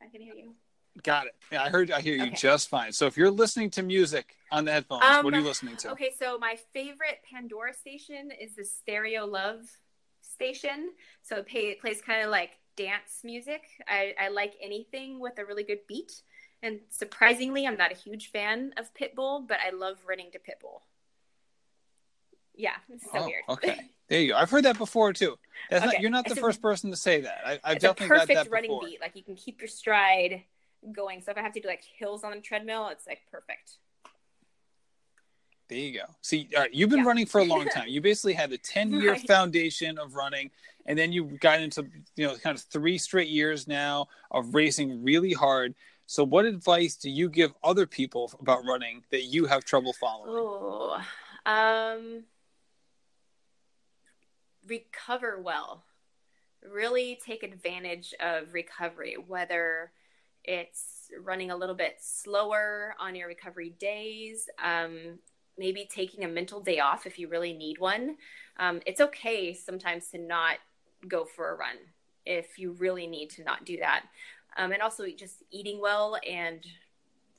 I 0.01 0.07
can 0.07 0.21
hear 0.21 0.33
you. 0.33 0.53
Got 1.01 1.25
it. 1.25 1.35
Yeah, 1.51 1.63
I 1.63 1.69
heard. 1.69 1.89
I 1.89 2.01
hear 2.01 2.15
you 2.15 2.27
okay. 2.27 2.35
just 2.35 2.69
fine. 2.69 2.91
So 2.91 3.07
if 3.07 3.17
you're 3.17 3.31
listening 3.31 3.71
to 3.71 3.83
music 3.83 4.35
on 4.51 4.65
the 4.65 4.71
headphones, 4.71 5.03
um, 5.03 5.25
what 5.25 5.33
are 5.33 5.39
you 5.39 5.45
listening 5.45 5.75
to? 5.77 5.91
Okay, 5.91 6.11
so 6.19 6.37
my 6.37 6.55
favorite 6.71 7.19
Pandora 7.31 7.73
station 7.73 8.29
is 8.39 8.55
the 8.55 8.63
Stereo 8.63 9.25
Love 9.25 9.61
station. 10.21 10.91
So 11.23 11.37
it, 11.37 11.47
play, 11.47 11.61
it 11.61 11.81
plays 11.81 11.99
kind 12.01 12.23
of 12.23 12.29
like 12.29 12.51
dance 12.75 13.21
music. 13.23 13.63
I, 13.87 14.13
I 14.19 14.27
like 14.29 14.53
anything 14.61 15.19
with 15.19 15.39
a 15.39 15.45
really 15.45 15.63
good 15.63 15.79
beat, 15.87 16.21
And 16.61 16.79
surprisingly, 16.89 17.65
I'm 17.65 17.77
not 17.77 17.91
a 17.91 17.95
huge 17.95 18.31
fan 18.31 18.73
of 18.77 18.93
Pitbull, 18.93 19.47
but 19.47 19.57
I 19.65 19.71
love 19.75 19.97
running 20.07 20.31
to 20.33 20.39
Pitbull. 20.39 20.81
Yeah, 22.55 22.75
it's 22.89 23.05
so 23.05 23.09
oh, 23.15 23.25
weird. 23.25 23.41
Okay, 23.49 23.79
there 24.09 24.21
you 24.21 24.33
go. 24.33 24.37
I've 24.37 24.51
heard 24.51 24.65
that 24.65 24.77
before 24.77 25.11
too. 25.11 25.37
That's 25.71 25.83
Okay, 25.83 25.93
not. 25.93 26.01
You're 26.01 26.11
not 26.11 26.25
the 26.25 26.31
it's 26.31 26.39
a- 26.39 26.41
first 26.41 26.61
person 26.61 26.91
to 26.91 26.95
say 26.95 27.21
that. 27.21 27.41
I, 27.43 27.71
a 27.71 27.79
definitely 27.79 28.09
got 28.09 28.19
perfect 28.19 28.43
that 28.43 28.51
running 28.51 28.69
before. 28.69 28.85
beat. 28.85 29.01
Like 29.01 29.15
you 29.15 29.23
can 29.23 29.35
keep 29.35 29.59
your 29.59 29.67
stride 29.67 30.43
going. 30.91 31.21
So 31.21 31.31
if 31.31 31.37
I 31.37 31.41
have 31.41 31.53
to 31.53 31.59
do 31.59 31.67
like 31.67 31.83
hills 31.83 32.23
on 32.23 32.31
the 32.31 32.41
treadmill, 32.41 32.87
it's 32.89 33.07
like 33.07 33.21
perfect. 33.31 33.77
There 35.69 35.77
you 35.77 35.93
go. 35.93 36.05
See, 36.21 36.49
all 36.55 36.61
right, 36.63 36.73
you've 36.73 36.89
been 36.89 36.99
Yeah. 36.99 37.05
running 37.05 37.25
for 37.25 37.39
a 37.39 37.43
long 37.43 37.67
time. 37.69 37.87
You 37.87 38.01
basically 38.01 38.33
had 38.33 38.51
a 38.51 38.57
10 38.57 38.91
year 38.91 39.11
Right. 39.11 39.27
foundation 39.27 39.97
of 39.97 40.15
running, 40.15 40.51
and 40.85 40.99
then 40.99 41.11
you 41.11 41.25
got 41.39 41.61
into, 41.61 41.87
you 42.15 42.27
know, 42.27 42.35
kind 42.37 42.57
of 42.57 42.63
three 42.63 42.97
straight 42.97 43.29
years 43.29 43.67
now 43.67 44.07
of 44.31 44.53
racing 44.53 45.03
really 45.03 45.33
hard. 45.33 45.73
So, 46.05 46.23
what 46.25 46.45
advice 46.45 46.95
do 46.95 47.09
you 47.09 47.29
give 47.29 47.53
other 47.63 47.87
people 47.87 48.31
about 48.39 48.65
running 48.65 49.03
that 49.11 49.23
you 49.23 49.45
have 49.45 49.63
trouble 49.63 49.93
following? 49.93 50.31
Oh, 50.35 51.01
um, 51.45 52.25
recover 54.67 55.39
well. 55.41 55.85
Really 56.61 57.19
take 57.25 57.43
advantage 57.43 58.13
of 58.19 58.53
recovery, 58.53 59.15
whether 59.15 59.91
it's 60.43 61.11
running 61.23 61.51
a 61.51 61.55
little 61.55 61.75
bit 61.75 61.97
slower 61.99 62.95
on 62.99 63.15
your 63.15 63.27
recovery 63.27 63.75
days, 63.79 64.49
um, 64.63 65.19
maybe 65.57 65.87
taking 65.91 66.23
a 66.23 66.27
mental 66.27 66.59
day 66.59 66.79
off 66.79 67.05
if 67.05 67.19
you 67.19 67.27
really 67.27 67.53
need 67.53 67.77
one. 67.79 68.17
Um, 68.57 68.81
it's 68.85 69.01
okay 69.01 69.53
sometimes 69.53 70.09
to 70.09 70.17
not 70.17 70.57
go 71.07 71.25
for 71.25 71.51
a 71.51 71.55
run 71.55 71.77
if 72.25 72.57
you 72.57 72.71
really 72.73 73.07
need 73.07 73.29
to 73.31 73.43
not 73.43 73.65
do 73.65 73.77
that. 73.77 74.05
Um, 74.57 74.71
and 74.71 74.81
also 74.81 75.05
just 75.17 75.43
eating 75.51 75.81
well 75.81 76.17
and 76.27 76.65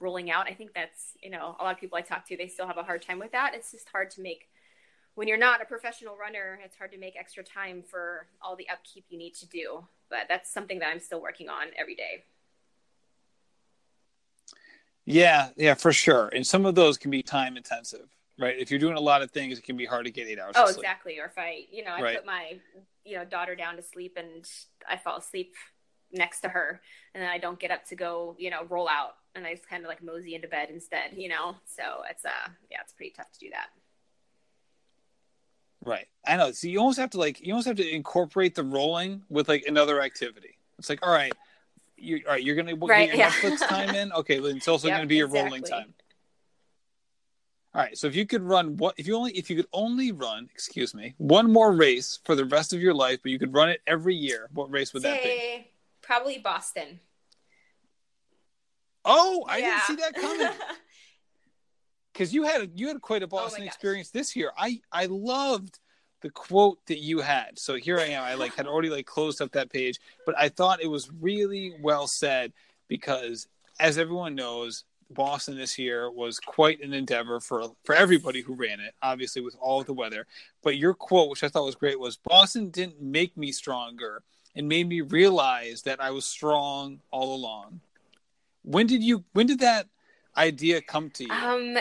rolling 0.01 0.31
out. 0.31 0.47
I 0.49 0.55
think 0.55 0.75
that's, 0.75 1.15
you 1.23 1.31
know, 1.31 1.57
a 1.59 1.65
lot 1.65 1.75
of 1.75 1.81
people 1.81 1.97
I 1.97 2.03
talk 2.03 2.27
to, 2.29 2.37
they 2.37 2.49
still 2.49 2.67
have 2.67 2.77
a 2.77 2.83
hard 2.83 3.03
time 3.03 3.19
with 3.19 3.33
that. 3.33 3.55
It's 3.55 3.73
just 3.73 3.89
hard 3.89 4.11
to 4.13 4.21
make, 4.21 4.49
when 5.15 5.29
you're 5.29 5.39
not 5.39 5.63
a 5.63 5.65
professional 5.65 6.17
runner, 6.17 6.59
it's 6.65 6.77
hard 6.77 6.93
to 6.93 6.99
make 6.99 7.17
extra 7.17 7.43
time 7.43 7.83
for 7.83 8.27
all 8.43 8.57
the 8.57 8.69
upkeep 8.69 9.07
you 9.09 9.19
need 9.19 9.35
to 9.35 9.49
do. 9.49 9.87
But 10.11 10.27
that's 10.29 10.53
something 10.53 10.81
that 10.81 10.89
I'm 10.89 11.01
still 11.01 11.23
working 11.23 11.49
on 11.49 11.69
every 11.79 11.95
day. 11.95 12.25
Yeah, 15.07 15.51
yeah, 15.57 15.75
for 15.75 15.93
sure. 15.93 16.29
And 16.29 16.47
some 16.47 16.65
of 16.67 16.75
those 16.75 16.97
can 16.97 17.11
be 17.11 17.23
time 17.23 17.57
intensive, 17.57 18.09
right? 18.39 18.57
If 18.59 18.71
you're 18.71 18.81
doing 18.81 18.97
a 18.97 19.01
lot 19.01 19.23
of 19.23 19.31
things, 19.31 19.59
it 19.59 19.65
can 19.65 19.77
be 19.77 19.85
hard 19.85 20.07
to 20.07 20.11
get 20.11 20.27
eight 20.29 20.39
hours. 20.39 20.55
Oh, 20.57 20.69
exactly. 20.69 21.19
Or 21.19 21.27
if 21.27 21.37
I, 21.37 21.67
you 21.71 21.85
know, 21.85 21.93
I 21.93 22.03
Right. 22.03 22.17
put 22.17 22.27
my, 22.27 22.59
you 23.05 23.17
know, 23.17 23.25
daughter 23.25 23.55
down 23.55 23.77
to 23.77 23.83
sleep 23.83 24.17
and 24.17 24.49
I 24.89 24.97
fall 24.97 25.19
asleep 25.19 25.55
next 26.11 26.41
to 26.41 26.49
her 26.49 26.81
and 27.15 27.23
then 27.23 27.29
I 27.29 27.39
don't 27.39 27.59
get 27.59 27.71
up 27.71 27.85
to 27.87 27.97
go, 27.97 28.35
you 28.39 28.49
know, 28.51 28.65
roll 28.69 28.89
out 28.89 29.17
and 29.35 29.47
I 29.47 29.55
just 29.55 29.69
kind 29.69 29.83
of 29.85 29.89
like 29.89 30.03
mosey 30.03 30.35
into 30.35 30.49
bed 30.49 30.71
instead, 30.71 31.13
you 31.17 31.29
know? 31.29 31.57
So 31.67 31.83
it's, 32.09 32.25
uh, 32.25 32.49
yeah, 32.71 32.79
it's 32.81 32.93
pretty 32.93 33.13
tough 33.15 33.31
to 33.33 33.39
do 33.39 33.51
that. 33.51 33.67
Right. 35.85 36.07
I 36.27 36.37
know. 36.37 36.53
So 36.53 36.67
you 36.67 36.79
almost 36.79 36.99
have 36.99 37.11
to 37.11 37.19
like 37.19 37.47
you 37.47 37.53
almost 37.53 37.69
have 37.69 37.77
to 37.77 37.87
incorporate 37.87 38.55
the 38.55 38.63
rolling 38.63 39.23
with 39.29 39.51
like 39.51 39.65
another 39.67 40.01
activity. 40.01 40.57
It's 40.79 40.89
like, 40.89 41.07
all 41.07 41.13
right, 41.13 41.33
you 41.97 42.23
all 42.27 42.33
right, 42.33 42.43
you're 42.43 42.57
gonna 42.57 42.77
get 42.77 42.89
Right, 42.89 43.09
your 43.09 43.19
yeah. 43.19 43.31
Netflix 43.31 43.67
time 43.67 43.95
in. 43.95 44.13
Okay, 44.17 44.39
then 44.39 44.57
it's 44.57 44.69
also 44.69 44.89
Yep, 44.89 44.97
gonna 44.97 45.07
be 45.07 45.17
your 45.17 45.29
rolling 45.29 45.63
time. 45.63 45.95
All 47.75 47.83
right. 47.83 47.99
So 47.99 48.07
if 48.07 48.15
you 48.15 48.25
could 48.27 48.43
run 48.43 48.77
what 48.77 48.95
if 48.99 49.07
you 49.07 49.17
only 49.17 49.33
if 49.33 49.51
you 49.51 49.57
could 49.57 49.67
only 49.73 50.13
run, 50.13 50.49
excuse 50.53 50.95
me, 50.95 51.15
one 51.19 51.51
more 51.53 51.73
race 51.73 52.21
for 52.25 52.35
the 52.35 52.45
rest 52.45 52.73
of 52.73 52.81
your 52.81 52.95
life, 52.95 53.21
but 53.23 53.33
you 53.33 53.39
could 53.39 53.53
run 53.53 53.69
it 53.69 53.81
every 53.87 54.15
year, 54.15 54.49
what 54.53 54.71
race 54.71 54.93
would 54.95 55.03
that 55.03 55.23
be? 55.23 55.67
Probably 56.03 56.39
Boston. 56.39 57.01
Oh, 59.05 59.45
I 59.49 59.59
Yeah. 59.59 59.67
didn't 59.67 59.81
see 59.83 59.97
that 59.97 60.15
coming. 60.15 60.49
because 62.13 62.33
you 62.33 62.45
had 62.45 62.71
you 62.75 62.89
had 62.89 63.01
quite 63.01 63.23
a 63.23 63.27
oh 63.27 63.29
Boston 63.29 63.65
gosh. 63.65 63.75
experience 63.75 64.11
this 64.11 64.37
year. 64.37 64.53
I 64.57 64.81
I 64.93 65.07
loved 65.07 65.81
the 66.25 66.31
quote 66.31 66.79
that 66.87 67.01
you 67.01 67.21
had. 67.21 67.59
So 67.59 67.75
here 67.75 67.99
I 67.99 68.07
am. 68.07 68.23
I 68.25 68.33
like 68.33 68.55
had 68.55 68.67
already 68.67 68.89
like 68.89 69.05
closed 69.05 69.43
up 69.43 69.53
that 69.53 69.71
page, 69.71 70.01
but 70.25 70.35
I 70.39 70.49
thought 70.49 70.83
it 70.83 70.91
was 70.91 71.11
really 71.21 71.75
well 71.83 72.07
said 72.07 72.55
because 72.89 73.47
as 73.79 73.99
everyone 73.99 74.35
knows, 74.35 74.85
Boston 75.11 75.55
this 75.55 75.79
year 75.79 76.11
was 76.11 76.41
quite 76.41 76.81
an 76.81 76.95
endeavor 76.95 77.41
for 77.41 77.77
for 77.85 77.95
everybody 77.95 78.41
who 78.41 78.55
ran 78.55 78.81
it. 78.81 78.95
Obviously, 79.03 79.43
with 79.43 79.55
all 79.61 79.83
the 79.85 79.93
weather. 79.93 80.27
But 80.63 80.79
your 80.79 80.95
quote, 80.95 81.29
which 81.29 81.45
I 81.45 81.49
thought 81.49 81.67
was 81.67 81.75
great, 81.75 82.01
was 82.01 82.17
Boston 82.17 82.71
didn't 82.71 83.03
make 83.03 83.37
me 83.37 83.53
stronger. 83.53 84.23
and 84.57 84.69
made 84.69 84.89
me 84.89 85.01
realize 85.03 85.83
that 85.83 86.01
I 86.01 86.11
was 86.11 86.25
strong 86.25 87.01
all 87.11 87.35
along. 87.35 87.81
When 88.63 88.87
did 88.87 89.03
you? 89.03 89.25
When 89.35 89.47
did 89.47 89.61
that 89.61 89.89
idea 90.37 90.81
come 90.81 91.11
to 91.11 91.25
you? 91.25 91.31
Um, 91.31 91.77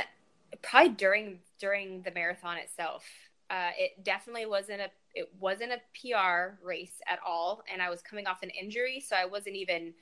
probably 0.62 0.90
during 0.90 1.40
during 1.60 2.02
the 2.02 2.12
marathon 2.12 2.58
itself. 2.58 3.06
Uh, 3.54 3.70
it 3.78 4.04
definitely 4.04 4.48
wasn't 4.48 4.82
a 4.82 4.90
it 5.14 5.30
wasn't 5.40 5.72
a 5.72 5.80
PR 5.94 6.56
race 6.66 7.00
at 7.08 7.20
all, 7.24 7.62
and 7.72 7.84
I 7.84 7.90
was 7.92 8.02
coming 8.02 8.26
off 8.26 8.42
an 8.42 8.50
injury, 8.50 9.00
so 9.00 9.16
I 9.16 9.26
wasn't 9.26 9.56
even, 9.56 9.94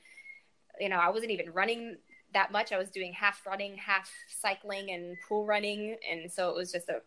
you 0.80 0.88
know, 0.88 0.96
I 0.96 1.10
wasn't 1.10 1.32
even 1.32 1.52
running 1.52 1.98
that 2.32 2.50
much. 2.50 2.72
I 2.72 2.78
was 2.78 2.88
doing 2.88 3.12
half 3.12 3.44
running, 3.46 3.76
half 3.76 4.10
cycling, 4.28 4.90
and 4.90 5.18
pool 5.28 5.44
running, 5.44 5.98
and 6.10 6.32
so 6.32 6.48
it 6.48 6.56
was 6.56 6.72
just 6.72 6.88
a 6.88 7.02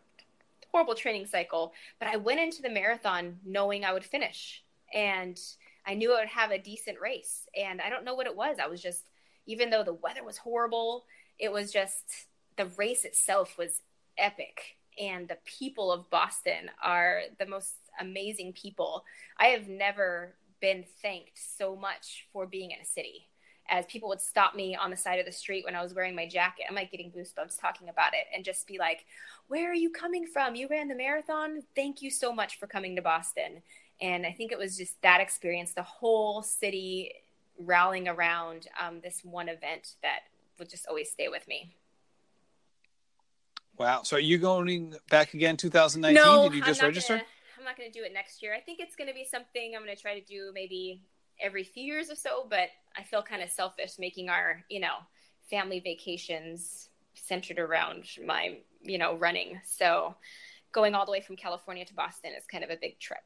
horrible 0.70 0.94
training 0.94 1.26
cycle. 1.26 1.72
But 1.98 2.10
I 2.10 2.16
went 2.16 2.38
into 2.38 2.62
the 2.62 2.70
marathon 2.70 3.40
knowing 3.44 3.84
I 3.84 3.92
would 3.92 4.04
finish, 4.04 4.62
and 4.94 5.36
I 5.84 5.94
knew 5.94 6.14
I 6.14 6.20
would 6.20 6.28
have 6.28 6.52
a 6.52 6.58
decent 6.58 7.00
race. 7.00 7.48
And 7.60 7.80
I 7.80 7.90
don't 7.90 8.04
know 8.04 8.14
what 8.14 8.28
it 8.28 8.36
was. 8.36 8.58
I 8.62 8.68
was 8.68 8.80
just, 8.80 9.02
even 9.46 9.70
though 9.70 9.82
the 9.82 9.94
weather 9.94 10.22
was 10.22 10.38
horrible, 10.38 11.06
it 11.40 11.50
was 11.50 11.72
just 11.72 12.26
the 12.56 12.66
race 12.76 13.04
itself 13.04 13.58
was 13.58 13.80
epic 14.16 14.75
and 14.98 15.28
the 15.28 15.38
people 15.44 15.92
of 15.92 16.08
Boston 16.10 16.70
are 16.82 17.22
the 17.38 17.46
most 17.46 17.74
amazing 18.00 18.52
people. 18.52 19.04
I 19.38 19.46
have 19.46 19.68
never 19.68 20.34
been 20.60 20.84
thanked 21.02 21.38
so 21.38 21.76
much 21.76 22.26
for 22.32 22.46
being 22.46 22.70
in 22.70 22.80
a 22.80 22.84
city. 22.84 23.28
As 23.68 23.84
people 23.86 24.08
would 24.08 24.20
stop 24.20 24.54
me 24.54 24.76
on 24.76 24.90
the 24.90 24.96
side 24.96 25.18
of 25.18 25.26
the 25.26 25.32
street 25.32 25.64
when 25.64 25.74
I 25.74 25.82
was 25.82 25.92
wearing 25.92 26.14
my 26.14 26.28
jacket, 26.28 26.66
I'm 26.68 26.76
like 26.76 26.90
getting 26.90 27.10
goosebumps 27.10 27.60
talking 27.60 27.88
about 27.88 28.14
it, 28.14 28.26
and 28.34 28.44
just 28.44 28.66
be 28.66 28.78
like, 28.78 29.04
Where 29.48 29.70
are 29.70 29.74
you 29.74 29.90
coming 29.90 30.26
from? 30.26 30.54
You 30.54 30.68
ran 30.68 30.88
the 30.88 30.94
marathon? 30.94 31.62
Thank 31.74 32.00
you 32.00 32.10
so 32.10 32.32
much 32.32 32.58
for 32.58 32.66
coming 32.66 32.94
to 32.96 33.02
Boston. 33.02 33.62
And 34.00 34.24
I 34.24 34.32
think 34.32 34.52
it 34.52 34.58
was 34.58 34.76
just 34.76 35.00
that 35.02 35.20
experience, 35.20 35.72
the 35.72 35.82
whole 35.82 36.42
city 36.42 37.12
rallying 37.58 38.08
around 38.08 38.68
um, 38.80 39.00
this 39.02 39.22
one 39.24 39.48
event 39.48 39.94
that 40.02 40.20
would 40.58 40.68
just 40.68 40.86
always 40.86 41.10
stay 41.10 41.28
with 41.28 41.48
me. 41.48 41.74
Wow. 43.78 44.02
So 44.02 44.16
are 44.16 44.20
you 44.20 44.38
going 44.38 44.94
back 45.10 45.34
again 45.34 45.56
2019? 45.56 46.14
No, 46.14 46.48
Did 46.48 46.56
you 46.56 46.64
just 46.64 46.82
I'm 46.82 46.88
register? 46.88 47.14
Gonna, 47.14 47.26
I'm 47.58 47.64
not 47.64 47.76
going 47.76 47.90
to 47.90 47.98
do 47.98 48.04
it 48.04 48.12
next 48.12 48.42
year. 48.42 48.54
I 48.54 48.60
think 48.60 48.80
it's 48.80 48.96
going 48.96 49.08
to 49.08 49.14
be 49.14 49.24
something 49.24 49.74
I'm 49.74 49.84
going 49.84 49.94
to 49.94 50.00
try 50.00 50.18
to 50.18 50.24
do 50.24 50.50
maybe 50.54 51.02
every 51.40 51.64
few 51.64 51.84
years 51.84 52.10
or 52.10 52.14
so. 52.14 52.46
But 52.48 52.68
I 52.96 53.02
feel 53.02 53.22
kind 53.22 53.42
of 53.42 53.50
selfish 53.50 53.98
making 53.98 54.28
our, 54.28 54.64
you 54.68 54.80
know, 54.80 54.96
family 55.50 55.80
vacations 55.80 56.88
centered 57.14 57.58
around 57.58 58.04
my, 58.24 58.58
you 58.82 58.98
know, 58.98 59.16
running. 59.16 59.60
So 59.64 60.14
going 60.72 60.94
all 60.94 61.06
the 61.06 61.12
way 61.12 61.20
from 61.20 61.36
California 61.36 61.84
to 61.84 61.94
Boston 61.94 62.32
is 62.36 62.44
kind 62.46 62.64
of 62.64 62.70
a 62.70 62.76
big 62.80 62.98
trip. 62.98 63.24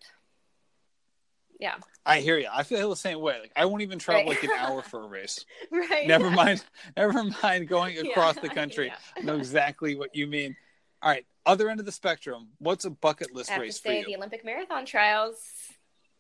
Yeah. 1.61 1.75
I 2.07 2.21
hear 2.21 2.39
you. 2.39 2.49
I 2.51 2.63
feel 2.63 2.89
the 2.91 2.97
same 2.97 3.21
way. 3.21 3.39
Like 3.41 3.53
I 3.55 3.67
won't 3.67 3.83
even 3.83 3.99
travel 3.99 4.23
Right. 4.23 4.29
like 4.31 4.43
an 4.45 4.51
hour 4.59 4.83
for 4.83 5.05
a 5.05 5.07
race. 5.19 5.45
Right. 5.71 6.07
never 6.09 6.31
mind. 6.31 6.65
Never 6.97 7.23
mind 7.43 7.69
going 7.69 7.95
Yeah. 7.97 8.11
across 8.11 8.37
the 8.37 8.49
country. 8.61 8.87
Yeah. 8.87 8.97
I 9.17 9.21
know 9.21 9.37
exactly 9.37 9.95
what 9.95 10.15
you 10.17 10.27
mean. 10.27 10.57
All 11.03 11.11
right. 11.11 11.25
Other 11.47 11.69
end 11.71 11.79
of 11.81 11.87
the 11.87 11.93
spectrum. 11.93 12.49
What's 12.59 12.85
a 12.87 12.91
bucket 12.91 13.35
list 13.35 13.51
I 13.51 13.55
have 13.55 13.61
to 13.61 13.67
race 13.67 13.79
for 13.79 13.89
say 13.89 14.01
you? 14.01 14.07
the 14.07 14.17
Olympic 14.17 14.45
marathon 14.45 14.85
trials. 14.87 15.37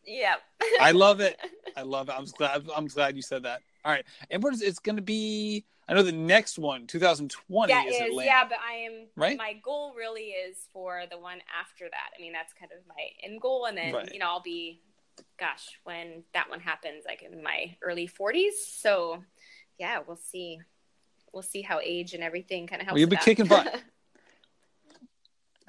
Yep. 0.07 0.41
I 0.81 0.93
love 0.93 1.21
it. 1.21 1.39
I 1.77 1.83
love 1.83 2.09
it. 2.09 2.15
I'm 2.17 2.25
glad. 2.27 2.63
I'm 2.77 2.87
glad 2.87 3.17
you 3.17 3.23
said 3.23 3.43
that. 3.45 3.61
All 3.85 3.93
right. 3.93 4.05
And 4.31 4.43
what 4.43 4.53
is 4.55 4.63
it's 4.63 4.79
going 4.79 4.97
to 4.97 5.03
be? 5.03 5.65
I 5.89 5.95
know 5.95 6.03
the 6.05 6.13
next 6.13 6.57
one, 6.59 6.87
2020, 6.87 7.73
That 7.73 7.87
is 7.89 7.97
is, 7.97 8.01
Atlanta. 8.03 8.25
yeah, 8.27 8.45
but 8.49 8.59
I 8.65 8.75
am 8.75 9.07
Right? 9.17 9.37
My 9.37 9.55
goal 9.65 9.93
really 9.97 10.29
is 10.31 10.57
for 10.73 11.03
the 11.11 11.19
one 11.19 11.39
after 11.61 11.87
that. 11.91 12.11
I 12.17 12.21
mean, 12.23 12.33
that's 12.33 12.53
kind 12.53 12.71
of 12.71 12.79
my 12.87 12.95
end 13.25 13.41
goal, 13.41 13.65
and 13.67 13.77
then 13.77 13.93
Right. 13.93 14.13
you 14.13 14.21
know 14.21 14.27
I'll 14.29 14.41
be, 14.41 14.81
gosh, 15.39 15.67
when 15.85 16.25
that 16.35 16.49
one 16.51 16.61
happens, 16.61 17.05
like 17.07 17.23
in 17.23 17.43
my 17.43 17.77
early 17.83 18.07
forties. 18.07 18.55
So, 18.67 19.23
yeah, 19.79 20.01
we'll 20.07 20.17
see. 20.17 20.61
We'll 21.33 21.43
see 21.43 21.63
how 21.63 21.79
age 21.81 22.13
and 22.15 22.23
everything 22.23 22.67
kind 22.67 22.81
of 22.83 22.87
helps. 22.87 22.95
Well, 22.95 23.01
you'll 23.01 23.09
be 23.11 23.17
that. 23.17 23.25
kicking 23.25 23.47
butt. 23.47 23.83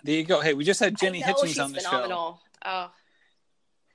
There 0.03 0.15
you 0.15 0.23
go. 0.23 0.41
Hey, 0.41 0.53
we 0.55 0.63
just 0.63 0.79
had 0.79 0.97
Jenny 0.97 1.21
Hitchings 1.21 1.63
on 1.63 1.73
the 1.73 1.79
show. 1.79 1.89
phenomenal. 1.89 2.41
Oh, 2.65 2.89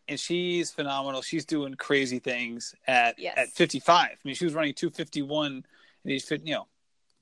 and 0.08 0.20
she's 0.20 0.70
phenomenal. 0.70 1.20
She's 1.22 1.44
doing 1.44 1.74
crazy 1.74 2.20
things 2.20 2.74
at 2.86 3.18
Yes. 3.18 3.34
at 3.36 3.48
55. 3.48 4.10
I 4.12 4.16
mean, 4.24 4.36
she 4.36 4.44
was 4.44 4.54
running 4.54 4.72
251, 4.74 5.52
and 5.52 5.64
he's 6.04 6.24
fit, 6.24 6.46
you 6.46 6.54
know, 6.54 6.68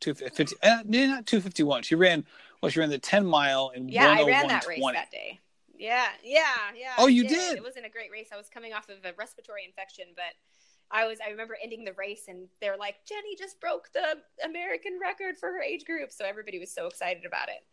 250. 0.01 0.57
Uh, 0.63 0.83
no, 0.85 1.07
not 1.07 1.27
251. 1.27 1.83
She 1.83 1.95
ran. 1.95 2.27
Well, 2.61 2.69
she 2.71 2.81
ran 2.81 2.91
the 2.91 2.99
10 2.99 3.25
mile 3.25 3.73
in 3.75 3.89
yeah, 3.89 4.11
I 4.19 4.25
ran 4.25 4.49
that 4.49 4.67
race 4.67 4.83
that 4.93 5.11
day. 5.11 5.41
Yeah, 5.79 6.07
yeah, 6.23 6.45
yeah. 6.77 6.95
Oh, 6.99 7.07
you 7.07 7.27
did? 7.27 7.57
It 7.57 7.63
wasn't 7.63 7.87
a 7.87 7.91
great 7.91 8.11
race. 8.11 8.29
I 8.33 8.37
was 8.37 8.49
coming 8.49 8.73
off 8.73 8.89
of 8.89 9.05
a 9.05 9.13
respiratory 9.19 9.65
infection, 9.67 10.07
but 10.15 10.35
I 10.91 11.07
was 11.07 11.19
I 11.25 11.31
remember 11.31 11.57
ending 11.63 11.85
the 11.85 11.93
race 11.95 12.25
and 12.29 12.49
they're 12.61 12.77
like 12.77 12.97
Jenny 13.09 13.37
just 13.37 13.61
broke 13.61 13.91
the 13.93 14.19
American 14.45 14.99
record 15.01 15.37
for 15.37 15.49
her 15.49 15.63
age 15.63 15.85
group, 15.85 16.13
so 16.13 16.25
everybody 16.25 16.59
was 16.59 16.73
so 16.73 16.87
excited 16.87 17.25
about 17.27 17.49
it. 17.49 17.65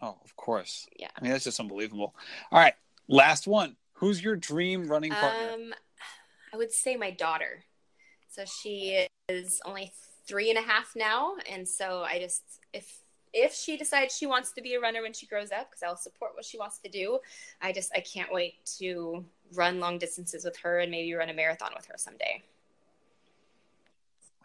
Oh, 0.00 0.16
of 0.24 0.36
course. 0.36 0.86
Yeah. 0.98 1.08
I 1.16 1.22
mean, 1.22 1.32
that's 1.32 1.44
just 1.44 1.60
unbelievable. 1.60 2.14
All 2.50 2.60
right, 2.60 2.74
last 3.08 3.46
one. 3.46 3.76
Who's 3.94 4.22
your 4.22 4.36
dream 4.36 4.88
running 4.88 5.12
partner? 5.12 5.52
Um, 5.54 5.74
I 6.52 6.56
would 6.56 6.72
say 6.72 6.96
my 6.96 7.10
daughter. 7.10 7.64
So 8.28 8.44
she 8.44 9.06
is 9.28 9.60
only 9.64 9.92
three 10.26 10.50
and 10.50 10.58
a 10.58 10.62
half 10.62 10.92
now, 10.96 11.34
and 11.48 11.68
so 11.68 12.02
I 12.02 12.18
just 12.18 12.42
if 12.72 12.98
if 13.34 13.52
she 13.52 13.76
decides 13.76 14.16
she 14.16 14.26
wants 14.26 14.52
to 14.52 14.62
be 14.62 14.74
a 14.74 14.80
runner 14.80 15.02
when 15.02 15.12
she 15.12 15.26
grows 15.26 15.50
up, 15.50 15.68
because 15.68 15.82
I'll 15.82 15.96
support 15.96 16.32
what 16.34 16.44
she 16.44 16.56
wants 16.56 16.78
to 16.78 16.88
do. 16.88 17.18
I 17.60 17.72
just 17.72 17.92
I 17.94 18.00
can't 18.00 18.32
wait 18.32 18.64
to 18.78 19.24
run 19.52 19.80
long 19.80 19.98
distances 19.98 20.44
with 20.44 20.56
her 20.58 20.78
and 20.78 20.90
maybe 20.90 21.12
run 21.12 21.28
a 21.28 21.34
marathon 21.34 21.72
with 21.76 21.86
her 21.86 21.94
someday. 21.96 22.42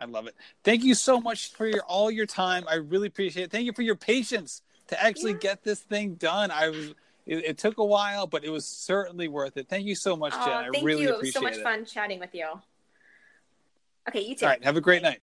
I 0.02 0.06
love 0.06 0.28
it. 0.28 0.36
Thank 0.64 0.84
you 0.84 0.96
so 0.96 1.22
much 1.22 1.52
for 1.52 1.68
your 1.68 1.84
all 1.84 2.10
your 2.10 2.26
time. 2.26 2.66
I 2.68 2.76
really 2.76 3.08
appreciate 3.08 3.44
it. 3.44 3.52
Thank 3.52 3.66
you 3.66 3.74
for 3.74 3.84
your 3.84 3.96
patience 3.96 4.64
to 4.88 5.02
actually 5.02 5.34
Yeah. 5.34 5.40
get 5.40 5.64
this 5.64 5.82
thing 5.82 6.16
done. 6.16 6.52
I 6.52 6.70
was 6.70 6.96
it, 7.26 7.46
it 7.46 7.58
took 7.60 7.78
a 7.78 7.86
while, 7.86 8.26
but 8.26 8.44
it 8.44 8.50
was 8.50 8.66
certainly 8.66 9.28
worth 9.28 9.56
it. 9.58 9.70
Thank 9.70 9.86
you 9.86 9.94
so 9.94 10.16
much, 10.16 10.34
Jenn. 10.34 10.42
Oh, 10.48 10.52
I 10.52 10.68
really 10.68 11.04
you. 11.04 11.14
It 11.14 11.22
was 11.22 11.34
so 11.34 11.42
much 11.42 11.58
it. 11.58 11.64
fun 11.64 11.86
chatting 11.86 12.20
with 12.20 12.34
you. 12.34 12.48
Okay, 14.08 14.22
you 14.22 14.36
too. 14.36 14.46
All 14.46 14.52
right, 14.52 14.64
have 14.64 14.78
a 14.78 14.82
great 14.82 15.04
night. 15.04 15.20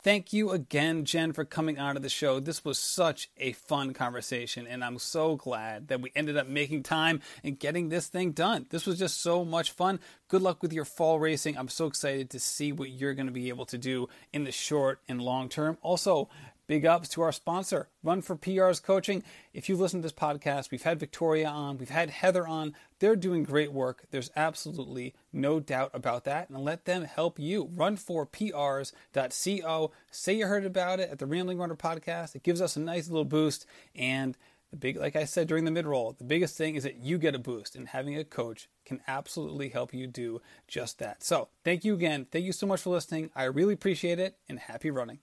Thank 0.00 0.32
you 0.32 0.52
again, 0.52 1.04
Jenn, 1.04 1.32
for 1.32 1.44
coming 1.44 1.80
onto 1.80 2.00
the 2.00 2.08
show. 2.08 2.38
This 2.38 2.64
was 2.64 2.78
such 2.78 3.30
a 3.36 3.50
fun 3.50 3.92
conversation, 3.92 4.64
and 4.64 4.84
I'm 4.84 5.00
so 5.00 5.34
glad 5.34 5.88
that 5.88 6.00
we 6.00 6.12
ended 6.14 6.36
up 6.36 6.46
making 6.46 6.84
time 6.84 7.20
and 7.42 7.58
getting 7.58 7.88
this 7.88 8.06
thing 8.06 8.30
done. 8.30 8.66
This 8.70 8.86
was 8.86 8.96
just 8.96 9.20
so 9.20 9.44
much 9.44 9.72
fun. 9.72 9.98
Good 10.28 10.40
luck 10.40 10.62
with 10.62 10.72
your 10.72 10.84
fall 10.84 11.18
racing. 11.18 11.58
I'm 11.58 11.68
so 11.68 11.86
excited 11.86 12.30
to 12.30 12.38
see 12.38 12.70
what 12.70 12.90
you're 12.90 13.14
going 13.14 13.26
to 13.26 13.32
be 13.32 13.48
able 13.48 13.66
to 13.66 13.76
do 13.76 14.08
in 14.32 14.44
the 14.44 14.52
short 14.52 15.00
and 15.08 15.20
long 15.20 15.48
term. 15.48 15.78
Also, 15.82 16.28
Big 16.68 16.86
ups 16.86 17.08
to 17.08 17.22
our 17.22 17.32
sponsor, 17.32 17.88
Run 18.02 18.20
for 18.20 18.36
PR's 18.36 18.78
Coaching. 18.78 19.22
If 19.54 19.70
you've 19.70 19.80
listened 19.80 20.02
to 20.02 20.06
this 20.06 20.12
podcast, 20.12 20.70
we've 20.70 20.82
had 20.82 21.00
Victoria 21.00 21.48
on, 21.48 21.78
we've 21.78 21.88
had 21.88 22.10
Heather 22.10 22.46
on. 22.46 22.74
They're 22.98 23.16
doing 23.16 23.42
great 23.42 23.72
work. 23.72 24.04
There's 24.10 24.30
absolutely 24.36 25.14
no 25.32 25.60
doubt 25.60 25.92
about 25.94 26.24
that. 26.24 26.50
And 26.50 26.58
let 26.58 26.84
them 26.84 27.04
help 27.04 27.38
you. 27.38 27.68
Run4PRs.co. 27.68 29.92
Say 30.10 30.34
you 30.34 30.46
heard 30.46 30.66
about 30.66 31.00
it 31.00 31.08
at 31.10 31.18
the 31.18 31.24
Rambling 31.24 31.56
Runner 31.56 31.74
podcast. 31.74 32.36
It 32.36 32.42
gives 32.42 32.60
us 32.60 32.76
a 32.76 32.80
nice 32.80 33.08
little 33.08 33.24
boost. 33.24 33.64
And 33.94 34.36
the 34.70 34.76
big, 34.76 34.98
like 34.98 35.16
I 35.16 35.24
said 35.24 35.48
during 35.48 35.64
the 35.64 35.70
mid 35.70 35.86
roll, 35.86 36.16
the 36.18 36.24
biggest 36.24 36.58
thing 36.58 36.74
is 36.74 36.82
that 36.82 36.96
you 36.96 37.16
get 37.16 37.34
a 37.34 37.38
boost, 37.38 37.76
and 37.76 37.88
having 37.88 38.18
a 38.18 38.24
coach 38.24 38.68
can 38.84 39.00
absolutely 39.08 39.70
help 39.70 39.94
you 39.94 40.06
do 40.06 40.42
just 40.66 40.98
that. 40.98 41.24
So, 41.24 41.48
thank 41.64 41.86
you 41.86 41.94
again. 41.94 42.26
Thank 42.30 42.44
you 42.44 42.52
so 42.52 42.66
much 42.66 42.82
for 42.82 42.90
listening. 42.90 43.30
I 43.34 43.44
really 43.44 43.72
appreciate 43.72 44.18
it, 44.18 44.36
and 44.50 44.58
happy 44.58 44.90
running. 44.90 45.20